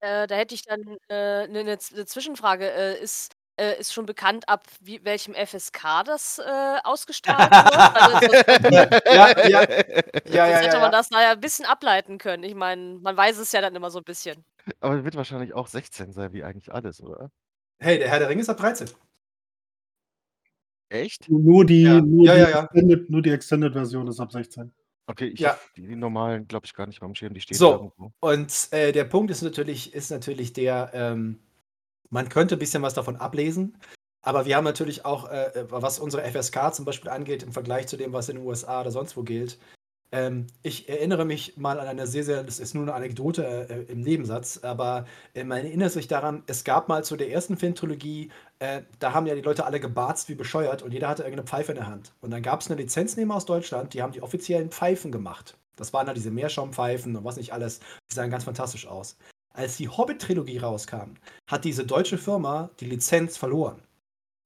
[0.00, 2.70] Äh, da hätte ich dann eine ne, ne ne Zwischenfrage.
[2.70, 7.96] Äh, ist, äh, ist schon bekannt, ab wie, welchem FSK das äh, ausgestrahlt wird?
[7.96, 9.60] Also, ja, ja, ja,
[10.26, 12.42] ja, hätte ja, man das da ja ein bisschen ableiten können.
[12.44, 14.44] Ich meine, man weiß es ja dann immer so ein bisschen.
[14.80, 17.30] Aber wird wahrscheinlich auch 16 sein, wie eigentlich alles, oder?
[17.78, 18.88] Hey, der Herr der Ringe ist ab 13.
[20.88, 21.28] Echt?
[21.28, 22.00] Nur die, Ja.
[22.00, 22.62] nur, Ja, die ja, ja.
[22.64, 24.72] Extended, nur die Extended-Version ist ab 16.
[25.08, 25.58] Okay, ich Ja.
[25.76, 27.72] die, die normalen, glaube ich, gar nicht mal am Schirm, die stehen So.
[27.72, 28.12] irgendwo.
[28.20, 31.40] Und äh, der Punkt ist natürlich, ist natürlich der, ähm,
[32.10, 33.76] man könnte ein bisschen was davon ablesen,
[34.22, 37.96] aber wir haben natürlich auch, äh, was unsere FSK zum Beispiel angeht, im Vergleich zu
[37.96, 39.58] dem, was in den USA oder sonst wo gilt.
[40.12, 43.92] Ähm, ich erinnere mich mal an eine sehr, sehr, das ist nur eine Anekdote äh,
[43.92, 48.30] im Nebensatz, aber äh, man erinnert sich daran, es gab mal zu der ersten Filmtrilogie,
[48.60, 51.72] äh, da haben ja die Leute alle gebarzt wie bescheuert und jeder hatte irgendeine Pfeife
[51.72, 52.14] in der Hand.
[52.20, 55.56] Und dann gab es eine Lizenznehmer aus Deutschland, die haben die offiziellen Pfeifen gemacht.
[55.76, 57.80] Das waren dann diese Meerschaumpfeifen und was nicht alles.
[58.10, 59.16] Die sahen ganz fantastisch aus.
[59.56, 61.14] Als die Hobbit-Trilogie rauskam,
[61.46, 63.80] hat diese deutsche Firma die Lizenz verloren.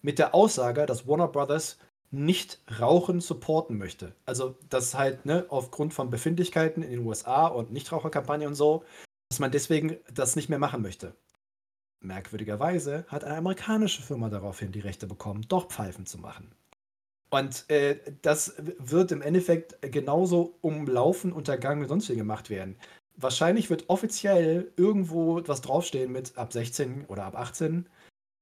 [0.02, 1.78] Mit der Aussage, dass Warner Brothers
[2.12, 4.14] nicht Rauchen supporten möchte.
[4.24, 8.84] Also, dass halt, ne, aufgrund von Befindlichkeiten in den USA und Nichtraucherkampagne und so,
[9.28, 11.16] dass man deswegen das nicht mehr machen möchte.
[12.02, 16.54] merkwürdigerweise hat eine amerikanische Firma daraufhin die Rechte bekommen, doch Pfeifen zu machen.
[17.30, 22.76] Und äh, das wird im Endeffekt genauso umlaufen, untergangen und sonst wie gemacht werden.
[23.20, 27.86] Wahrscheinlich wird offiziell irgendwo was draufstehen mit ab 16 oder ab 18.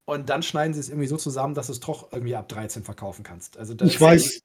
[0.06, 2.82] Und dann schneiden sie es irgendwie so zusammen, dass du es doch irgendwie ab 13
[2.82, 3.58] verkaufen kannst.
[3.58, 4.42] Also das Ich weiß,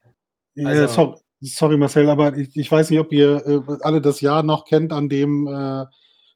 [0.55, 4.21] äh, Also- sorry, sorry Marcel, aber ich, ich weiß nicht, ob ihr äh, alle das
[4.21, 5.85] Jahr noch kennt, an dem äh,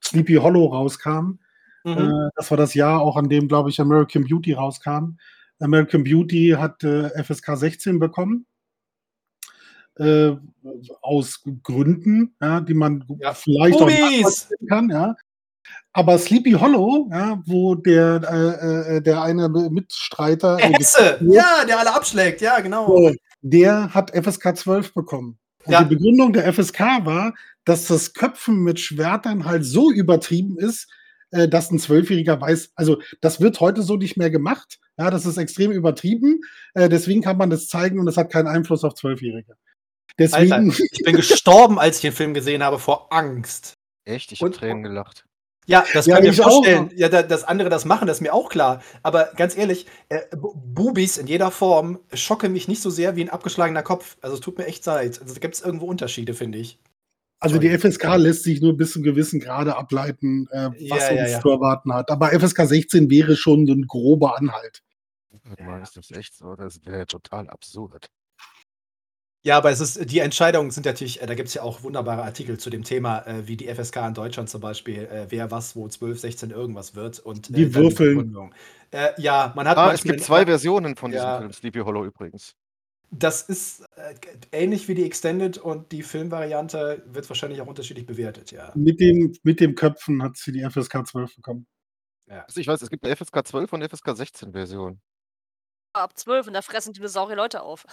[0.03, 1.39] Sleepy Hollow rauskam.
[1.83, 1.97] Mhm.
[1.97, 5.17] Äh, das war das Jahr auch, an dem, glaube ich, American Beauty rauskam.
[5.59, 8.45] American Beauty hat äh, FSK 16 bekommen.
[9.99, 10.35] Äh,
[11.01, 13.33] aus Gründen, ja, die man Ja.
[13.33, 13.99] vielleicht auch Bubis!
[13.99, 15.15] nachvollziehen kann, ja.
[15.93, 21.17] Aber Sleepy Hollow, ja, wo der, äh, äh, der eine Mitstreiter, Der äh, Hesse!
[21.21, 23.11] Ja, der alle abschlägt, ja, genau.
[23.41, 25.39] der hat FSK 12 bekommen.
[25.65, 25.83] Und Ja.
[25.83, 27.33] die Begründung der FSK war,
[27.65, 30.87] dass das Köpfen mit Schwertern halt so übertrieben ist,
[31.31, 34.79] äh, dass ein Zwölfjähriger weiß, also das wird heute so nicht mehr gemacht.
[34.97, 36.39] Ja, das ist extrem übertrieben.
[36.75, 39.55] Äh, deswegen kann man das zeigen und das hat keinen Einfluss auf Zwölfjährige.
[40.19, 43.73] Deswegen, Alter, ich bin gestorben, als ich den Film gesehen habe, vor Angst.
[44.05, 44.31] Echt?
[44.31, 45.25] Ich habe Tränen gelacht.
[45.69, 46.91] Ja, das Ja, kann ich mir vorstellen.
[46.95, 48.81] Ja, da, dass andere das machen, das ist mir auch klar.
[49.03, 53.21] Aber ganz ehrlich, äh, Bu- Bubis in jeder Form schocken mich nicht so sehr wie
[53.25, 54.15] ein abgeschlagener Kopf.
[54.21, 55.19] Also es tut mir echt leid.
[55.21, 56.79] Also da gibt es irgendwo Unterschiede, finde ich.
[57.41, 57.69] also die.
[57.77, 61.31] FSK lässt sich nur bis zu einem gewissen Grade ableiten, äh, was Ja, ja, uns
[61.33, 61.41] ja.
[61.41, 62.11] zu erwarten hat.
[62.11, 64.81] Aber FSK 16 wäre schon so ein grober Anhalt.
[65.59, 65.79] Ja.
[65.79, 66.55] Ist das echt so?
[66.55, 68.07] Das wäre total absurd.
[69.47, 72.21] Ja, aber es ist, die Entscheidungen sind natürlich, äh, da gibt es ja auch wunderbare
[72.23, 75.73] Artikel zu dem Thema, äh, wie die FSK in Deutschland zum Beispiel, äh, wer was,
[75.73, 77.19] wo 12, 16 irgendwas wird.
[77.19, 78.17] Und, äh, Die würfeln.
[78.17, 78.53] Begründung.
[78.91, 81.37] Äh, ja, man hat Ah, es gibt zwei Versionen von diesem Ja.
[81.37, 82.55] Film, Sleepy Hollow übrigens.
[83.09, 84.15] Das ist äh,
[84.51, 88.73] ähnlich wie die Extended und die Filmvariante wird wahrscheinlich auch unterschiedlich bewertet, ja.
[88.75, 91.67] Mit dem, mit dem Köpfen hat sie die FSK 12 bekommen.
[92.27, 94.99] Also ich weiß, es gibt eine FSK 12 und eine FSK 16 Version.
[95.97, 97.85] Ab 12 und da fressen Dinosaurier Leute auf.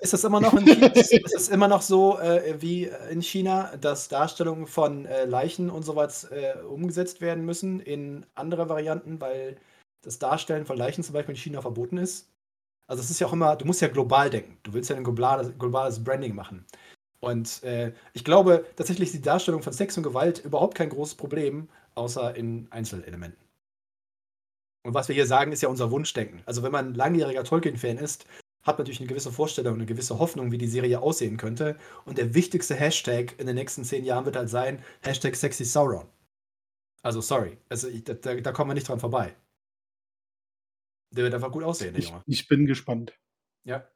[0.00, 3.76] Ist es immer noch in China, ist es immer noch so äh, wie in China,
[3.76, 9.56] dass Darstellungen von äh, Leichen und sowas äh, umgesetzt werden müssen in andere Varianten, weil
[10.02, 12.28] das Darstellen von Leichen zum Beispiel in China verboten ist?
[12.86, 14.58] Also es ist ja auch immer, du musst ja global denken.
[14.62, 16.64] Du willst ja ein globales, globales Branding machen.
[17.20, 21.16] Und äh, ich glaube tatsächlich ist die Darstellung von Sex und Gewalt überhaupt kein großes
[21.16, 23.47] Problem, außer in Einzelelementen.
[24.84, 26.42] Und was wir hier sagen, ist ja unser Wunschdenken.
[26.46, 28.26] Also wenn man ein langjähriger Tolkien-Fan ist,
[28.62, 31.76] hat man natürlich eine gewisse Vorstellung, eine gewisse Hoffnung, wie die Serie aussehen könnte.
[32.04, 36.06] Und der wichtigste Hashtag in den nächsten zehn Jahren wird halt sein, Hashtag Sexy Sauron.
[37.02, 39.34] Also sorry, also ich, da, da da kommen wir nicht dran vorbei.
[41.10, 42.22] Der wird einfach gut aussehen, der Ich, Junge.
[42.26, 43.18] ich bin gespannt.
[43.64, 43.86] Ja,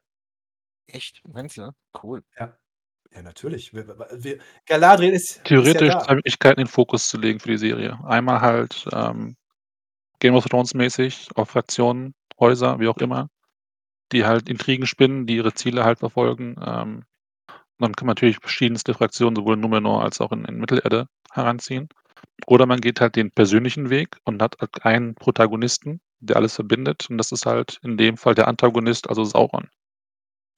[0.87, 1.23] Echt?
[1.29, 1.73] Meinst du?
[2.03, 2.23] Cool.
[2.39, 3.73] ja natürlich.
[3.75, 6.15] Wir, wir, Galadriel ist, ist Theoretisch ja zwei da.
[6.15, 7.99] Möglichkeiten, den Fokus zu legen für die Serie.
[8.05, 9.37] Einmal halt ähm,
[10.23, 13.29] Game of Thrones mäßig auf Fraktionen, Häuser, wie auch immer,
[14.13, 16.55] die halt Intrigen spinnen, die ihre Ziele halt verfolgen.
[16.65, 17.05] Ähm,
[17.49, 21.09] und dann kann man natürlich verschiedenste Fraktionen, sowohl in Numenor als auch in, in Mittelerde,
[21.33, 21.89] heranziehen.
[22.47, 27.11] Oder man geht halt den persönlichen Weg und hat halt einen Protagonisten, der alles verbindet.
[27.11, 29.69] Und das ist halt in dem Fall der Antagonist, also Sauron.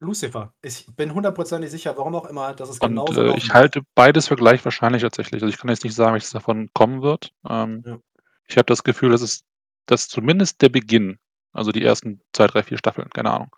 [0.00, 0.52] Lucifer.
[0.60, 3.80] Ich bin hundertprozentig sicher, warum auch immer, dass es Und genauso äh, laufen ich halte
[3.94, 5.42] beides für gleich wahrscheinlich tatsächlich.
[5.42, 7.32] Also ich kann jetzt nicht sagen, welches davon kommen wird.
[7.48, 7.98] Ähm, Ja.
[8.46, 9.42] Ich habe das Gefühl, dass es
[9.86, 11.18] dass zumindest der Beginn,
[11.52, 13.54] also die ersten zwei, drei, vier Staffeln, keine Ahnung,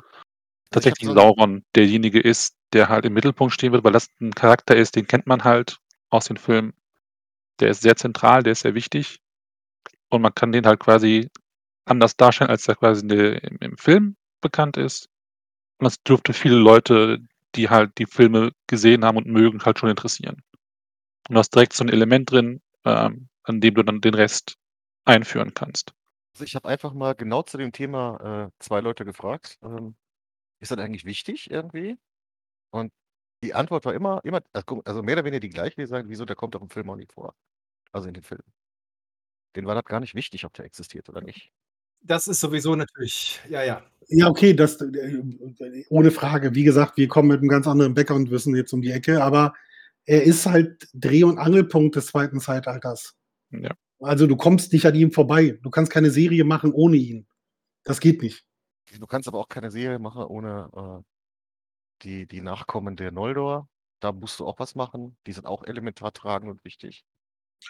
[0.71, 4.77] tatsächlich so Sauron derjenige ist, der halt im Mittelpunkt stehen wird, weil das ein Charakter
[4.77, 5.79] ist, den kennt man halt
[6.11, 6.75] aus den Filmen.
[7.61, 9.21] Der ist sehr zentral, der ist sehr wichtig.
[10.09, 11.31] Und man kann den halt quasi
[11.85, 15.09] anders darstellen, als er quasi in der, im, im Film bekannt ist.
[15.79, 17.19] Und das dürfte viele Leute,
[17.55, 20.43] die halt die Filme gesehen haben und mögen, halt schon interessieren.
[21.29, 24.57] Und du hast direkt so ein Element drin, ähm, an dem du dann den Rest
[25.05, 25.93] einführen kannst.
[26.37, 29.97] Also ich habe einfach mal genau zu dem Thema äh, zwei Leute gefragt, ähm,
[30.61, 31.97] ist das eigentlich wichtig irgendwie?
[32.69, 32.93] Und
[33.43, 36.27] die Antwort war immer, immer, also also mehr oder weniger die gleiche, die sagen, wieso,
[36.27, 37.35] der kommt doch im Film auch nicht vor.
[37.91, 38.45] Also in den Filmen.
[39.57, 41.53] Denen war das gar nicht wichtig, ob der existiert oder nicht.
[42.03, 43.83] Das ist sowieso natürlich, ja, ja.
[44.09, 45.23] Ja, okay, das äh,
[45.89, 46.55] ohne Frage.
[46.55, 49.55] Wie gesagt, wir kommen mit einem ganz anderen Background Wissen jetzt um die Ecke, aber
[50.05, 53.17] er ist halt Dreh- und Angelpunkt des zweiten Zeitalters.
[53.53, 53.71] Ja.
[54.01, 55.59] Also du kommst nicht an ihm vorbei.
[55.63, 57.27] Du kannst keine Serie machen ohne ihn.
[57.85, 58.45] Das geht nicht.
[58.99, 61.03] Du kannst aber auch keine Serie machen ohne äh,
[62.03, 63.69] die, die Nachkommen der Noldor.
[64.01, 65.17] Da musst du auch was machen.
[65.27, 67.05] Die sind auch elementar tragend und wichtig.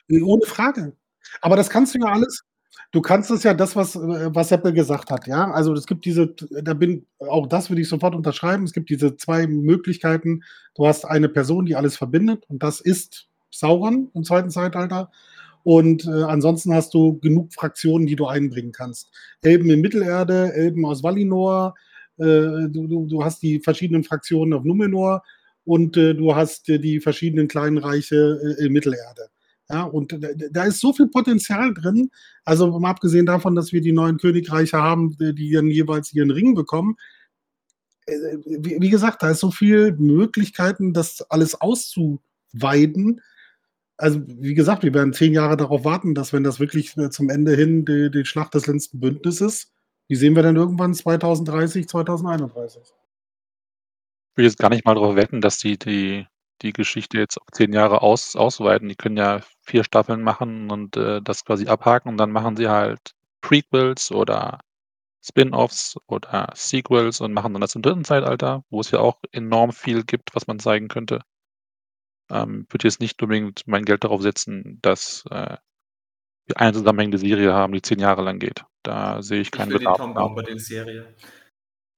[0.09, 0.97] Äh, Ohne Frage.
[1.41, 2.43] Aber das kannst du ja alles.
[2.93, 5.51] Du kannst es ja das, was, äh, was Seppel gesagt hat, ja.
[5.51, 8.65] Also es gibt diese, da bin, auch das würde ich sofort unterschreiben.
[8.65, 10.43] Es gibt diese zwei Möglichkeiten.
[10.75, 15.11] Du hast eine Person, die alles verbindet, und das ist Sauron im zweiten Zeitalter.
[15.67, 19.11] Und äh, ansonsten hast du genug Fraktionen, die du einbringen kannst.
[19.43, 21.75] Elben in Mittelerde, Elben aus Valinor,
[22.19, 25.25] äh, du, du, hast die verschiedenen Fraktionen auf Numenor
[25.65, 29.29] und äh, du hast äh, die verschiedenen kleinen Reiche äh, in Mittelerde.
[29.69, 30.17] Ja, und
[30.53, 32.13] da, ist so viel Potenzial drin.
[32.45, 36.55] Also mal abgesehen davon, dass wir die neuen Königreiche haben, die dann jeweils ihren Ring
[36.55, 36.95] bekommen.
[38.07, 38.15] Äh,
[38.45, 43.21] wie gesagt, da ist so viel Möglichkeiten, das alles auszuweiten.
[43.99, 47.31] Also, wie gesagt, wir werden zehn Jahre darauf warten, dass wenn das wirklich äh, zum
[47.31, 49.73] Ende hin die, die Schlacht des letzten Bündnisses,
[50.09, 52.83] die sehen wir dann irgendwann 2030, 2031.
[52.83, 56.27] Ich will jetzt gar nicht mal darauf wetten, dass die, die,
[56.63, 58.89] die Geschichte jetzt auf zehn Jahre aus, ausweiten.
[58.89, 62.69] Die können ja vier Staffeln machen und äh, das quasi abhaken und dann machen sie
[62.69, 64.61] halt Prequels oder
[65.23, 69.73] Spin-offs oder Sequels und machen dann das im dritten Zeitalter, wo es ja auch enorm
[69.73, 71.23] viel gibt, was man zeigen könnte.
[72.31, 75.57] Ähm, würde jetzt nicht unbedingt mein Geld darauf setzen, dass äh,
[76.47, 78.65] wir eine zusammenhängende Serie haben, die zehn Jahre lang geht.
[78.83, 79.99] Da sehe ich Ich keinen will die Bedarf.
[79.99, 80.23] Tom nach.
[80.23, 81.15] Bombadil-Serie.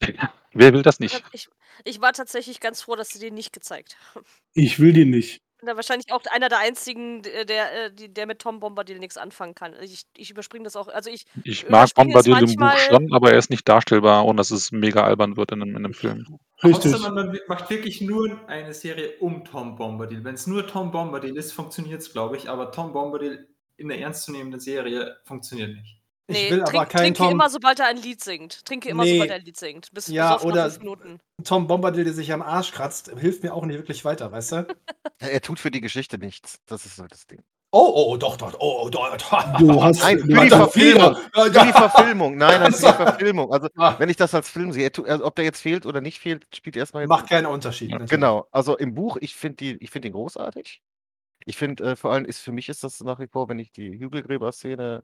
[0.53, 1.23] Wer will das nicht?
[1.33, 1.49] Ich,
[1.85, 4.25] ich war tatsächlich ganz froh, dass sie den nicht gezeigt haben.
[4.55, 5.43] Ich will die nicht.
[5.59, 9.17] Bin da wahrscheinlich auch einer der einzigen, der, der, äh, der mit Tom Bombadil nichts
[9.17, 9.75] anfangen kann.
[9.83, 10.89] Ich, ich überspringe das auch.
[10.89, 14.25] Also ich Ich mag überspringe es Bombadil im Buch schon, aber er ist nicht darstellbar,
[14.25, 16.39] ohne dass es mega albern wird in einem, in einem Film.
[16.63, 16.95] Richtig.
[16.95, 20.23] Außer man macht wirklich nur eine Serie um Tom Bombadil.
[20.23, 22.49] Wenn es nur Tom Bombadil ist, funktioniert es, glaube ich.
[22.49, 25.98] Aber Tom Bombadil in der ernstzunehmenden Serie funktioniert nicht.
[26.31, 28.65] Ich Nee, will aber trink, keinen trinke Tom, immer, sobald er ein Lied singt.
[28.67, 29.15] Trinke immer, Nee.
[29.15, 29.91] sobald er ein Lied singt.
[29.95, 31.21] Bis Ja, oder- fünf Minuten.
[31.43, 34.67] Tom Bombadil, der sich am Arsch kratzt, hilft mir auch nicht wirklich weiter, weißt du?
[35.21, 36.61] Er tut für die Geschichte nichts.
[36.67, 37.43] Das ist so das Ding.
[37.73, 39.17] Oh, oh, doch, doch, oh, oh, doch.
[39.17, 39.25] Du
[39.83, 41.17] hast, Nein, für die Verfilmung.
[41.35, 42.37] Für die Verfilmung.
[42.37, 43.53] Nein, nein, für die Also- Verfilmung.
[43.53, 43.95] Also, Ah.
[43.99, 46.77] wenn ich das als Film sehe, also, ob der jetzt fehlt oder nicht fehlt, spielt
[46.77, 47.07] erstmal.
[47.07, 47.89] Macht keinen Unterschied.
[47.91, 48.11] Ja, natürlich.
[48.11, 48.47] Genau.
[48.53, 50.83] Also im Buch, ich finde die, ich finde ihn großartig.
[51.47, 53.73] Ich finde, äh, vor allem ist für mich ist das nach wie vor, wenn ich
[53.73, 55.03] die Hügelgräber-Szene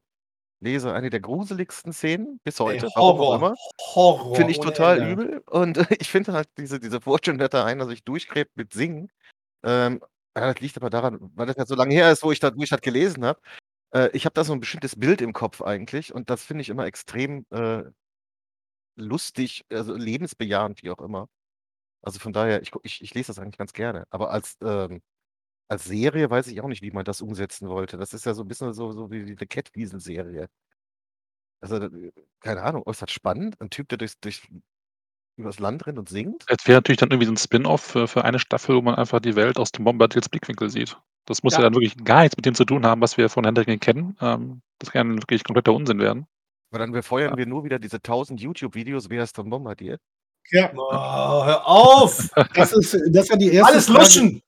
[0.65, 2.89] lese, eine der gruseligsten Szenen bis Ey, heute.
[2.89, 3.37] auch Horror.
[3.37, 3.55] immer.
[3.81, 4.37] Horror.
[4.37, 5.13] Finde ich total Ende.
[5.13, 5.43] übel.
[5.51, 9.13] Und äh, ich finde halt diese, diese Vorstellung, dass da einer sich durchgräbt mit Singen.
[9.63, 10.01] Ähm,
[10.37, 12.53] ja, das liegt aber daran, weil das ja so lange her ist, wo ich das,
[12.57, 13.41] wo ich das gelesen habe.
[13.95, 16.69] Äh, ich habe da so ein bestimmtes Bild im Kopf eigentlich und das finde ich
[16.69, 17.85] immer extrem äh,
[18.97, 21.29] lustig, also lebensbejahend, wie auch immer.
[22.03, 24.07] Also von daher, ich, ich, ich lese das eigentlich ganz gerne.
[24.11, 25.03] Aber als, ähm,
[25.69, 27.97] als Serie weiß ich auch nicht, wie man das umsetzen wollte.
[27.97, 30.49] Das ist ja so ein bisschen so, so wie die Catwiesel-Serie.
[31.61, 33.61] Also, äh, keine Ahnung, äußerst spannend.
[33.61, 34.43] Ein Typ, der durchs, durch,
[35.37, 36.45] übers Land rennt und singt.
[36.49, 39.21] Es wäre natürlich dann irgendwie so ein Spin-off für, für eine Staffel, wo man einfach
[39.21, 40.97] die Welt aus dem Bombadils Blickwinkel sieht.
[41.27, 41.61] Das muss ja.
[41.61, 41.65] Ja.
[41.65, 44.17] dann wirklich gar nichts mit dem zu tun haben, was wir von Hendricken kennen.
[44.21, 46.27] Ähm, das kann dann wirklich kompletter Unsinn werden.
[46.71, 47.37] Aber dann befeuern Ja.
[47.39, 49.99] wir nur wieder diese 1000 YouTube-Videos, wer ist Tom Bombardier?
[50.51, 52.29] ja, Oh, hör auf!
[52.55, 53.99] das ist, das ist ja die erste Alles Frage.
[54.01, 54.43] luschen!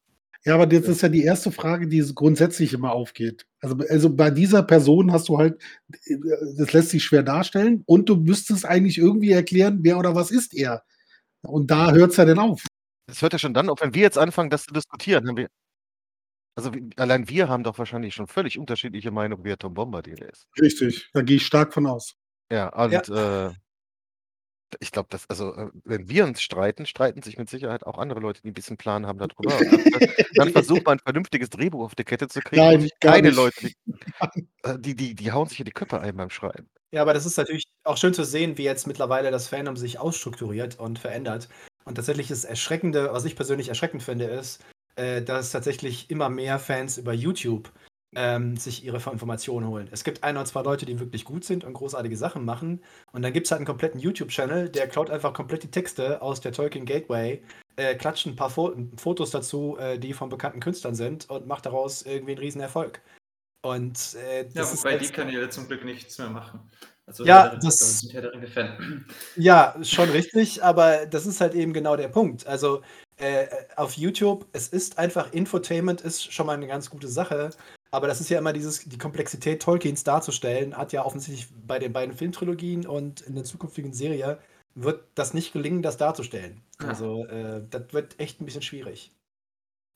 [0.47, 3.45] Ja, aber das ist ja die erste Frage, die grundsätzlich immer aufgeht.
[3.59, 5.61] Also, also bei dieser Person hast du halt,
[6.55, 10.53] das lässt sich schwer darstellen und du müsstest eigentlich irgendwie erklären, wer oder was ist
[10.53, 10.83] er.
[11.41, 12.63] Und da hört es ja dann auf.
[13.07, 15.27] Das hört ja schon dann auf, wenn wir jetzt anfangen, das zu diskutieren.
[15.27, 15.49] Haben wir,
[16.55, 20.47] also allein wir haben doch wahrscheinlich schon völlig unterschiedliche Meinungen, wer Tom Bombardier ist.
[20.61, 22.15] Richtig, da gehe ich stark von aus.
[22.49, 23.49] Ja, und Äh,
[24.79, 28.19] ich glaube, dass, also, äh, wenn wir uns streiten, streiten sich mit Sicherheit auch andere
[28.19, 29.57] Leute, die ein bisschen Plan haben darüber.
[29.57, 32.61] Und dann, dann versucht man ein vernünftiges Drehbuch auf die Kette zu kriegen.
[32.61, 33.37] Nein, gar keine nicht.
[33.37, 33.75] Leute, die,
[34.63, 36.69] äh, die, die, die hauen sich in die Köpfe ein beim Schreiben.
[36.91, 39.99] Ja, aber das ist natürlich auch schön zu sehen, wie jetzt mittlerweile das Fandom sich
[39.99, 41.49] ausstrukturiert und verändert.
[41.83, 44.63] Und tatsächlich das Erschreckende, was ich persönlich erschreckend finde, ist,
[44.95, 47.71] äh, dass tatsächlich immer mehr Fans über YouTube
[48.15, 49.89] ähm, sich ihre Informationen holen.
[49.91, 52.81] Es gibt ein oder zwei Leute, die wirklich gut sind und großartige Sachen machen.
[53.11, 56.39] Und dann gibt es halt einen kompletten YouTube-Channel, der klaut einfach komplett die Texte aus
[56.41, 57.43] der Tolkien Gateway,
[57.75, 61.65] äh, klatscht ein paar Fo Fotos dazu, äh, die von bekannten Künstlern sind und macht
[61.65, 63.01] daraus irgendwie einen riesen Erfolg.
[63.65, 66.61] Und äh, Ja, das ist wobei die Kanäle zum Glück nichts mehr machen.
[67.05, 69.05] Also Ja, Ringe- das- da sind Herr der Ringe-Fan.
[69.35, 72.47] Ja, schon richtig, aber das ist halt eben genau der Punkt.
[72.47, 72.81] Also
[73.17, 77.49] äh, auf YouTube, es ist einfach Infotainment, ist schon mal eine ganz gute Sache,
[77.91, 81.93] aber das ist ja immer dieses, die Komplexität Tolkiens darzustellen, hat ja offensichtlich bei den
[81.93, 84.39] beiden Filmtrilogien und in der zukünftigen Serie
[84.75, 86.61] wird das nicht gelingen, das darzustellen.
[86.81, 86.89] Ja.
[86.89, 89.11] Also äh, das wird echt ein bisschen schwierig.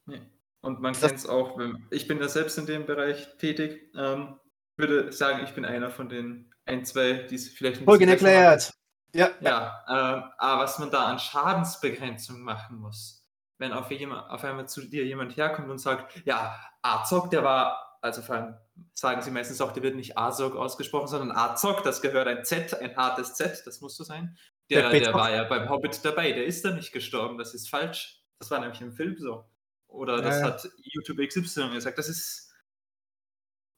[0.06, 0.22] Nee.
[0.62, 4.40] Und man kennt es auch, wenn, ich bin da selbst in dem Bereich tätig, ähm,
[4.78, 8.72] würde sagen, ich bin einer von den ein, zwei, die es vielleicht ein Folgen erklärt.
[9.14, 9.32] Ja.
[9.42, 13.21] Ja, ähm, aber was man da an Schadensbegrenzung machen muss,
[13.62, 17.98] wenn auf, jemand, auf einmal zu dir jemand herkommt und sagt, ja, Azog, der war,
[18.02, 18.56] also vor allem
[18.96, 22.74] sagen sie meistens auch, der wird nicht Azog ausgesprochen, sondern Azog, das gehört ein Z,
[22.82, 24.36] ein hartes Z, das muss so sein.
[24.72, 27.70] Der, Der der war ja beim Hobbit dabei, der ist da nicht gestorben, das ist
[27.70, 28.24] falsch.
[28.40, 29.46] Das war nämlich im Film so.
[29.88, 30.54] Oder das Ja, ja.
[30.54, 31.98] hat YouTube XY gesagt.
[31.98, 32.52] Das ist.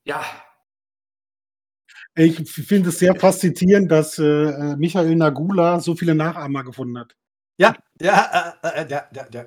[0.06, 0.24] Ja,
[2.16, 7.16] Ich finde es sehr faszinierend, dass äh, äh, Michael Nagula so viele Nachahmer gefunden hat.
[7.58, 9.46] Ja, ja, äh, äh, ja, ja, ja.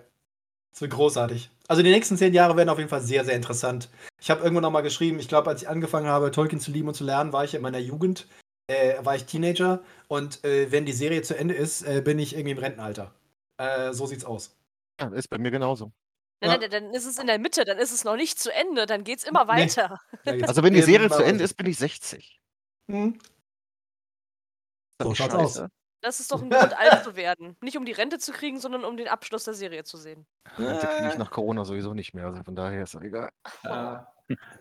[0.77, 1.49] Das wird großartig.
[1.69, 3.89] Also die nächsten zehn Jahre werden auf jeden Fall sehr, sehr interessant.
[4.21, 6.89] Ich habe irgendwo noch mal geschrieben, ich glaube, als ich angefangen habe, Tolkien zu lieben
[6.89, 8.29] und zu lernen, war ich in meiner Jugend,
[8.67, 12.35] äh, war ich Teenager und äh, wenn die Serie zu Ende ist, äh, bin ich
[12.35, 13.15] irgendwie im Rentenalter.
[13.57, 14.55] Äh, so sieht's aus.
[15.01, 15.93] Ja, ist bei mir genauso.
[16.43, 16.59] Nein, Ja.
[16.59, 19.03] nein, dann ist es in der Mitte, dann ist es noch nicht zu Ende, dann
[19.03, 19.63] geht's immer Nee.
[19.63, 19.99] weiter.
[20.27, 22.39] Geht's Also wenn die Serie zu Ende ist, bin ich 60.
[22.91, 23.19] Hm.
[25.03, 25.63] So schaut's aus.
[26.07, 27.57] Das ist doch ein Grund, alt zu werden.
[27.61, 30.25] Nicht um die Rente zu kriegen, sondern um den Abschluss der Serie zu sehen.
[30.57, 33.31] Rente kriege ich nach Corona sowieso nicht mehr, also von daher ist es egal.
[33.65, 33.97] Äh,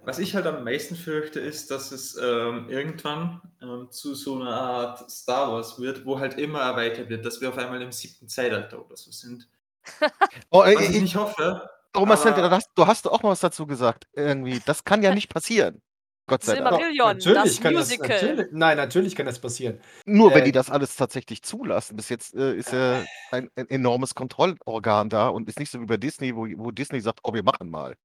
[0.03, 4.49] was ich halt am meisten fürchte, ist, dass es ähm, irgendwann ähm, zu so einer
[4.59, 8.27] Art Star Wars wird, wo halt immer erweitert wird, dass wir auf einmal im siebten
[8.27, 9.47] Zeitalter oder so sind.
[10.49, 11.69] Oh, ey, Was ich ich, nicht hoffe.
[11.95, 14.07] oh Marcel, aber- da hast, du hast doch auch mal was dazu gesagt.
[14.13, 15.79] Irgendwie, das kann ja nicht passieren.
[16.28, 16.69] Gott sei Dank.
[16.69, 18.07] Silmarillion, Natürlich das kann Musical.
[18.07, 19.80] das natürlich, Nein, natürlich kann das passieren.
[20.05, 21.95] Nur wenn äh, die das alles tatsächlich zulassen.
[21.95, 25.86] Bis jetzt äh, ist ja ein, ein enormes Kontrollorgan da und ist nicht so wie
[25.86, 27.95] bei Disney, wo, wo Disney sagt, oh, wir machen mal.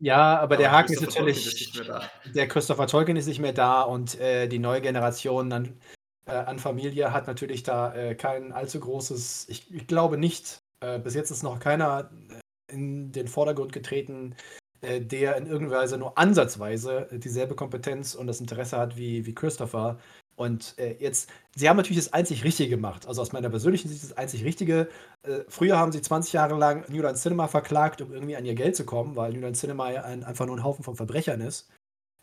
[0.00, 1.90] Ja, aber der Aber Haken ist natürlich, ist
[2.34, 5.80] der Christopher Tolkien ist nicht mehr da und äh, die neue Generation an,
[6.26, 11.00] äh, an Familie hat natürlich da äh, kein allzu großes, ich, ich glaube nicht, äh,
[11.00, 15.98] bis jetzt ist noch keiner äh, in den Vordergrund getreten, äh, der in irgendeiner Weise
[15.98, 19.98] nur ansatzweise dieselbe Kompetenz und das Interesse hat wie, wie Christopher.
[20.36, 23.08] Und äh, jetzt, sie haben natürlich das einzig Richtige gemacht.
[23.08, 24.88] Also aus meiner persönlichen Sicht das einzig Richtige.
[25.24, 28.54] Äh, früher haben sie 20 Jahre lang New Line Cinema verklagt, um irgendwie an ihr
[28.54, 31.40] Geld zu kommen, weil New Line Cinema ja ein, einfach nur ein Haufen von Verbrechern
[31.40, 31.68] ist.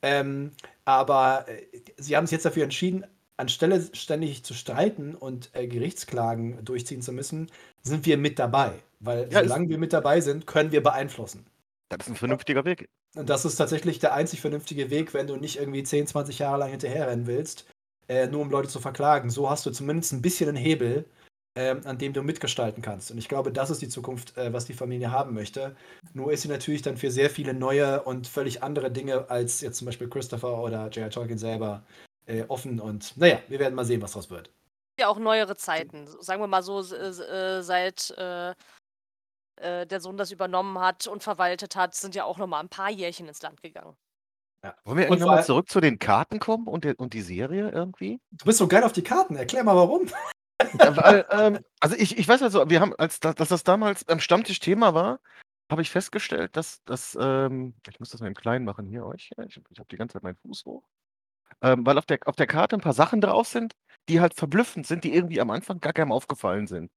[0.02, 0.52] Ähm,
[0.86, 1.64] aber äh,
[1.98, 3.06] sie haben sich jetzt dafür entschieden,
[3.38, 7.52] anstelle ständig zu streiten und äh, Gerichtsklagen durchziehen zu müssen,
[7.82, 8.72] sind wir mit dabei.
[9.02, 11.46] Weil Ja, es- solange wir mit dabei sind, können wir beeinflussen.
[11.90, 12.90] Das ist ein vernünftiger Weg.
[13.16, 16.60] Und das ist tatsächlich der einzig vernünftige Weg, wenn du nicht irgendwie 10, 20 Jahre
[16.60, 17.66] lang hinterherrennen willst,
[18.08, 19.30] äh, nur um Leute zu verklagen.
[19.30, 21.06] So hast du zumindest ein bisschen einen Hebel,
[21.56, 23.12] ähm, an dem du mitgestalten kannst.
[23.12, 25.76] Und ich glaube, das ist die Zukunft, äh, was die Familie haben möchte.
[26.14, 29.78] Nur ist sie natürlich dann für sehr viele neue und völlig andere Dinge als jetzt
[29.78, 31.10] zum Beispiel Christopher oder J.R.
[31.10, 31.84] Tolkien selber
[32.26, 32.80] äh, offen.
[32.80, 34.50] Und naja, wir werden mal sehen, was draus wird.
[35.00, 36.08] Ja, auch neuere Zeiten.
[36.20, 38.14] Sagen wir mal so, äh, seit
[39.58, 42.70] äh, der Sohn das übernommen hat und verwaltet hat, sind ja auch noch mal ein
[42.70, 43.96] paar Jährchen ins Land gegangen.
[44.64, 47.14] Wollen wir Und irgendwann vor mal allem- zurück zu den Karten kommen und, der, und
[47.14, 48.20] die Serie irgendwie?
[48.32, 49.36] Du bist so geil auf die Karten.
[49.36, 50.08] Erklär mal warum.
[50.80, 54.08] Ja, weil, ähm, also ich, ich weiß also, wir haben, als das, dass das damals
[54.08, 55.20] am Stammtisch Thema war,
[55.70, 59.32] habe ich festgestellt, dass das, ähm, ich muss das mal im Kleinen machen hier euch.
[59.38, 60.84] ja, Ich, ich habe die ganze Zeit meinen Fuß hoch.
[61.62, 63.74] Ähm, weil auf der, auf der Karte ein paar Sachen drauf sind,
[64.08, 66.90] die halt verblüffend sind, die irgendwie am Anfang gar keinem aufgefallen sind.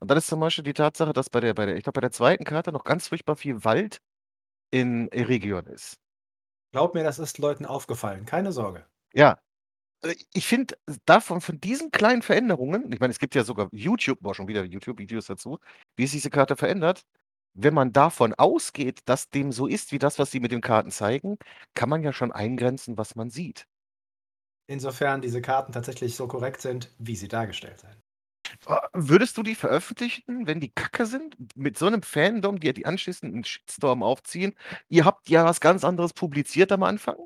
[0.00, 2.00] Und dann ist zum Beispiel die Tatsache, dass bei der, bei der, ich glaube, bei
[2.02, 3.98] der zweiten Karte noch ganz furchtbar viel Wald
[4.72, 5.98] in Eregion ist.
[6.72, 8.26] Glaub mir, das ist Leuten aufgefallen.
[8.26, 8.84] Keine Sorge.
[9.14, 9.38] Ja.
[10.02, 10.76] Äh, Ich finde
[11.06, 14.64] davon, von diesen kleinen Veränderungen, ich meine, es gibt ja sogar YouTube, war schon wieder
[14.64, 15.58] YouTube-Videos dazu,
[15.96, 17.02] wie sich diese Karte verändert.
[17.54, 20.90] Wenn man davon ausgeht, dass dem so ist, wie das, was sie mit den Karten
[20.92, 21.38] zeigen,
[21.74, 23.66] kann man ja schon eingrenzen, was man sieht.
[24.68, 27.98] Insofern diese Karten tatsächlich so korrekt sind, wie sie dargestellt sind.
[28.92, 31.36] Würdest du die veröffentlichen, wenn die kacke sind?
[31.56, 34.54] Mit so einem Fandom, die die anschließend einen Shitstorm aufziehen?
[34.88, 37.16] Ihr habt ja was ganz anderes publiziert am Anfang.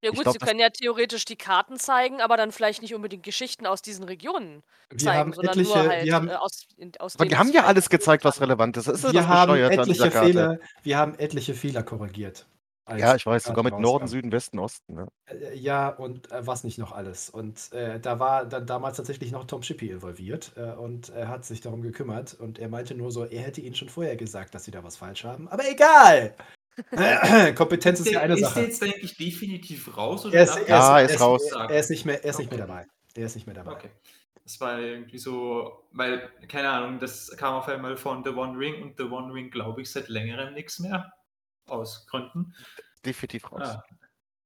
[0.00, 3.24] Ja gut, glaub, sie können ja theoretisch die Karten zeigen, aber dann vielleicht nicht unbedingt
[3.24, 6.66] Geschichten aus diesen Regionen Wir zeigen, haben sondern etliche, nur halt wir haben, äh, aus,
[6.76, 8.86] in, aus Aber was haben ja alles gezeigt, was relevant ist.
[8.86, 10.10] Das ist ja wir das haben etliche.
[10.12, 12.46] Fehler, wir haben etliche Fehler korrigiert.
[12.88, 14.06] Als Ja, ich weiß, sogar mit Norden.
[14.08, 14.94] Süden, Westen, Osten.
[14.94, 15.08] Ne?
[15.26, 17.30] Äh, Ja, und äh, was nicht noch alles.
[17.30, 21.44] Und äh, da war dann damals tatsächlich noch Tom Shippey involviert äh, und er hat
[21.44, 24.64] sich darum gekümmert und er meinte nur so, er hätte ihnen schon vorher gesagt, dass
[24.64, 25.48] sie da was falsch haben.
[25.48, 26.34] Aber egal!
[27.56, 28.60] Kompetenz ist ja eine ist der Sache.
[28.62, 30.24] jetzt eigentlich definitiv raus?
[30.26, 31.42] Oder Er ist, er, er ist, Ja, er, ist ist, raus.
[31.52, 32.68] er ist nicht mehr, er ist nicht mehr Okay.
[32.68, 32.86] dabei.
[33.16, 33.72] Er ist nicht mehr dabei.
[33.72, 33.90] Okay.
[34.44, 38.80] Das war irgendwie so, weil, keine Ahnung, das kam auf einmal von The One Ring
[38.82, 41.12] und The One Ring, glaube ich, seit längerem nichts mehr.
[41.68, 42.54] Aus Gründen.
[43.04, 43.60] Definitiv raus.
[43.62, 43.82] Ah,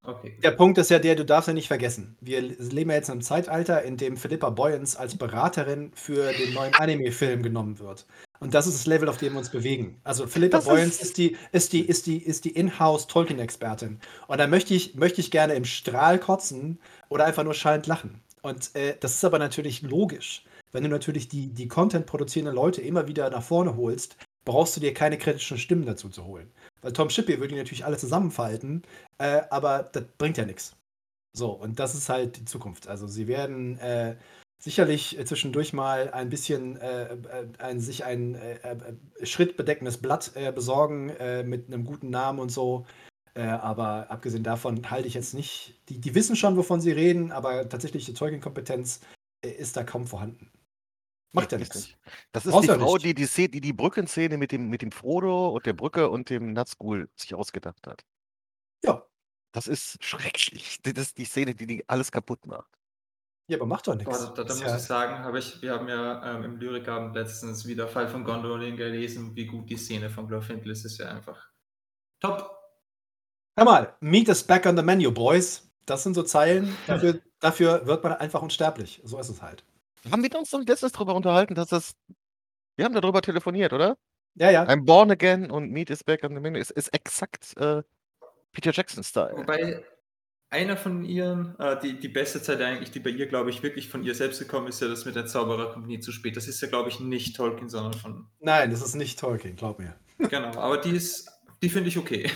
[0.04, 0.38] okay.
[0.42, 2.16] Der Punkt ist ja der, du darfst ja nicht vergessen.
[2.20, 6.52] Wir leben ja jetzt in einem Zeitalter, in dem Philippa Boyens als Beraterin für den
[6.54, 8.06] neuen Anime-Film genommen wird.
[8.40, 10.00] Und das ist das Level, auf dem wir uns bewegen.
[10.04, 14.00] Also Philippa Das Boyens ist- ist die, ist die, ist die, ist die Inhouse Tolkien-Expertin.
[14.26, 18.20] Und da möchte ich, möchte ich gerne im Strahl kotzen oder einfach nur schallend lachen.
[18.42, 20.44] Und äh, das ist aber natürlich logisch.
[20.72, 24.80] Wenn du natürlich die, die Content produzierenden Leute immer wieder nach vorne holst, brauchst du
[24.80, 26.50] dir keine kritischen Stimmen dazu zu holen.
[26.82, 28.82] Weil Tom Shippey würde die natürlich alle zusammenfalten,
[29.18, 30.76] äh, aber das bringt ja nichts.
[31.32, 32.88] So, und das ist halt die Zukunft.
[32.88, 34.16] Also sie werden äh,
[34.62, 37.18] sicherlich äh, zwischendurch mal ein bisschen äh, äh,
[37.58, 38.76] ein, sich ein äh,
[39.22, 41.06] schrittbedeckendes Blatt besorgen
[41.44, 42.84] mit einem guten Namen und so.
[43.34, 45.80] Aber abgesehen davon halte ich jetzt nicht.
[45.88, 49.00] Die, die wissen schon, wovon sie reden, aber tatsächlich die Tolkien-Kompetenz
[49.42, 50.50] äh, ist da kaum vorhanden.
[51.32, 51.76] Macht ja Ist nichts.
[51.88, 51.98] nicht.
[52.32, 53.06] Das ist Brauchst die ja Frau, nicht.
[53.06, 56.28] die die, Szene, die die Brückenszene mit dem, mit dem Frodo und der Brücke und
[56.30, 58.04] dem Nazgul sich ausgedacht hat.
[58.84, 59.06] Ja.
[59.52, 60.78] Das ist schrecklich.
[60.82, 62.70] Das ist die Szene, die, die alles kaputt macht.
[63.48, 64.18] Ja, aber macht doch nichts.
[64.18, 67.14] Boah, da, da muss ja, ich sagen, habe ich, wir haben ja ähm, im Lyrikabend
[67.14, 71.08] letztens wieder Fall von Gondolin gelesen, wie gut die Szene von Glorfindel ist, ist ja
[71.08, 71.50] einfach
[72.20, 72.56] top.
[73.56, 75.70] Hör mal, Meat is back on the menu, boys.
[75.84, 79.02] Das sind so Zeilen, dafür, dafür wird man einfach unsterblich.
[79.04, 79.64] So ist es halt.
[80.10, 81.94] Haben wir uns doch letztens darüber unterhalten, dass das.
[82.76, 83.96] Wir haben darüber telefoniert, oder?
[84.34, 84.64] Ja, ja.
[84.64, 86.58] I'm born again und Meat is back on the menu.
[86.58, 87.82] Es ist exakt äh,
[88.52, 89.36] Peter Jackson-Style.
[89.36, 89.84] Wobei
[90.52, 93.88] einer von ihren, äh, die, die beste Zeit eigentlich, die bei ihr, glaube ich, wirklich
[93.88, 96.36] von ihr selbst gekommen ist, ja das mit der Zauberer kommt nie zu spät.
[96.36, 98.26] Das ist ja, glaube ich, nicht Tolkien, sondern von.
[98.40, 99.96] Nein, das ist nicht Tolkien, glaub mir.
[100.30, 101.28] Genau, aber die ist,
[101.62, 102.30] die finde ich okay.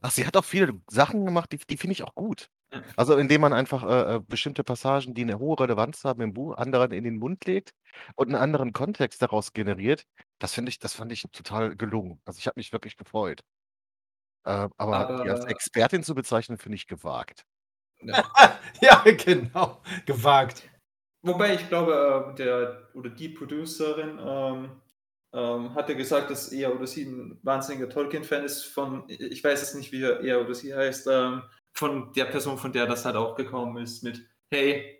[0.00, 2.50] Ach, sie hat auch viele Sachen gemacht, die, die finde ich auch gut.
[2.72, 2.82] Ja.
[2.96, 6.56] Also indem man einfach äh, äh, bestimmte Passagen, die eine hohe Relevanz haben im Buch,
[6.56, 7.72] anderen in den Mund legt
[8.14, 10.04] und einen anderen Kontext daraus generiert.
[10.38, 12.20] Das finde ich, das fand ich total gelungen.
[12.26, 13.40] Also ich habe mich wirklich gefreut.
[14.44, 17.44] Äh, aber die als Aber- Expertin zu bezeichnen, finde ich gewagt.
[18.00, 18.24] Ja.
[18.80, 19.82] Ja, genau.
[20.06, 20.68] Gewagt.
[21.22, 24.70] Wobei ich glaube, äh, der oder die Producerin ähm,
[25.32, 29.74] ähm, hatte gesagt, dass er oder sie ein wahnsinniger Tolkien-Fan ist von, ich weiß jetzt
[29.74, 31.42] nicht, wie er oder sie heißt, ähm,
[31.78, 34.98] von der Person, von der das halt auch gekommen ist, mit Hey,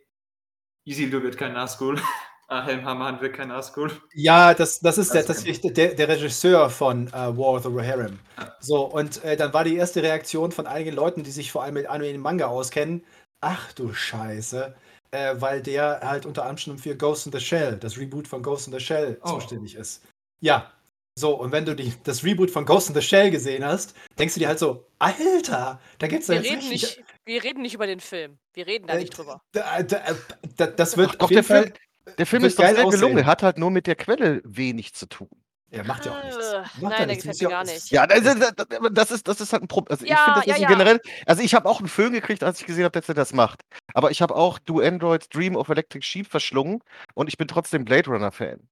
[0.86, 2.00] Isildur wird kein Nazgul,
[2.48, 3.90] ah, Helm Hammerhand wird kein Nazgul.
[4.14, 7.62] Ja, das, das ist der, Also, das ist der, der Regisseur von äh, War of
[7.64, 8.18] the Rohirrim.
[8.38, 8.54] Ja.
[8.60, 11.74] So, und äh, dann war die erste Reaktion von einigen Leuten, die sich vor allem
[11.74, 13.04] mit Anime und Manga auskennen,
[13.40, 14.74] ach du Scheiße,
[15.10, 18.68] äh, weil der halt unter anderem für Ghost in the Shell, das Reboot von Ghost
[18.68, 19.34] in the Shell, Oh.
[19.34, 20.04] zuständig ist.
[20.40, 20.70] Ja,
[21.18, 24.34] so, und wenn du die, das Reboot von Ghost in the Shell gesehen hast, denkst
[24.34, 27.74] du dir halt so, Alter, da gibt's ja Wir jetzt reden, nicht, wir reden nicht
[27.74, 28.38] über den Film.
[28.54, 29.42] Wir reden da Äh, nicht drüber.
[29.52, 30.14] Da, da, äh,
[30.56, 31.62] da, das wird Ach, auf doch, jeden der Fall.
[31.64, 33.04] Film- Der Film ist doch geil sehr gelungen.
[33.04, 33.18] aussehen.
[33.18, 35.28] Er hat halt nur mit der Quelle wenig zu tun.
[35.70, 36.38] Er macht ja auch nichts.
[36.80, 37.90] Macht nein, ja der gefällt mir ja- gar nicht.
[37.90, 39.92] Ja, das, ist, das ist halt ein Problem.
[39.92, 40.68] Also ich Ja, finde, das ja, ist ja.
[40.68, 41.00] generell.
[41.26, 43.60] Also ich habe auch einen Film gekriegt, als ich gesehen habe, dass er das macht.
[43.92, 46.80] Aber ich habe auch Do Androids Dream of Electric Sheep verschlungen
[47.14, 48.66] und ich bin trotzdem Blade Runner Fan.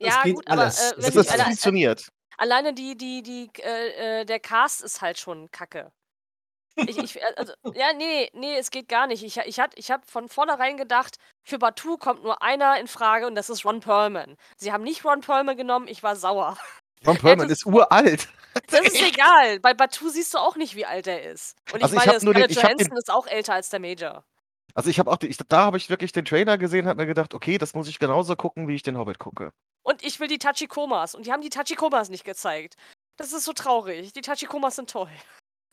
[0.00, 0.80] Ja, geht gut, aber alles.
[0.80, 2.08] äh, Es wenn Das ich alle, funktioniert.
[2.38, 5.92] alleine die, die, die, äh, äh, der Cast ist halt schon kacke.
[6.76, 9.22] Ich, ich, äh, also, ja, nee, nee, es geht gar nicht.
[9.24, 13.26] Ich, ich, hat- ich habe von vornherein gedacht, für Batu kommt nur einer in Frage
[13.26, 14.36] und das ist Ron Perlman.
[14.56, 16.56] Sie haben nicht Ron Perlman genommen, ich war sauer.
[17.06, 18.28] Ron Perlman ist uralt.
[18.68, 19.60] Das ist egal.
[19.60, 21.56] Bei Batu siehst du auch nicht, wie alt er ist.
[21.72, 23.68] Und ich Also ich meine, den- Scarlett ich hab den- Johansson ist auch älter als
[23.68, 24.24] der Major.
[24.80, 27.06] Also ich habe auch, die- ich, da habe ich wirklich den Trailer gesehen, habe mir
[27.06, 29.52] gedacht, okay, das muss ich genauso gucken, wie ich den Hobbit gucke.
[29.82, 31.14] Und ich will die Tachikomas.
[31.14, 32.76] Und die haben die Tachikomas nicht gezeigt.
[33.18, 34.14] Das ist so traurig.
[34.14, 35.10] Die Tachikomas sind toll.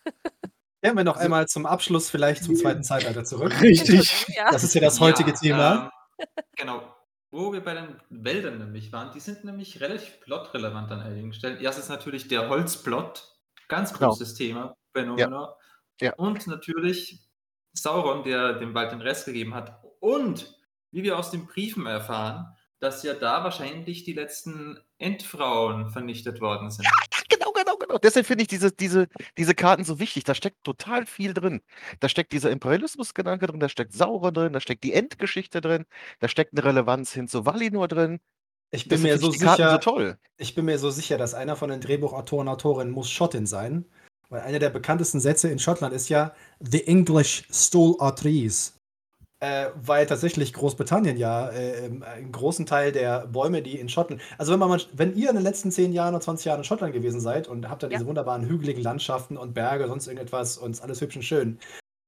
[0.83, 3.53] Kehren wir noch einmal zum Abschluss vielleicht zum zweiten Zeitalter zurück.
[3.61, 4.27] Richtig.
[4.35, 4.51] Ja.
[4.51, 5.91] Das ist ja das heutige Ja, Thema.
[6.19, 6.27] Ähm,
[6.57, 6.95] genau.
[7.31, 11.61] Wo wir bei den Wäldern nämlich waren, die sind nämlich relativ plotrelevant an einigen Stellen.
[11.61, 13.37] Erstens natürlich der Holzplot,
[13.69, 14.09] ganz Genau.
[14.09, 15.31] großes Thema, Phänomen.
[16.01, 16.13] Ja.
[16.15, 17.25] Und natürlich
[17.77, 19.81] Sauron, der dem Wald den Rest gegeben hat.
[19.99, 20.55] Und
[20.91, 22.47] wie wir aus den Briefen erfahren,
[22.79, 26.87] dass ja da wahrscheinlich die letzten Endfrauen vernichtet worden sind.
[27.29, 27.97] Genau, genau, genau.
[27.97, 29.07] Deshalb finde ich diese, diese,
[29.37, 30.23] diese Karten so wichtig.
[30.23, 31.61] Da steckt total viel drin.
[31.99, 35.85] Da steckt dieser Imperialismusgedanke drin, da steckt Sauron drin, da steckt die Endgeschichte drin,
[36.19, 38.19] da steckt eine Relevanz hin zu Valinor drin.
[38.71, 40.17] Ich bin mir so sicher, so toll.
[40.37, 43.85] ich bin mir so sicher, dass einer von den Drehbuchautoren, Autorinnen muss Schottin sein.
[44.29, 48.73] Weil einer der bekanntesten Sätze in Schottland ist ja The English stole our trees.
[49.39, 54.19] Äh, weil tatsächlich Großbritannien ja äh, einen großen Teil der Bäume, die in Schottland.
[54.39, 56.91] Also wenn man wenn ihr in den letzten 10 Jahren oder 20 Jahren in Schottland
[56.93, 57.97] gewesen seid und habt da Ja.
[57.97, 61.59] diese wunderbaren hügeligen Landschaften und Berge, sonst irgendetwas und alles hübsch und schön.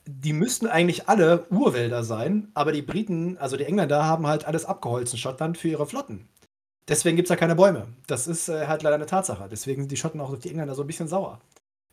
[0.07, 4.65] Die müssten eigentlich alle Urwälder sein, aber die Briten, also die Engländer, haben halt alles
[4.65, 6.27] abgeholzt in Schottland für ihre Flotten.
[6.87, 7.85] Deswegen gibt es da keine Bäume.
[8.07, 9.47] Das ist äh, halt leider eine Tatsache.
[9.51, 11.39] Deswegen sind die Schotten auch auf die Engländer so ein bisschen sauer.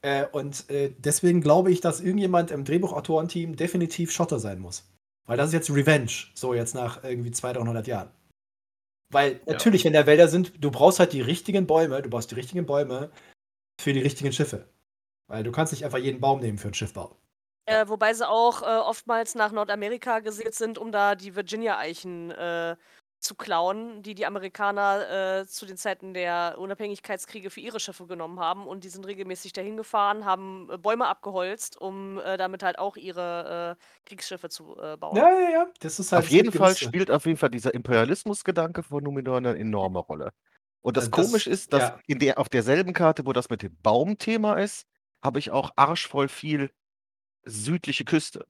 [0.03, 4.89] Äh, und äh, deswegen glaube ich, dass irgendjemand im Drehbuchautorenteam definitiv Schotter sein muss.
[5.27, 8.11] Weil das ist jetzt Revenge, so jetzt nach irgendwie 200, 300 Jahren.
[9.11, 9.53] Weil Ja.
[9.53, 12.67] natürlich, wenn da Wälder sind, du brauchst halt die richtigen Bäume, du brauchst die richtigen
[12.67, 13.11] Bäume
[13.81, 14.69] für die richtigen Schiffe.
[15.29, 17.17] Weil du kannst nicht einfach jeden Baum nehmen für einen Schiffbau.
[17.69, 22.77] Äh, wobei sie auch äh, oftmals nach Nordamerika gesät sind, um da die Virginia-Eichen äh,
[23.19, 28.39] zu klauen, die die Amerikaner äh, zu den Zeiten der Unabhängigkeitskriege für ihre Schiffe genommen
[28.41, 28.67] haben.
[28.67, 32.97] Und die sind regelmäßig dahin gefahren, haben äh, Bäume abgeholzt, um äh, damit halt auch
[32.97, 35.17] ihre äh, Kriegsschiffe zu äh, bauen.
[35.17, 35.67] Ja, ja, ja.
[35.81, 36.85] Das ist halt Auf jeden Fall Gewisse.
[36.85, 40.33] spielt auf jeden Fall dieser Imperialismusgedanke von Numenor eine enorme Rolle.
[40.83, 42.01] Und das Äh, das- Komische ist, dass ja.
[42.07, 44.87] in der, auf derselben Karte, wo das mit dem Baumthema ist,
[45.25, 46.71] habe ich auch arschvoll viel
[47.45, 48.47] südliche Küste.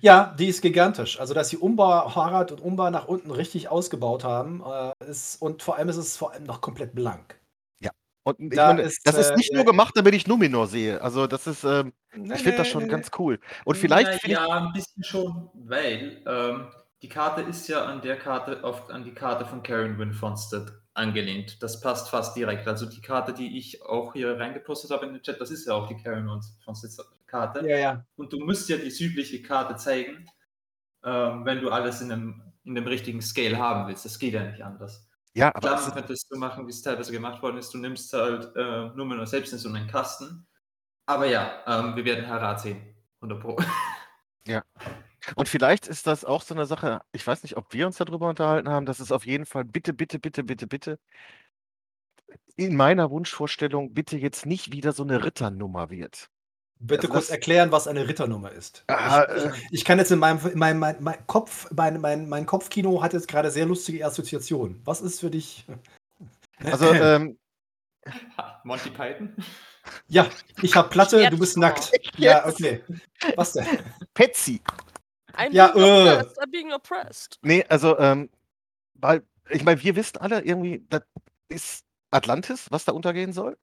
[0.00, 1.20] Ja, die ist gigantisch.
[1.20, 5.62] Also, dass sie Umbau, Harad und Umbau nach unten richtig ausgebaut haben, äh, ist, und
[5.62, 7.40] vor allem ist es vor allem noch komplett blank.
[7.80, 7.90] Ja.
[8.24, 10.66] Und ich Da meine, ist, das ist äh, nicht ja, nur gemacht, damit ich Numenor
[10.66, 11.00] sehe.
[11.00, 13.38] Also, das ist, ähm, nee, ich finde das schon nee, ganz cool.
[13.64, 16.68] Und vielleicht ich, ja, ein bisschen schon, weil ähm,
[17.02, 20.72] die Karte ist ja an der Karte, auf, an die Karte von Karen Wynn Fonstead
[20.94, 21.62] angelehnt.
[21.62, 22.66] Das passt fast direkt.
[22.66, 25.74] Also die Karte, die ich auch hier reingepostet habe in den Chat, das ist ja
[25.74, 26.92] auch die Karen Wynn Fonstead
[27.34, 27.68] Karte.
[27.68, 28.06] Ja, ja.
[28.14, 30.30] Und du musst ja die südliche Karte zeigen,
[31.04, 34.04] ähm, wenn du alles in einem, in dem richtigen Scale haben willst.
[34.04, 35.08] Das geht ja nicht anders.
[35.34, 37.74] ja, aber Klar, man könnte es so machen, wie es teilweise gemacht worden ist.
[37.74, 40.46] Du nimmst halt äh, nur mal selbst in so einen Kasten.
[41.06, 42.94] Aber ja, ähm, wir werden Harat sehen.
[43.20, 43.58] 100 Pro.
[45.34, 48.28] und vielleicht ist das auch so eine Sache, ich weiß nicht, ob wir uns darüber
[48.28, 50.98] unterhalten haben, dass es auf jeden Fall bitte, bitte, bitte, bitte, bitte
[52.56, 56.30] in meiner Wunschvorstellung bitte jetzt nicht wieder so eine Ritternummer wird.
[56.86, 58.84] Bitte Also kurz erklären, was eine Ritternummer ist.
[58.88, 59.48] Ah, ich, äh.
[59.48, 63.02] ich, ich kann jetzt in meinem, in meinem mein, mein Kopf, mein, mein, mein Kopfkino
[63.02, 64.82] hat jetzt gerade sehr lustige Assoziationen.
[64.84, 65.64] Was ist für dich?
[66.62, 67.36] Also, ähm,
[68.62, 69.34] Monty Python?
[70.06, 70.30] Ja,
[70.62, 71.90] ich habe Platte, du bist nackt.
[72.16, 72.80] Ja, okay.
[73.34, 73.66] Was denn?
[74.14, 74.62] Petsy.
[75.36, 76.10] I'm Ja, being äh.
[76.12, 77.38] oppressed, I'm being oppressed.
[77.42, 78.30] Nee, also, ähm,
[78.94, 81.02] weil, ich meine, wir wissen alle irgendwie, das
[81.48, 83.58] ist Atlantis, was da untergehen soll.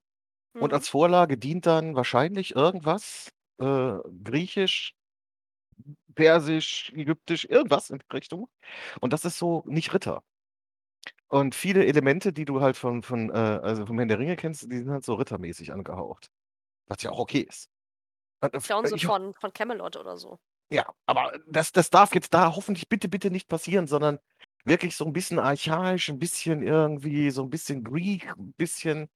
[0.60, 0.76] Und Mhm.
[0.76, 4.95] als Vorlage dient dann wahrscheinlich irgendwas, äh, Griechisch,
[6.16, 8.49] Persisch, Ägyptisch, irgendwas in die Richtung.
[8.99, 10.24] Und das ist so nicht Ritter.
[11.30, 14.64] Und viele Elemente, die du halt von, von äh, also vom Herrn der Ringe kennst,
[14.70, 16.30] die sind halt so rittermäßig angehaucht.
[16.88, 17.70] Was ja auch okay ist.
[18.41, 20.39] Und, äh, Klauen sie von, von Camelot oder so.
[20.70, 24.20] Ja, aber das, das darf jetzt da hoffentlich bitte, bitte nicht passieren, sondern
[24.66, 29.10] wirklich so ein bisschen archaisch, ein bisschen irgendwie, so ein bisschen Greek, ein bisschen,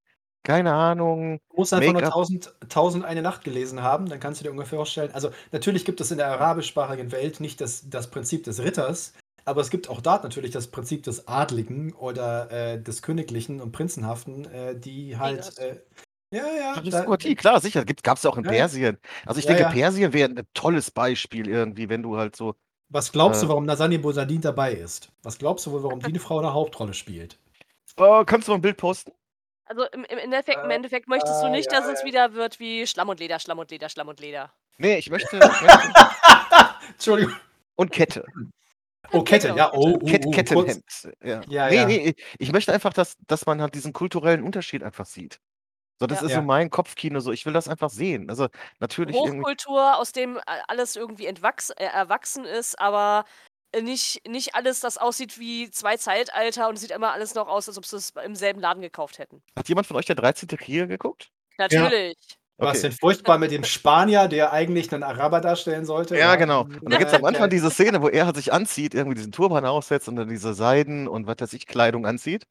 [0.46, 1.40] keine Ahnung.
[1.50, 2.14] Du musst einfach nur Make-up.
[2.14, 5.12] 1000, 1000 eine Nacht gelesen haben, dann kannst du dir ungefähr vorstellen.
[5.14, 9.60] Also, natürlich gibt es in der arabischsprachigen Welt nicht das, das Prinzip des Ritters, aber
[9.62, 14.46] es gibt auch dort natürlich das Prinzip des Adligen oder äh, des Königlichen und Prinzenhaften,
[14.46, 15.58] äh, die halt.
[15.58, 15.82] Äh,
[16.32, 16.74] ja, ja.
[16.74, 17.86] da- Aristokratie, klar, sicher.
[17.86, 18.52] Gab es ja auch in Ja.
[18.52, 18.98] Persien.
[19.26, 19.70] Also ich Ja, denke, ja.
[19.70, 22.56] Persien wäre ein tolles Beispiel irgendwie, wenn du halt so.
[22.90, 23.46] Was glaubst Äh.
[23.46, 25.10] du, warum Nasani Bosadin dabei ist?
[25.24, 27.40] Was glaubst du wohl, warum die eine Frau eine Hauptrolle spielt?
[27.98, 29.12] Oh, kannst du mal ein Bild posten?
[29.66, 32.06] Also im, im, Endeffekt, im Äh, Endeffekt möchtest du äh, nicht, ja, dass es ja.
[32.06, 34.52] wieder wird wie Schlamm und Leder, Schlamm und Leder, Schlamm und Leder.
[34.78, 35.38] Nee, ich möchte.
[35.38, 35.94] Ich möchte
[36.90, 37.36] Entschuldigung.
[37.76, 38.26] und Kette.
[39.12, 40.32] Oh, Kette, ja, oh, oh, Kett, oh.
[40.32, 40.84] Kettenhemd.
[41.24, 41.42] Ja.
[41.48, 41.86] Ja, nee, ja.
[41.86, 45.40] nee, ich- möchte einfach, dass, dass man halt diesen kulturellen Unterschied einfach sieht.
[46.00, 46.28] So, das Ja.
[46.28, 48.30] ist so mein Kopfkino, so ich will das einfach sehen.
[48.30, 48.48] Also
[48.80, 49.40] natürlich irgendwie.
[49.40, 53.26] Hochkultur, aus dem alles irgendwie entwachs äh, erwachsen ist, aber
[53.82, 57.68] nicht, nicht alles, das aussieht wie zwei Zeitalter und es sieht immer alles noch aus,
[57.68, 59.42] als ob sie es im selben Laden gekauft hätten.
[59.58, 60.48] Hat jemand von euch der 13.
[60.58, 61.30] Krieger geguckt?
[61.58, 62.16] Natürlich.
[62.58, 62.82] Was Okay.
[62.84, 66.16] denn furchtbar mit dem Spanier, der eigentlich einen Araber darstellen sollte?
[66.16, 66.62] Ja, genau.
[66.62, 67.48] Und da gibt es am Ja, Anfang ja.
[67.50, 71.28] diese Szene, wo er sich anzieht, irgendwie diesen Turban aufsetzt und dann diese Seiden und
[71.28, 72.46] was weiß ich, Kleidung anzieht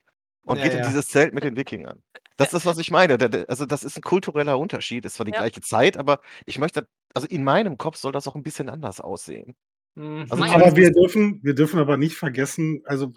[0.44, 0.88] und Ja, geht in ja.
[0.88, 2.02] dieses Zelt mit den Wikingern.
[2.36, 3.16] Das ist, was ich meine.
[3.48, 5.06] Also, das ist ein kultureller Unterschied.
[5.06, 5.38] Ist zwar die Ja.
[5.38, 9.00] gleiche Zeit, aber ich möchte, also in meinem Kopf soll das auch ein bisschen anders
[9.00, 9.56] aussehen.
[9.94, 10.26] Mhm.
[10.28, 13.12] Also Aber wir dürfen, wir dürfen aber nicht vergessen, also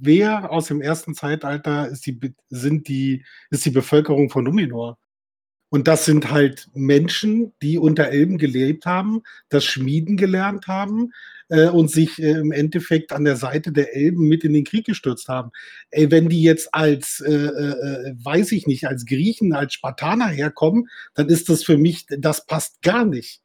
[0.00, 4.98] wer aus dem ersten Zeitalter ist die, sind die, ist die Bevölkerung von Numenor?
[5.68, 11.12] Und das sind halt Menschen, die unter Elben gelebt haben, das Schmieden gelernt haben
[11.48, 14.86] äh, und sich äh, im Endeffekt an der Seite der Elben mit in den Krieg
[14.86, 15.50] gestürzt haben.
[15.90, 20.88] Ey, wenn die jetzt als, äh, äh, weiß ich nicht, als Griechen, als Spartaner herkommen,
[21.14, 23.42] dann ist das für mich, das passt gar nicht.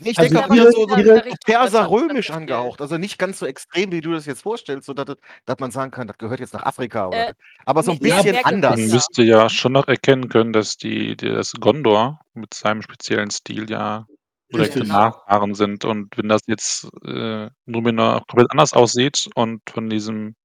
[0.00, 2.80] Nee, Ich Also denke ihre- so, so ihre- perser-römisch angehaucht.
[2.80, 5.90] Also nicht ganz so extrem, wie du das jetzt vorstellst, so dass, dass man sagen
[5.90, 7.08] kann, das gehört jetzt nach Afrika.
[7.08, 7.34] Oder, Äh,
[7.64, 8.76] aber so ein bisschen mehr anders.
[8.76, 8.94] Man Ja.
[8.94, 13.68] müsste ja schon noch erkennen können, dass die, die das Gondor mit seinem speziellen Stil
[13.70, 14.06] ja
[14.52, 14.84] direkte.
[14.84, 15.84] Nachfahren sind.
[15.84, 20.36] Und wenn das jetzt äh, Numenor komplett anders aussieht und von diesem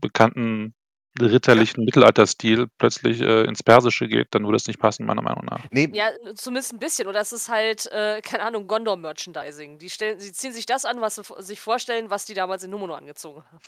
[0.00, 0.74] bekannten
[1.26, 5.64] ritterlichen Mittelalterstil plötzlich äh, ins Persische geht, dann würde es nicht passen, meiner Meinung nach.
[5.70, 7.08] Nee, Ja, zumindest ein bisschen.
[7.08, 9.78] Oder es ist halt, äh, keine Ahnung, Gondor-Merchandising.
[9.78, 12.70] Die, stellen, sie ziehen sich das an, was sie sich vorstellen, was die damals in
[12.70, 13.60] Numenor angezogen haben.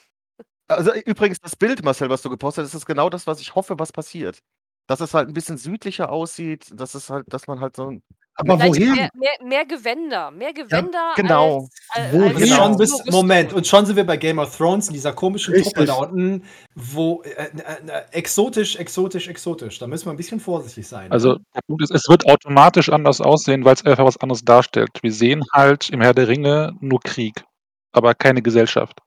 [0.69, 3.79] Also übrigens, das Bild, Marcel, was du gepostet hast, ist genau das, was ich hoffe,
[3.79, 4.39] was passiert.
[4.87, 8.03] Dass es halt ein bisschen südlicher aussieht, dass es halt, dass man halt so ein.
[8.41, 8.95] Aber Vielleicht woher?
[8.95, 10.31] mehr, mehr, mehr Gewänder.
[10.31, 11.69] Mehr Gewänder genau.
[11.91, 12.27] als, als, Woher?
[12.27, 12.77] als Genau.
[12.77, 13.05] Bis.
[13.11, 15.75] Moment, und schon sind wir bei Game of Thrones in dieser komischen Richtig.
[15.75, 17.49] Truppe da unten, wo äh, äh,
[17.87, 19.79] äh, exotisch, exotisch, exotisch.
[19.79, 21.11] Da müssen wir ein bisschen vorsichtig sein.
[21.13, 24.91] Also der Punkt ist, es wird automatisch anders aussehen, weil es einfach was anderes darstellt.
[25.03, 27.45] Wir sehen halt im Herr der Ringe nur Krieg,
[27.93, 28.99] aber keine Gesellschaft.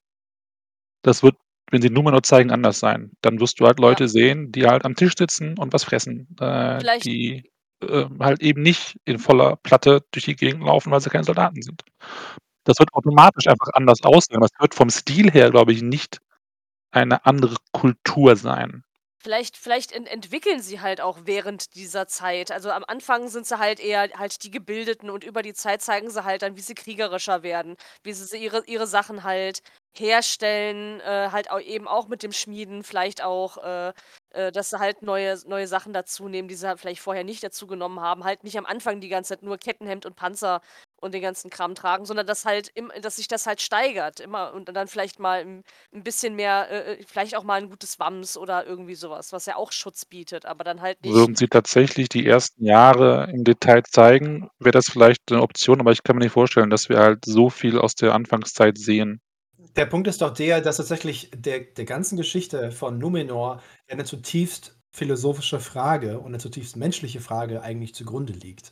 [1.01, 1.35] Das wird,
[1.71, 3.11] wenn sie Numenor zeigen, anders sein.
[3.21, 6.27] Dann wirst du halt Leute sehen, die halt am Tisch sitzen und was fressen.
[6.39, 7.49] Äh, Vielleicht- die
[7.81, 11.61] äh, halt eben nicht in voller Platte durch die Gegend laufen, weil sie keine Soldaten
[11.61, 11.83] sind.
[12.65, 14.41] Das wird automatisch einfach anders aussehen.
[14.41, 16.19] Das wird vom Stil her, glaube ich, nicht
[16.91, 18.83] eine andere Kultur sein.
[19.23, 22.51] Vielleicht, vielleicht ent entwickeln sie halt auch während dieser Zeit.
[22.51, 26.09] Also am Anfang sind sie halt eher halt die Gebildeten und über die Zeit zeigen
[26.09, 29.61] sie halt dann, wie sie kriegerischer werden, wie sie ihre, ihre Sachen halt
[29.99, 33.93] herstellen, äh, halt auch eben auch mit dem Schmieden, vielleicht auch, äh,
[34.31, 37.43] äh, dass sie halt neue, neue Sachen dazu nehmen, die sie halt vielleicht vorher nicht
[37.43, 38.23] dazu genommen haben.
[38.23, 40.61] Halt nicht am Anfang die ganze Zeit nur Kettenhemd und Panzer
[41.03, 44.53] und den ganzen Kram tragen, sondern dass halt im, dass sich das halt steigert immer
[44.53, 45.63] und dann vielleicht mal ein,
[45.93, 49.45] ein bisschen mehr, äh, äh, vielleicht auch mal ein gutes Wams oder irgendwie sowas, was
[49.45, 51.13] ja auch Schutz bietet, aber dann halt nicht.
[51.13, 55.91] Würden Sie tatsächlich die ersten Jahre im Detail zeigen, wäre das vielleicht eine Option, aber
[55.91, 59.19] ich kann mir nicht vorstellen, dass wir halt so viel aus der Anfangszeit sehen.
[59.75, 64.77] Der Punkt ist doch der, dass tatsächlich der, der ganzen Geschichte von Numenor eine zutiefst
[64.95, 68.71] philosophische Frage und eine zutiefst menschliche Frage eigentlich zugrunde liegt.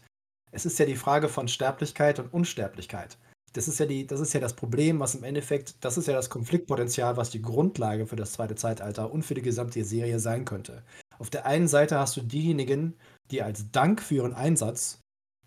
[0.51, 3.17] Es ist ja die Frage von Sterblichkeit und Unsterblichkeit.
[3.53, 6.13] Das ist ja, die, das ist ja das Problem, was im Endeffekt, das ist ja
[6.13, 10.45] das Konfliktpotenzial, was die Grundlage für das zweite Zeitalter und für die gesamte Serie sein
[10.45, 10.83] könnte.
[11.17, 12.95] Auf der einen Seite hast du diejenigen,
[13.31, 14.99] die als Dank für ihren Einsatz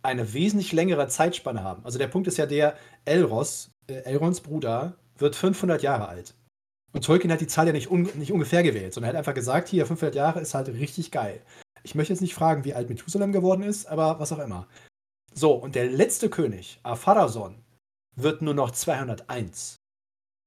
[0.03, 1.85] eine wesentlich längere Zeitspanne haben.
[1.85, 2.77] Also der Punkt ist ja der,
[3.07, 6.35] Elros, äh, Elrons Bruder, wird 500 Jahre alt.
[6.93, 9.35] Und Tolkien hat die Zahl ja nicht, un nicht ungefähr gewählt, sondern er hat einfach
[9.35, 11.43] gesagt, hier 500 Jahre ist halt richtig geil.
[11.83, 14.69] Ich möchte jetzt nicht fragen, wie alt Methusalem geworden ist, aber was auch immer.
[15.33, 17.57] So, und der letzte König, Apharason,
[18.15, 19.81] wird nur noch 201.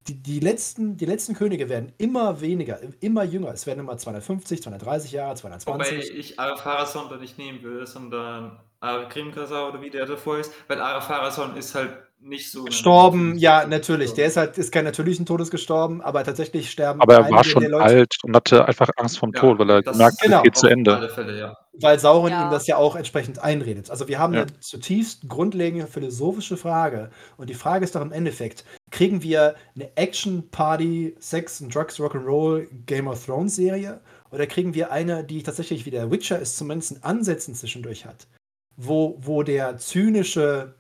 [0.08, 3.52] Die, die, letzten, die letzten Könige werden immer weniger, immer jünger.
[3.52, 5.98] Es werden immer 250, 230 Jahre, 220.
[5.98, 10.80] Wobei ich Arapharason da nicht nehmen würde, sondern Arakrimkasa oder wie der davor ist, weil
[10.80, 12.64] Arapharason ist halt nicht so.
[12.64, 14.14] Gestorben, ja, natürlich.
[14.14, 17.00] Der ist halt, ist kein natürlichen Todes gestorben, aber tatsächlich sterben.
[17.02, 20.18] Aber er war schon alt und hatte einfach Angst vom ja, Tod, weil er gemerkt
[20.18, 21.10] hat, genau, es geht zu Ende.
[21.10, 21.56] Fälle, ja.
[21.80, 22.48] Weil Sauron ja.
[22.48, 23.92] ihm das ja auch entsprechend einredet.
[23.92, 24.42] Also wir haben ja.
[24.42, 27.12] eine zutiefst grundlegende philosophische Frage.
[27.38, 32.68] Und die Frage ist doch im Endeffekt, kriegen wir eine Action-Party, Sex and Drugs, Rock'n'Roll,
[32.88, 34.02] Game of Thrones Serie?
[34.32, 38.28] Oder kriegen wir eine, die tatsächlich wie der Witcher es zumindest in Ansätzen zwischendurch hat?
[38.76, 40.77] Wo, wo der zynische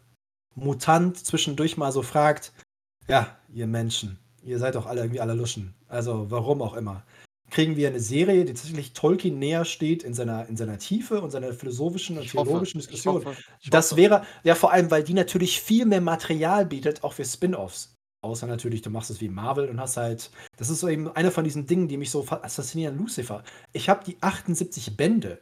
[0.57, 2.51] Mutant zwischendurch mal so fragt,
[3.07, 5.75] ja, ihr Menschen, ihr seid doch alle irgendwie alle Luschen.
[5.87, 7.03] Also warum auch immer.
[7.49, 11.31] Kriegen wir eine Serie, die tatsächlich Tolkien näher steht in seiner, in seiner Tiefe und
[11.31, 13.21] seiner philosophischen und ich theologischen hoffe, Diskussion.
[13.21, 14.01] Ich hoffe, ich das hoffe.
[14.01, 17.93] wäre, ja vor allem, weil die natürlich viel mehr Material bietet, auch für Spin-offs.
[18.21, 20.31] Außer natürlich, du machst es wie Marvel und hast halt.
[20.57, 22.97] Das ist so eben eine von diesen Dingen, die mich so faszinieren.
[22.97, 23.43] Lucifer.
[23.73, 25.39] Ich habe die 78 Bände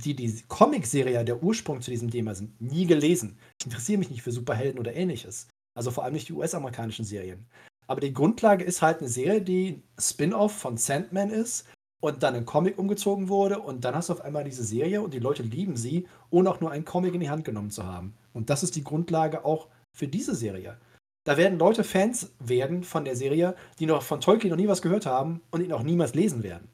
[0.00, 3.38] die die Comicserie der Ursprung zu diesem Thema sind, nie gelesen.
[3.58, 5.48] Ich interessiere mich nicht für Superhelden oder ähnliches.
[5.74, 7.46] Also vor allem nicht die US-amerikanischen Serien.
[7.86, 11.66] Aber die Grundlage ist halt eine Serie, die Spin-off von Sandman ist
[12.00, 15.14] und dann in Comic umgezogen wurde und dann hast du auf einmal diese Serie und
[15.14, 18.14] die Leute lieben sie, ohne auch nur einen Comic in die Hand genommen zu haben.
[18.32, 20.78] Und das ist die Grundlage auch für diese Serie.
[21.24, 24.82] Da werden Leute Fans werden von der Serie, die noch von Tolkien noch nie was
[24.82, 26.68] gehört haben und ihn auch niemals lesen werden.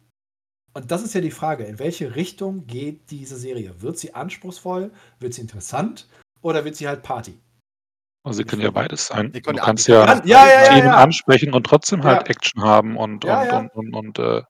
[0.78, 3.82] Und das ist ja die Frage, in welche Richtung geht diese Serie?
[3.82, 4.92] Wird sie anspruchsvoll?
[5.18, 6.06] Wird sie interessant?
[6.40, 7.36] Oder wird sie halt Party?
[8.22, 9.32] Also sie können ja beides sein.
[9.32, 13.52] Du kannst ja, ja, ja, ja Themen ansprechen und trotzdem halt Action haben und, und,
[13.52, 14.42] und, und, und äh,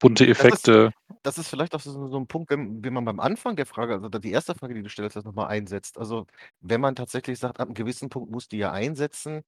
[0.00, 0.90] bunte Effekte.
[1.08, 3.54] Das ist, das ist, vielleicht auch so, so ein Punkt, wenn, wenn, man beim Anfang
[3.54, 5.96] der Frage, also die erste Frage, die du stellst, das nochmal einsetzt.
[5.96, 6.26] Also
[6.60, 9.42] wenn man tatsächlich sagt, ab einem gewissen Punkt muss die ja einsetzen,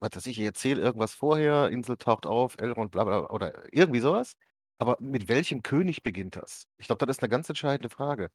[0.00, 4.00] was weiß ich, ich erzähle irgendwas vorher, Insel taucht auf, Elrond, bla bla, oder irgendwie
[4.00, 4.34] sowas.
[4.80, 6.66] Aber mit welchem König beginnt das?
[6.78, 8.30] Ich glaube, das ist eine ganz entscheidende Frage.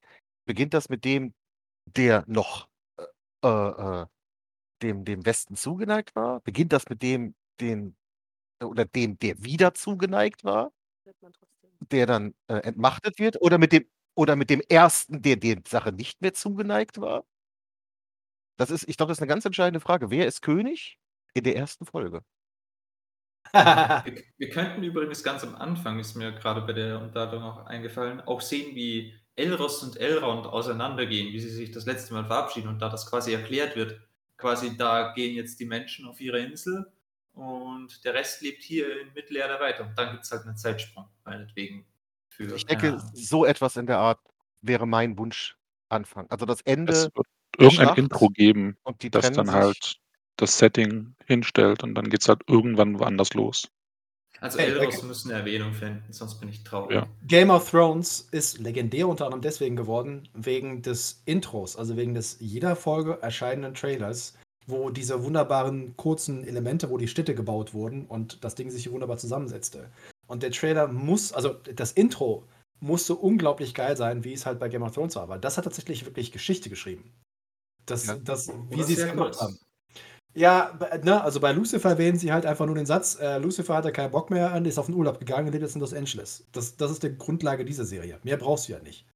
[0.46, 1.34] Beginnt das mit dem,
[1.88, 2.70] der noch
[3.44, 4.06] äh, äh,
[4.84, 6.42] dem, dem Westen zugeneigt war?
[6.42, 7.98] Beginnt das mit dem, den,
[8.64, 10.72] oder dem, der wieder zugeneigt war,
[11.92, 13.42] der dann äh, entmachtet wird?
[13.42, 13.86] Oder mit dem,
[14.16, 17.26] oder mit dem ersten, der der Sache nicht mehr zugeneigt war?
[18.58, 20.10] Das ist, ich glaube, das ist eine ganz entscheidende Frage.
[20.10, 20.98] Wer ist König
[21.34, 22.22] in der ersten Folge?
[24.06, 28.22] wir, wir, könnten übrigens ganz am Anfang, ist mir gerade bei der Unterhaltung auch eingefallen,
[28.22, 32.80] auch sehen, wie Elros und Elrond auseinandergehen, wie sie sich das letzte Mal verabschieden und
[32.80, 34.00] da das quasi erklärt wird.
[34.38, 36.92] Quasi, da gehen jetzt die Menschen auf ihre Insel
[37.34, 39.86] und der Rest lebt hier in Mittelerde weiter.
[39.86, 41.86] Und dann gibt es halt einen Zeitsprung, meinetwegen.
[42.30, 43.12] Für, ich denke, ja.
[43.14, 44.20] so etwas in der Art
[44.62, 45.58] wäre mein Wunsch
[45.90, 46.28] Anfang.
[46.30, 46.92] Also das Ende.
[46.92, 47.28] Es wird
[47.58, 48.78] irgendein Intro geben,
[49.12, 49.98] das dann halt
[50.38, 53.68] das Setting hinstellt und dann geht es halt irgendwann woanders los.
[54.42, 56.96] Also Elros hey, müssen eine Erwähnung finden, sonst bin ich traurig.
[56.96, 57.08] Ja.
[57.26, 62.38] Game of Thrones ist legendär unter anderem deswegen geworden, wegen des Intros, also wegen des
[62.40, 64.38] jeder Folge erscheinenden Trailers,
[64.68, 68.92] wo diese wunderbaren kurzen Elemente, wo die Städte gebaut wurden und das Ding sich hier
[68.92, 69.90] wunderbar zusammensetzte.
[70.28, 72.46] Und der Trailer muss, also das Intro
[72.80, 75.24] musste unglaublich geil sein, wie es halt bei Game of Thrones war.
[75.24, 77.14] Aber das hat tatsächlich wirklich Geschichte geschrieben.
[77.86, 78.16] Das, Ja.
[78.16, 79.58] das, wie sie es gemacht haben.
[80.38, 83.94] Ja, ne, also bei Lucifer erwähnen sie halt einfach nur den Satz, äh, Lucifer hatte
[83.94, 86.46] keinen Bock mehr und ist auf den Urlaub gegangen und lebt jetzt in Los Angeles.
[86.52, 88.20] Das, das ist die Grundlage dieser Serie.
[88.24, 89.08] Mehr brauchst du ja nicht.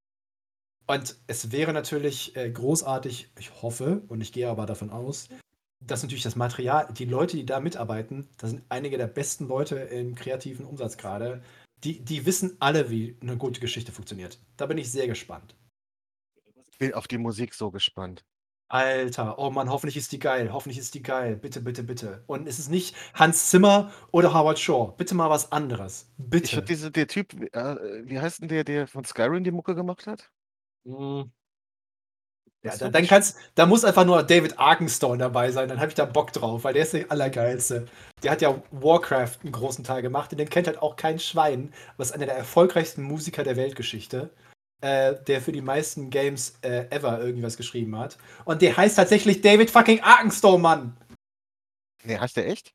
[0.87, 5.27] Und es wäre natürlich äh, großartig, ich hoffe und ich gehe aber davon aus,
[5.85, 9.75] dass natürlich das Material, die Leute, die da mitarbeiten, das sind einige der besten Leute
[9.75, 11.43] im kreativen Umsatz gerade,
[11.83, 14.39] die, die wissen alle, wie eine gute Geschichte funktioniert.
[14.55, 15.55] Da bin ich sehr gespannt.
[16.71, 18.23] Ich bin auf die Musik so gespannt.
[18.71, 20.53] Alter, oh Mann, hoffentlich ist die geil.
[20.53, 21.35] Hoffentlich ist die geil.
[21.35, 22.23] Bitte, bitte, bitte.
[22.27, 24.93] Und es ist nicht Hans Zimmer oder Howard Shaw.
[24.95, 26.11] Bitte mal was anderes.
[26.41, 26.57] Ich Bitte.
[26.57, 27.75] hab diese, der Typ, äh,
[28.05, 30.31] wie heißt denn der, der von Skyrim die Mucke gemacht hat?
[30.85, 31.31] Mm.
[32.63, 35.87] Ja, Das da, dann kannst, da muss einfach nur David Arkenstone dabei sein, dann habe
[35.89, 37.87] ich da Bock drauf, weil der ist der Allergeilste.
[38.21, 41.73] Der hat ja Warcraft einen großen Teil gemacht und den kennt halt auch kein Schwein,
[41.93, 44.29] aber ist einer der erfolgreichsten Musiker der Weltgeschichte,
[44.81, 48.18] äh, der für die meisten Games äh, ever irgendwas geschrieben hat.
[48.45, 50.97] Und der heißt tatsächlich David fucking Arkenstone, Mann!
[52.03, 52.73] Nee, heißt der echt?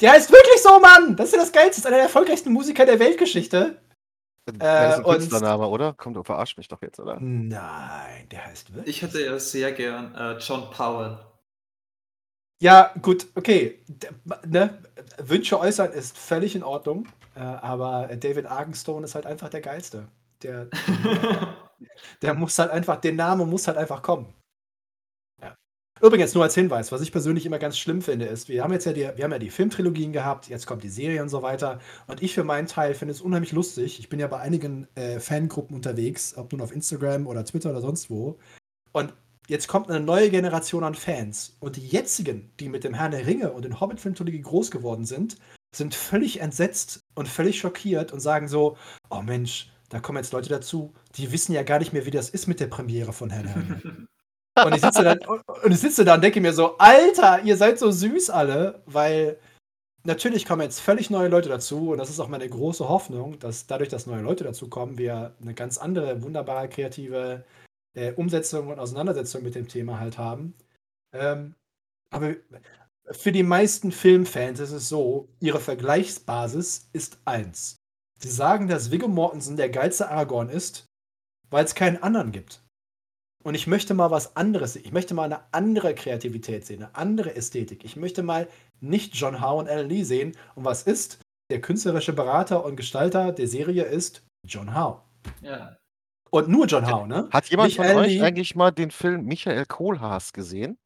[0.00, 1.16] Der heißt wirklich so, Mann!
[1.16, 3.80] Das ist ja das Geilste, ist einer der erfolgreichsten Musiker der Weltgeschichte.
[4.46, 5.94] Äh, das ist ein und- Künstlername, oder?
[5.96, 7.18] Komm, du verarsch mich doch jetzt, oder?
[7.20, 8.96] Nein, der heißt wirklich.
[8.96, 11.18] Ich hätte ja sehr gern äh, John Powell.
[12.60, 13.78] Ja, gut, okay.
[13.86, 14.08] D
[14.46, 14.82] ne?
[15.18, 20.08] Wünsche äußern ist völlig in Ordnung, äh, aber David Arkenstone ist halt einfach der Geilste.
[20.42, 20.68] Der,
[22.22, 24.34] der muss halt einfach, der Name muss halt einfach kommen.
[25.40, 25.56] Ja.
[26.00, 28.86] Übrigens, nur als Hinweis, was ich persönlich immer ganz schlimm finde, ist, wir haben jetzt
[28.86, 31.80] ja die, wir haben ja die Filmtrilogien gehabt, jetzt kommt die Serie und so weiter.
[32.06, 33.98] Und ich für meinen Teil finde es unheimlich lustig.
[33.98, 37.80] Ich bin ja bei einigen äh, Fangruppen unterwegs, ob nun auf Instagram oder Twitter oder
[37.80, 38.38] sonst wo.
[38.92, 39.12] Und
[39.48, 41.56] jetzt kommt eine neue Generation an Fans.
[41.60, 45.38] Und die jetzigen, die mit dem Herrn der Ringe und den Hobbit-Filmtrilogie groß geworden sind,
[45.74, 48.76] sind völlig entsetzt und völlig schockiert und sagen so:
[49.10, 52.30] Oh Mensch, da kommen jetzt Leute dazu, die wissen ja gar nicht mehr, wie das
[52.30, 54.08] ist mit der Premiere von Herrn Ringe.
[54.64, 57.78] Und ich sitze dann, und ich sitze da und denke mir so, Alter, ihr seid
[57.78, 59.38] so süß alle, weil
[60.02, 63.68] natürlich kommen jetzt völlig neue Leute dazu und das ist auch meine große Hoffnung, dass
[63.68, 67.44] dadurch, dass neue Leute dazu kommen, wir eine ganz andere, wunderbare, kreative
[67.94, 70.54] äh, Umsetzung und Auseinandersetzung mit dem Thema halt haben.
[71.12, 71.54] Ähm,
[72.10, 72.34] aber
[73.10, 77.77] für die meisten Filmfans ist es so, ihre Vergleichsbasis ist eins.
[78.18, 80.86] Sie sagen, dass Viggo Mortensen der geilste Aragorn ist,
[81.50, 82.62] weil es keinen anderen gibt.
[83.44, 84.82] Und ich möchte mal was anderes sehen.
[84.84, 87.84] Ich möchte mal eine andere Kreativität sehen, eine andere Ästhetik.
[87.84, 88.48] Ich möchte mal
[88.80, 90.36] nicht John Howe und Alan Lee sehen.
[90.56, 91.20] Und was ist?
[91.50, 95.02] Der künstlerische Berater und Gestalter der Serie ist John Howe.
[95.40, 95.76] ja.
[96.30, 97.26] Und nur John Howe, ne?
[97.32, 98.20] Hat jemand Nicht von Alan euch Lee.
[98.20, 100.76] eigentlich mal den Film Michael Kohlhaas gesehen?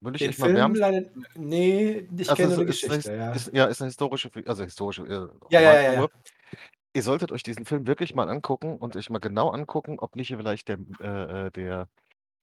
[0.00, 1.10] Würde ich Den euch mal Film leider.
[1.34, 3.32] Nee, ich Also kenne es nur die ist, eine, Geschichte, ja.
[3.32, 5.02] ist, ja, ist eine historische, Fi- also historische.
[5.02, 6.10] Äh, Ja, ja, ja, Romanfigur.
[6.12, 6.58] ja.
[6.92, 10.28] Ihr solltet euch diesen Film wirklich mal angucken und euch mal genau angucken, ob nicht
[10.34, 11.88] vielleicht der, äh, äh, der,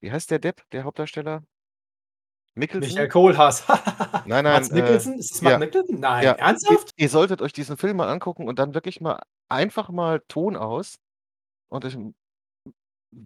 [0.00, 1.42] wie heißt der Depp, der Hauptdarsteller?
[2.54, 3.64] Michael Kohlhaas.
[4.26, 5.18] Nein, nein, Mats äh, Mikkelsen?
[5.18, 5.58] Ist es Matt ja.
[5.58, 6.00] Mikkelsen?
[6.00, 6.92] Nein, Ja, ernsthaft?
[6.96, 10.98] Ihr solltet euch diesen Film mal angucken und dann wirklich mal einfach mal Ton aus
[11.68, 11.96] und euch,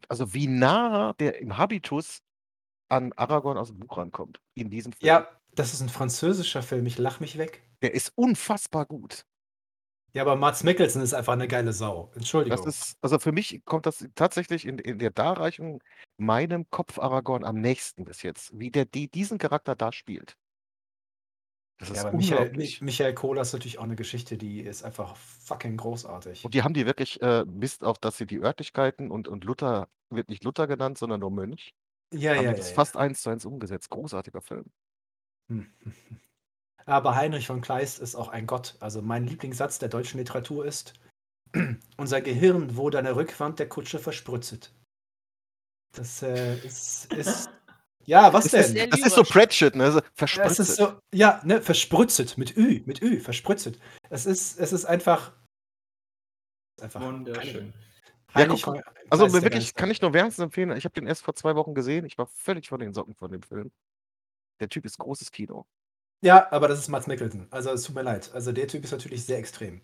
[0.09, 2.19] also wie nah der im Habitus
[2.93, 5.07] an Aragorn aus dem Buch rankommt in diesem Film.
[5.07, 6.87] Ja, das ist ein französischer Film.
[6.87, 7.63] Ich lach mich weg.
[7.81, 9.25] Der ist unfassbar gut.
[10.15, 12.13] Ja, aber Mats Mikkelsen ist einfach eine geile Sau.
[12.15, 12.63] Entschuldigung.
[12.63, 15.83] Das ist, also für mich kommt das tatsächlich in, in der Darreichung
[16.19, 20.37] meinem Kopf Aragorn am nächsten bis jetzt, wie der die, diesen Charakter da spielt.
[21.79, 25.17] Das ist ja, aber Michael, Michael Kohler ist natürlich auch eine Geschichte, die ist einfach
[25.17, 26.45] fucking großartig.
[26.45, 29.89] Und die haben die wirklich, äh, bis auf, dass sie die Örtlichkeiten und, und Luther,
[30.11, 31.75] wird nicht Luther genannt, sondern nur Mönch,
[32.13, 32.75] Ja, haben ja, die das ja.
[32.75, 33.91] fast eins zu eins umgesetzt.
[33.91, 34.71] Großartiger Film.
[35.49, 35.73] Hm.
[36.87, 38.77] Aber Heinrich von Kleist ist auch ein Gott.
[38.81, 40.95] Also mein Lieblingssatz der deutschen Literatur ist:
[41.97, 44.73] Unser Gehirn wurde an der Rückwand der Kutsche verspritzet.
[45.93, 47.51] Das äh, ist, ist.
[48.05, 48.91] Ja, was Das denn?
[48.91, 49.23] ist, das ist so.
[49.23, 49.93] Pratchett, ne?
[49.93, 53.79] So Ja, ist so, ja, ne, verspritzet, mit Ü, mit Ü, verspritzet.
[54.11, 55.33] Es ist, es ist einfach.
[56.81, 57.73] einfach Wunderschön.
[58.35, 60.77] Heinrich guck Also der wirklich, kann ich nur wärmstens empfehlen.
[60.77, 62.05] Ich habe den erst vor zwei Wochen gesehen.
[62.07, 63.71] Ich war völlig von den Socken von dem Film.
[64.61, 65.67] Der Typ ist großes Kino.
[66.25, 67.49] Ja, aber das ist Mats Mikkelsen.
[67.51, 68.31] Also es tut mir leid.
[68.33, 69.81] Also der Typ ist natürlich sehr extrem.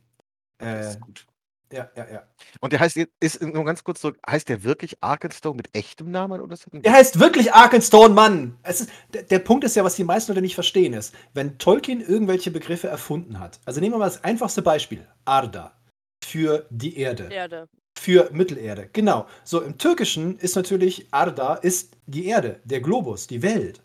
[0.59, 1.27] Das Äh, ist gut.
[1.73, 2.27] ja, ja, ja.
[2.61, 6.11] Und der heißt, jetzt- ist nur ganz kurz zurück, heißt der wirklich Arkenstone mit echtem
[6.13, 8.57] Namen oder das Der heißt wirklich Arkenstone, Mann.
[8.63, 11.59] Es ist, der, der Punkt ist ja, was die meisten Leute nicht verstehen, ist, wenn
[11.59, 13.59] Tolkien irgendwelche Begriffe erfunden hat.
[13.65, 15.07] Also nehmen wir mal das einfachste Beispiel.
[15.25, 15.75] Arda.
[16.25, 17.29] Für die Erde.
[17.33, 17.69] Erde.
[17.99, 18.89] Für Mittelerde.
[18.93, 19.27] Genau.
[19.45, 23.83] So, im Türkischen ist natürlich Arda ist die Erde, der Globus, die Welt.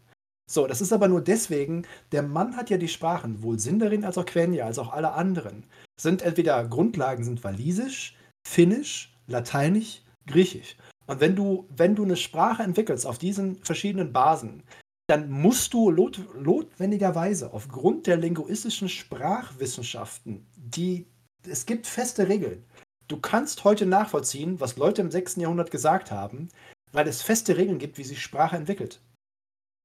[0.49, 4.17] So, das ist aber nur deswegen, der Mann hat ja die Sprachen, wohl Sindarin als
[4.17, 5.65] auch Quenya, als auch alle anderen,
[5.99, 8.15] sind entweder Grundlagen sind Walisisch,
[8.47, 10.77] Finnisch, Lateinisch, Griechisch.
[11.07, 14.63] Und wenn du, wenn du eine Sprache entwickelst auf diesen verschiedenen Basen,
[15.07, 21.07] dann musst du lot, notwendigerweise aufgrund der linguistischen Sprachwissenschaften, die
[21.47, 22.63] es gibt feste Regeln.
[23.07, 25.35] Du kannst heute nachvollziehen, was Leute im 6.
[25.37, 26.49] Jahrhundert gesagt haben,
[26.91, 29.01] weil es feste Regeln gibt, wie sich Sprache entwickelt.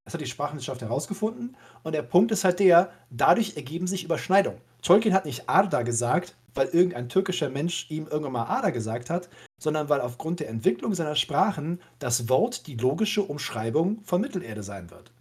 [0.05, 1.57] Das hat die Sprachwissenschaft herausgefunden.
[1.83, 4.61] Und der Punkt ist halt der, dadurch ergeben sich Überschneidungen.
[4.83, 9.29] Tolkien hat nicht Arda gesagt, weil irgendein türkischer Mensch ihm irgendwann mal Arda gesagt hat,
[9.61, 14.91] sondern weil aufgrund der Entwicklung seiner Sprachen das Wort die logische Umschreibung von Mittelerde sein
[14.91, 15.13] wird.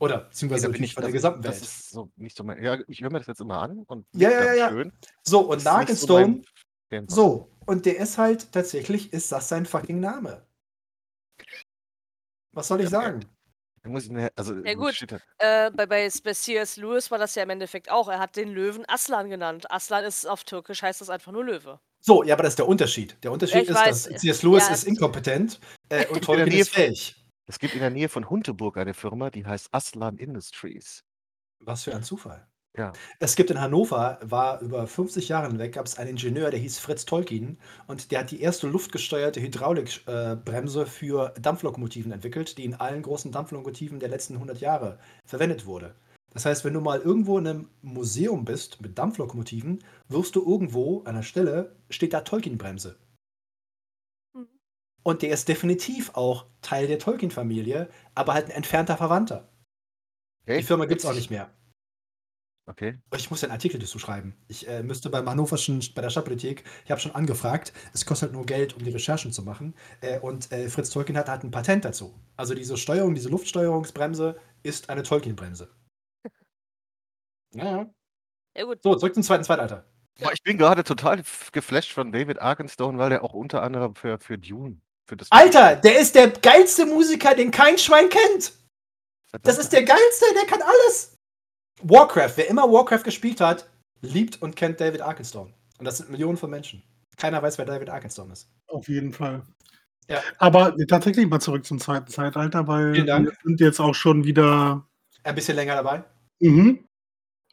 [0.00, 1.62] Oder beziehungsweise natürlich ich, von der das, gesamten das Welt.
[1.62, 2.62] ist so nicht so mein.
[2.62, 4.92] Ja, ich höre mir das jetzt immer an und Ja, ja, ja, schön.
[5.22, 6.44] So, und Das nicht so mein
[6.94, 7.14] Sternfach.
[7.14, 10.46] so, und der ist halt tatsächlich, ist das sein fucking Name.
[12.52, 13.24] Was soll ich Ja, sagen?
[13.82, 15.02] Da muss ich mir, also Ja, gut.
[15.38, 16.76] Äh, bei, bei, bei C.S.
[16.76, 18.08] Lewis war das ja im Endeffekt auch.
[18.08, 19.70] Er hat den Löwen Aslan genannt.
[19.70, 21.80] Aslan ist auf Türkisch, heißt das einfach nur Löwe.
[22.00, 23.16] So, ja, aber das ist der Unterschied.
[23.22, 24.42] Der Unterschied ich ist, weiß, dass C.S.
[24.42, 27.16] Lewis ja, ist inkompetent äh, und Tolkien ist fähig.
[27.46, 31.04] Es gibt in der Nähe von Hunteburg eine Firma, die heißt Aslan Industries.
[31.58, 32.46] Was für ein Zufall.
[32.76, 32.92] Ja.
[33.20, 36.80] Es gibt in Hannover, war über 50 Jahre hinweg, gab es einen Ingenieur, der hieß
[36.80, 43.02] Fritz Tolkien und der hat die erste luftgesteuerte Hydraulikbremse für Dampflokomotiven entwickelt, die in allen
[43.02, 45.94] großen Dampflokomotiven der letzten 100 Jahre verwendet wurde.
[46.32, 51.04] Das heißt, wenn du mal irgendwo in einem Museum bist mit Dampflokomotiven, wirst du irgendwo
[51.04, 52.98] an der Stelle, steht da Tolkien-Bremse.
[54.34, 54.48] Mhm.
[55.04, 59.48] Und der ist definitiv auch Teil der Tolkien-Familie, aber halt ein entfernter Verwandter.
[60.42, 60.58] Okay?
[60.58, 61.52] Die Firma gibt es auch nicht mehr.
[62.66, 62.98] Okay.
[63.14, 64.34] Ich muss ja einen Artikel dazu schreiben.
[64.48, 68.36] Ich äh, müsste beim Hannoverschen, bei der Stadtbibliothek, ich habe schon angefragt, es kostet halt
[68.36, 69.74] nur Geld, um die Recherchen zu machen.
[70.00, 72.14] Äh, und äh, Fritz Tolkien hat, hat ein Patent dazu.
[72.36, 75.70] Also diese Steuerung, diese Luftsteuerungsbremse ist eine Tolkien-Bremse.
[77.56, 77.94] Ja, ja.
[78.56, 78.80] Ja, gut.
[78.82, 79.84] So, zurück zum zweiten Zeitalter.
[80.20, 81.22] Boah, ich bin gerade total
[81.52, 85.76] geflasht von David Arkenstone, weil der auch unter anderem für, für Dune, für das Alter,
[85.76, 88.52] der ist der geilste Musiker, den kein Schwein kennt.
[89.42, 91.13] Das ist der geilste, der kann alles.
[91.84, 93.68] Warcraft, wer immer Warcraft gespielt hat,
[94.00, 95.52] liebt und kennt David Arkenstone.
[95.78, 96.82] Und das sind Millionen von Menschen.
[97.16, 98.48] Keiner weiß, wer David Arkenstone ist.
[98.68, 99.42] Auf jeden Fall.
[100.08, 100.20] Ja.
[100.38, 104.86] Aber tatsächlich mal zurück zum zweiten Zeitalter, weil wir sind jetzt auch schon wieder.
[105.22, 106.04] Ein bisschen länger dabei.
[106.40, 106.84] Mhm.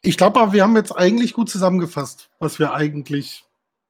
[0.02, 3.44] Ich glaube aber, wir haben jetzt eigentlich gut zusammengefasst, was wir eigentlich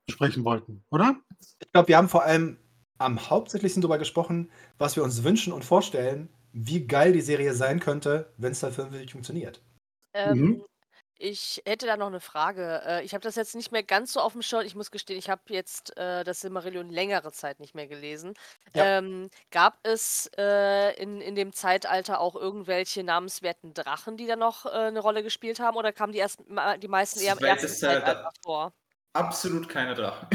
[0.06, 1.16] besprechen wollten, oder?
[1.60, 2.58] Ich glaube, wir haben vor allem
[2.98, 7.80] am hauptsächlichsten darüber gesprochen, was wir uns wünschen und vorstellen, wie geil die Serie sein
[7.80, 9.62] könnte, wenn es dann wirklich funktioniert.
[10.14, 10.64] Ähm, Mhm.
[11.24, 12.82] Ich hätte da noch eine Frage.
[12.84, 14.62] Äh, ich habe das jetzt nicht mehr ganz so auf dem Schirm.
[14.62, 18.34] Ich muss gestehen, ich habe jetzt äh, das Silmarillion längere Zeit nicht mehr gelesen.
[18.74, 18.98] Ja.
[18.98, 24.66] Ähm, gab es äh, in, in dem Zeitalter auch irgendwelche namenswerten Drachen, die da noch
[24.66, 25.76] äh, eine Rolle gespielt haben?
[25.76, 28.06] Oder kamen die, erst, die meisten eher im ersten Zeitalter.
[28.06, 28.72] Zeitalter vor?
[29.12, 30.26] Absolut keine Drachen.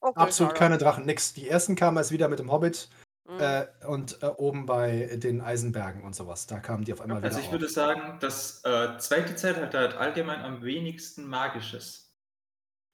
[0.00, 1.32] Okay, Absolut keine Drachen, nix.
[1.32, 2.90] Die ersten kamen erst wieder mit dem Hobbit
[3.28, 3.40] Mhm.
[3.40, 6.46] äh, und äh, oben bei den Eisenbergen und sowas.
[6.46, 7.72] Da kamen die auf einmal Also wieder ich würde auf.
[7.72, 12.14] sagen, das äh, zweite Zeitalter hat allgemein am wenigsten Magisches.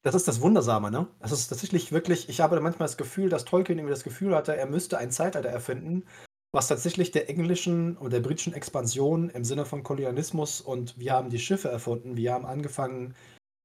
[0.02, 1.06] Das ist das Wundersame, ne?
[1.20, 4.56] Das ist tatsächlich wirklich, ich habe manchmal das Gefühl, dass Tolkien irgendwie das Gefühl hatte,
[4.56, 6.04] er müsste ein Zeitalter erfinden,
[6.52, 11.30] was tatsächlich der englischen und der britischen Expansion im Sinne von Kolonialismus und wir haben
[11.30, 13.14] die Schiffe erfunden, wir haben angefangen,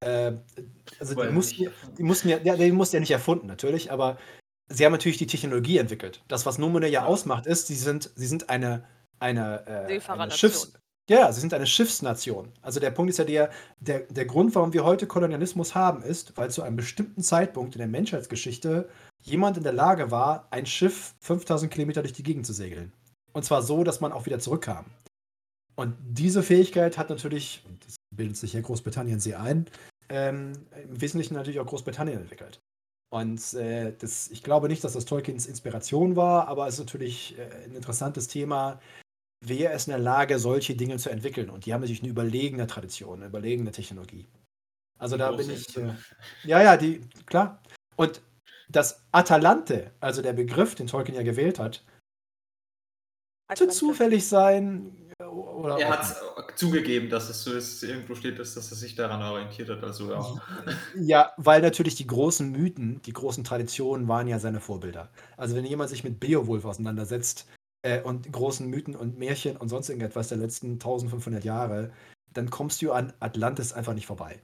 [0.00, 0.32] äh,
[1.00, 4.16] also die mussten, die mussten ja, ja, die mussten ja nicht erfunden, natürlich, aber
[4.68, 6.22] sie haben natürlich die Technologie entwickelt.
[6.28, 8.84] Das, was Numene ja ausmacht, ist, sie sind, sie sind eine,
[9.18, 10.30] eine, äh, eine.
[10.30, 10.72] Schiffs...
[11.10, 12.52] Ja, sie sind eine Schiffsnation.
[12.60, 13.50] Also der Punkt ist ja der,
[13.80, 17.78] der, der Grund, warum wir heute Kolonialismus haben, ist, weil zu einem bestimmten Zeitpunkt in
[17.78, 18.90] der Menschheitsgeschichte
[19.22, 22.92] jemand in der Lage war, ein Schiff 5000 Kilometer durch die Gegend zu segeln.
[23.32, 24.84] Und zwar so, dass man auch wieder zurückkam.
[25.76, 29.66] Und diese Fähigkeit hat natürlich, und das bildet sich ja Großbritannien sehr ein,
[30.10, 32.60] ähm, im Wesentlichen natürlich auch Großbritannien entwickelt.
[33.10, 37.38] Und äh, das, ich glaube nicht, dass das Tolkiens Inspiration war, aber es ist natürlich
[37.38, 38.80] äh, ein interessantes Thema.
[39.44, 41.48] Wer ist in der Lage, solche Dinge zu entwickeln?
[41.48, 44.28] Und die haben natürlich eine überlegene Tradition, eine überlegene Technologie.
[44.98, 45.76] Also da bin ich.
[45.76, 45.94] Äh,
[46.44, 47.62] ja, ja, die, klar.
[47.96, 48.20] Und
[48.68, 51.84] das Atalante, also der Begriff, den Tolkien ja gewählt hat,
[53.48, 55.07] könnte zufällig sein.
[55.44, 58.94] Äh, Oder Er hat zugegeben, dass es so ist, irgendwo steht, dass, dass er sich
[58.94, 59.82] daran orientiert hat.
[59.82, 60.40] Also ja.
[60.96, 65.10] Ja, weil natürlich die großen Mythen, die großen Traditionen waren ja seine Vorbilder.
[65.36, 67.46] Also wenn jemand sich mit Beowulf auseinandersetzt
[67.82, 71.92] äh, und großen Mythen und Märchen und sonst irgendetwas der letzten 1500 Jahre,
[72.32, 74.40] dann kommst du an Atlantis einfach nicht vorbei.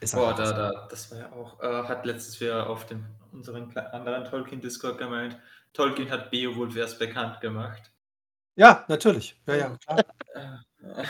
[0.00, 3.76] Ist Boah, da, da, das war ja auch, äh, hat letztes Jahr auf dem, unseren
[3.76, 5.36] anderen Tolkien-Discord gemeint,
[5.72, 7.90] Tolkien hat Beowulf erst bekannt gemacht.
[8.56, 9.40] Ja, natürlich.
[9.46, 10.04] Ja, ja, klar.
[10.34, 11.04] Äh,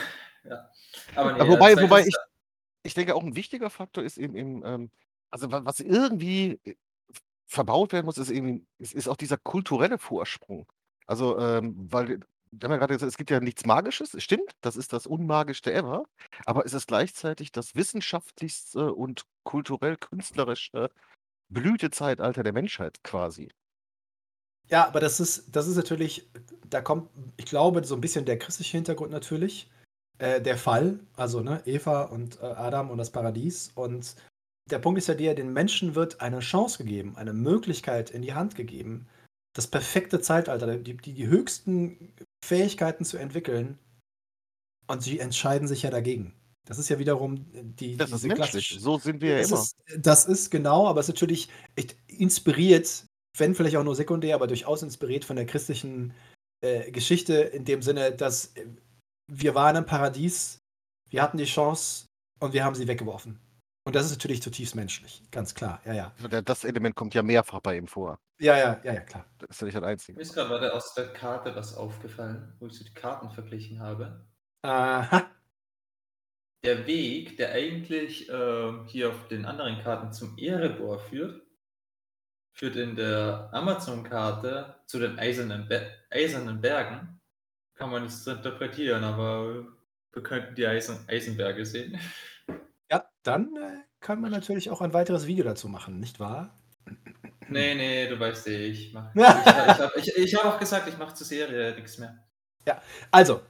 [0.49, 0.69] ja.
[1.15, 2.15] Aber nee, wobei, äh, wobei ich,
[2.83, 4.91] ich denke, auch ein wichtiger Faktor ist eben, eben ähm,
[5.31, 6.75] also wa- was irgendwie äh,
[7.45, 10.65] verbaut werden muss, ist eben, ist, ist auch dieser kulturelle Vorsprung.
[11.07, 12.19] Also, ähm, weil,
[12.51, 15.05] wir haben ja gerade gesagt, es gibt ja nichts Magisches, es stimmt, das ist das
[15.05, 16.05] Unmagischste ever,
[16.45, 20.89] aber es ist gleichzeitig das wissenschaftlichste und kulturell-künstlerischste
[21.49, 23.49] Blütezeitalter der Menschheit quasi.
[24.69, 26.27] Ja, aber das ist, das ist natürlich,
[26.69, 29.69] da kommt, ich glaube, so ein bisschen der christliche Hintergrund natürlich.
[30.17, 33.71] Äh, der Fall, also ne, Eva und äh, Adam und das Paradies.
[33.75, 34.15] Und
[34.71, 38.33] der Punkt ist ja der, den Menschen wird eine Chance gegeben, eine Möglichkeit in die
[38.33, 39.07] Hand gegeben,
[39.53, 42.13] das perfekte Zeitalter, die, die, die höchsten
[42.43, 43.77] Fähigkeiten zu entwickeln.
[44.87, 46.33] Und sie entscheiden sich ja dagegen.
[46.65, 47.97] Das ist ja wiederum die.
[47.97, 49.59] Das ist menschlich, klassische- so sind wir ja immer.
[49.61, 51.49] ist, das ist genau, aber es ist natürlich
[52.07, 53.05] inspiriert,
[53.37, 56.13] wenn vielleicht auch nur sekundär, aber durchaus inspiriert von der christlichen
[56.61, 58.65] äh, Geschichte in dem Sinne, dass äh,
[59.27, 60.59] wir waren im Paradies,
[61.09, 62.05] wir hatten die Chance
[62.39, 63.39] und wir haben sie weggeworfen.
[63.87, 65.79] Und das ist natürlich zutiefst menschlich, ganz klar.
[65.85, 66.41] Ja, ja.
[66.41, 68.17] Das Element kommt ja mehrfach bei ihm vor.
[68.39, 69.25] Ja, ja, ja, ja, klar.
[69.37, 70.15] Das ist ja nicht das Einzige.
[70.17, 74.25] Mir ist gerade aus der Karte was aufgefallen, wo ich so die Karten verglichen habe.
[74.63, 75.29] Aha.
[76.65, 81.44] Der Weg, der eigentlich ähm, hier auf den anderen Karten zum Erebor führt,
[82.55, 87.19] führt in der Amazon-Karte zu den eisernen, Be eisernen Bergen.
[87.75, 89.65] Kann man nicht so interpretieren, aber
[90.13, 91.99] wir könnten die Eisen Eisenberge sehen.
[92.89, 96.57] Ja, dann äh, kann man natürlich auch ein weiteres Video dazu machen, nicht wahr?
[97.49, 99.13] Nee, nee, du weißt eh, ich mach.
[99.15, 102.23] Ich, ich habe ich, ich hab auch gesagt, ich mache zur Serie nichts mehr.
[103.11, 103.41] Also,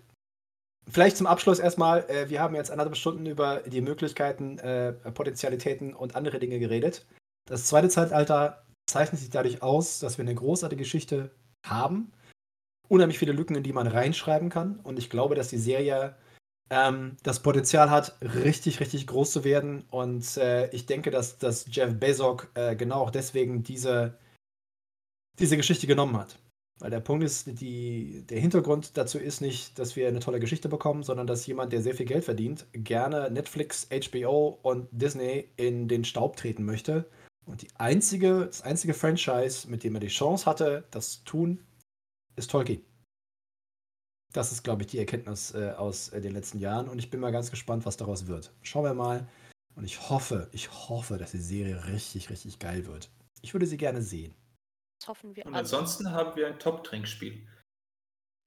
[0.89, 5.93] vielleicht zum Abschluss erstmal, äh, wir haben jetzt anderthalb Stunden über die Möglichkeiten, äh, Potenzialitäten
[5.93, 7.05] und andere Dinge geredet.
[7.47, 8.64] Das zweite Zeitalter
[8.95, 11.29] zeichnet sich dadurch aus, dass wir eine großartige Geschichte
[11.65, 12.13] haben.
[12.87, 14.79] Unheimlich viele Lücken, in die man reinschreiben kann.
[14.79, 16.15] Und ich glaube, dass die Serie
[16.69, 19.83] ähm, das Potenzial hat, richtig, richtig groß zu werden.
[19.91, 24.17] Und äh, ich denke, dass, dass Jeff Bezos äh, genau auch deswegen diese,
[25.39, 26.39] diese Geschichte genommen hat.
[26.79, 30.69] Weil der Punkt ist, die, der Hintergrund dazu ist nicht, dass wir eine tolle Geschichte
[30.69, 35.89] bekommen, sondern dass jemand, der sehr viel Geld verdient, gerne Netflix, HBO und Disney in
[35.89, 37.09] den Staub treten möchte.
[37.45, 41.65] Und die einzige, das einzige Franchise, mit dem er die Chance hatte, das zu tun,
[42.35, 42.83] ist Tolkien.
[44.33, 46.89] Das ist, glaube ich, die Erkenntnis äh, aus äh, den letzten Jahren.
[46.89, 48.51] Und ich bin mal ganz gespannt, was daraus wird.
[48.63, 49.27] Schauen wir mal.
[49.75, 53.09] Und ich hoffe, ich hoffe, dass die Serie richtig, richtig geil wird.
[53.41, 54.33] Ich würde sie gerne sehen.
[54.99, 55.59] Das hoffen wir Und alle.
[55.61, 57.47] ansonsten haben wir ein Top-Trinkspiel.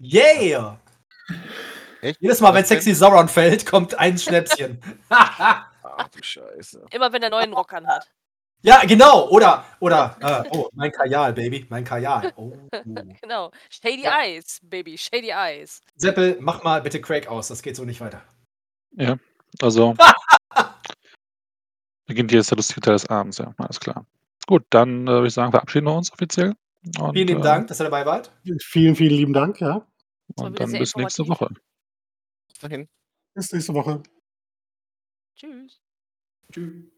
[0.00, 0.80] Yeah!
[2.00, 2.20] Echt?
[2.20, 2.64] Jedes Mal, wenn?
[2.64, 4.80] Sexy Sauron fällt, kommt ein Schnäpschen.
[5.08, 6.86] Ach du Scheiße.
[6.90, 8.10] Immer wenn der neuen Rock anhat.
[8.62, 9.28] Ja, genau.
[9.28, 12.32] Oder, oder, äh, oh, mein Kajal, Baby, mein Kajal.
[12.36, 12.52] Oh.
[13.22, 13.50] Genau.
[13.70, 14.22] Shady Ja.
[14.22, 15.80] Eyes, Baby, Shady Eyes.
[15.96, 17.48] Seppel, mach mal bitte Craig aus.
[17.48, 18.22] Das geht so nicht weiter.
[19.60, 19.94] Also
[22.06, 24.06] beginnt jetzt der lustige Teil des Abends, ja, alles klar.
[24.46, 26.54] Gut, dann äh, würde ich sagen, verabschieden wir uns offiziell.
[26.98, 28.32] Und, Vielen lieben äh, Dank, dass ihr dabei wart.
[28.60, 29.86] Vielen, vielen lieben Dank, ja.
[30.36, 31.28] Und dann bis nächste.
[31.28, 31.48] Woche.
[32.48, 32.88] Bis dahin.
[33.34, 34.02] Bis nächste Woche.
[35.36, 35.80] Tschüss.
[36.52, 36.97] Tschüss.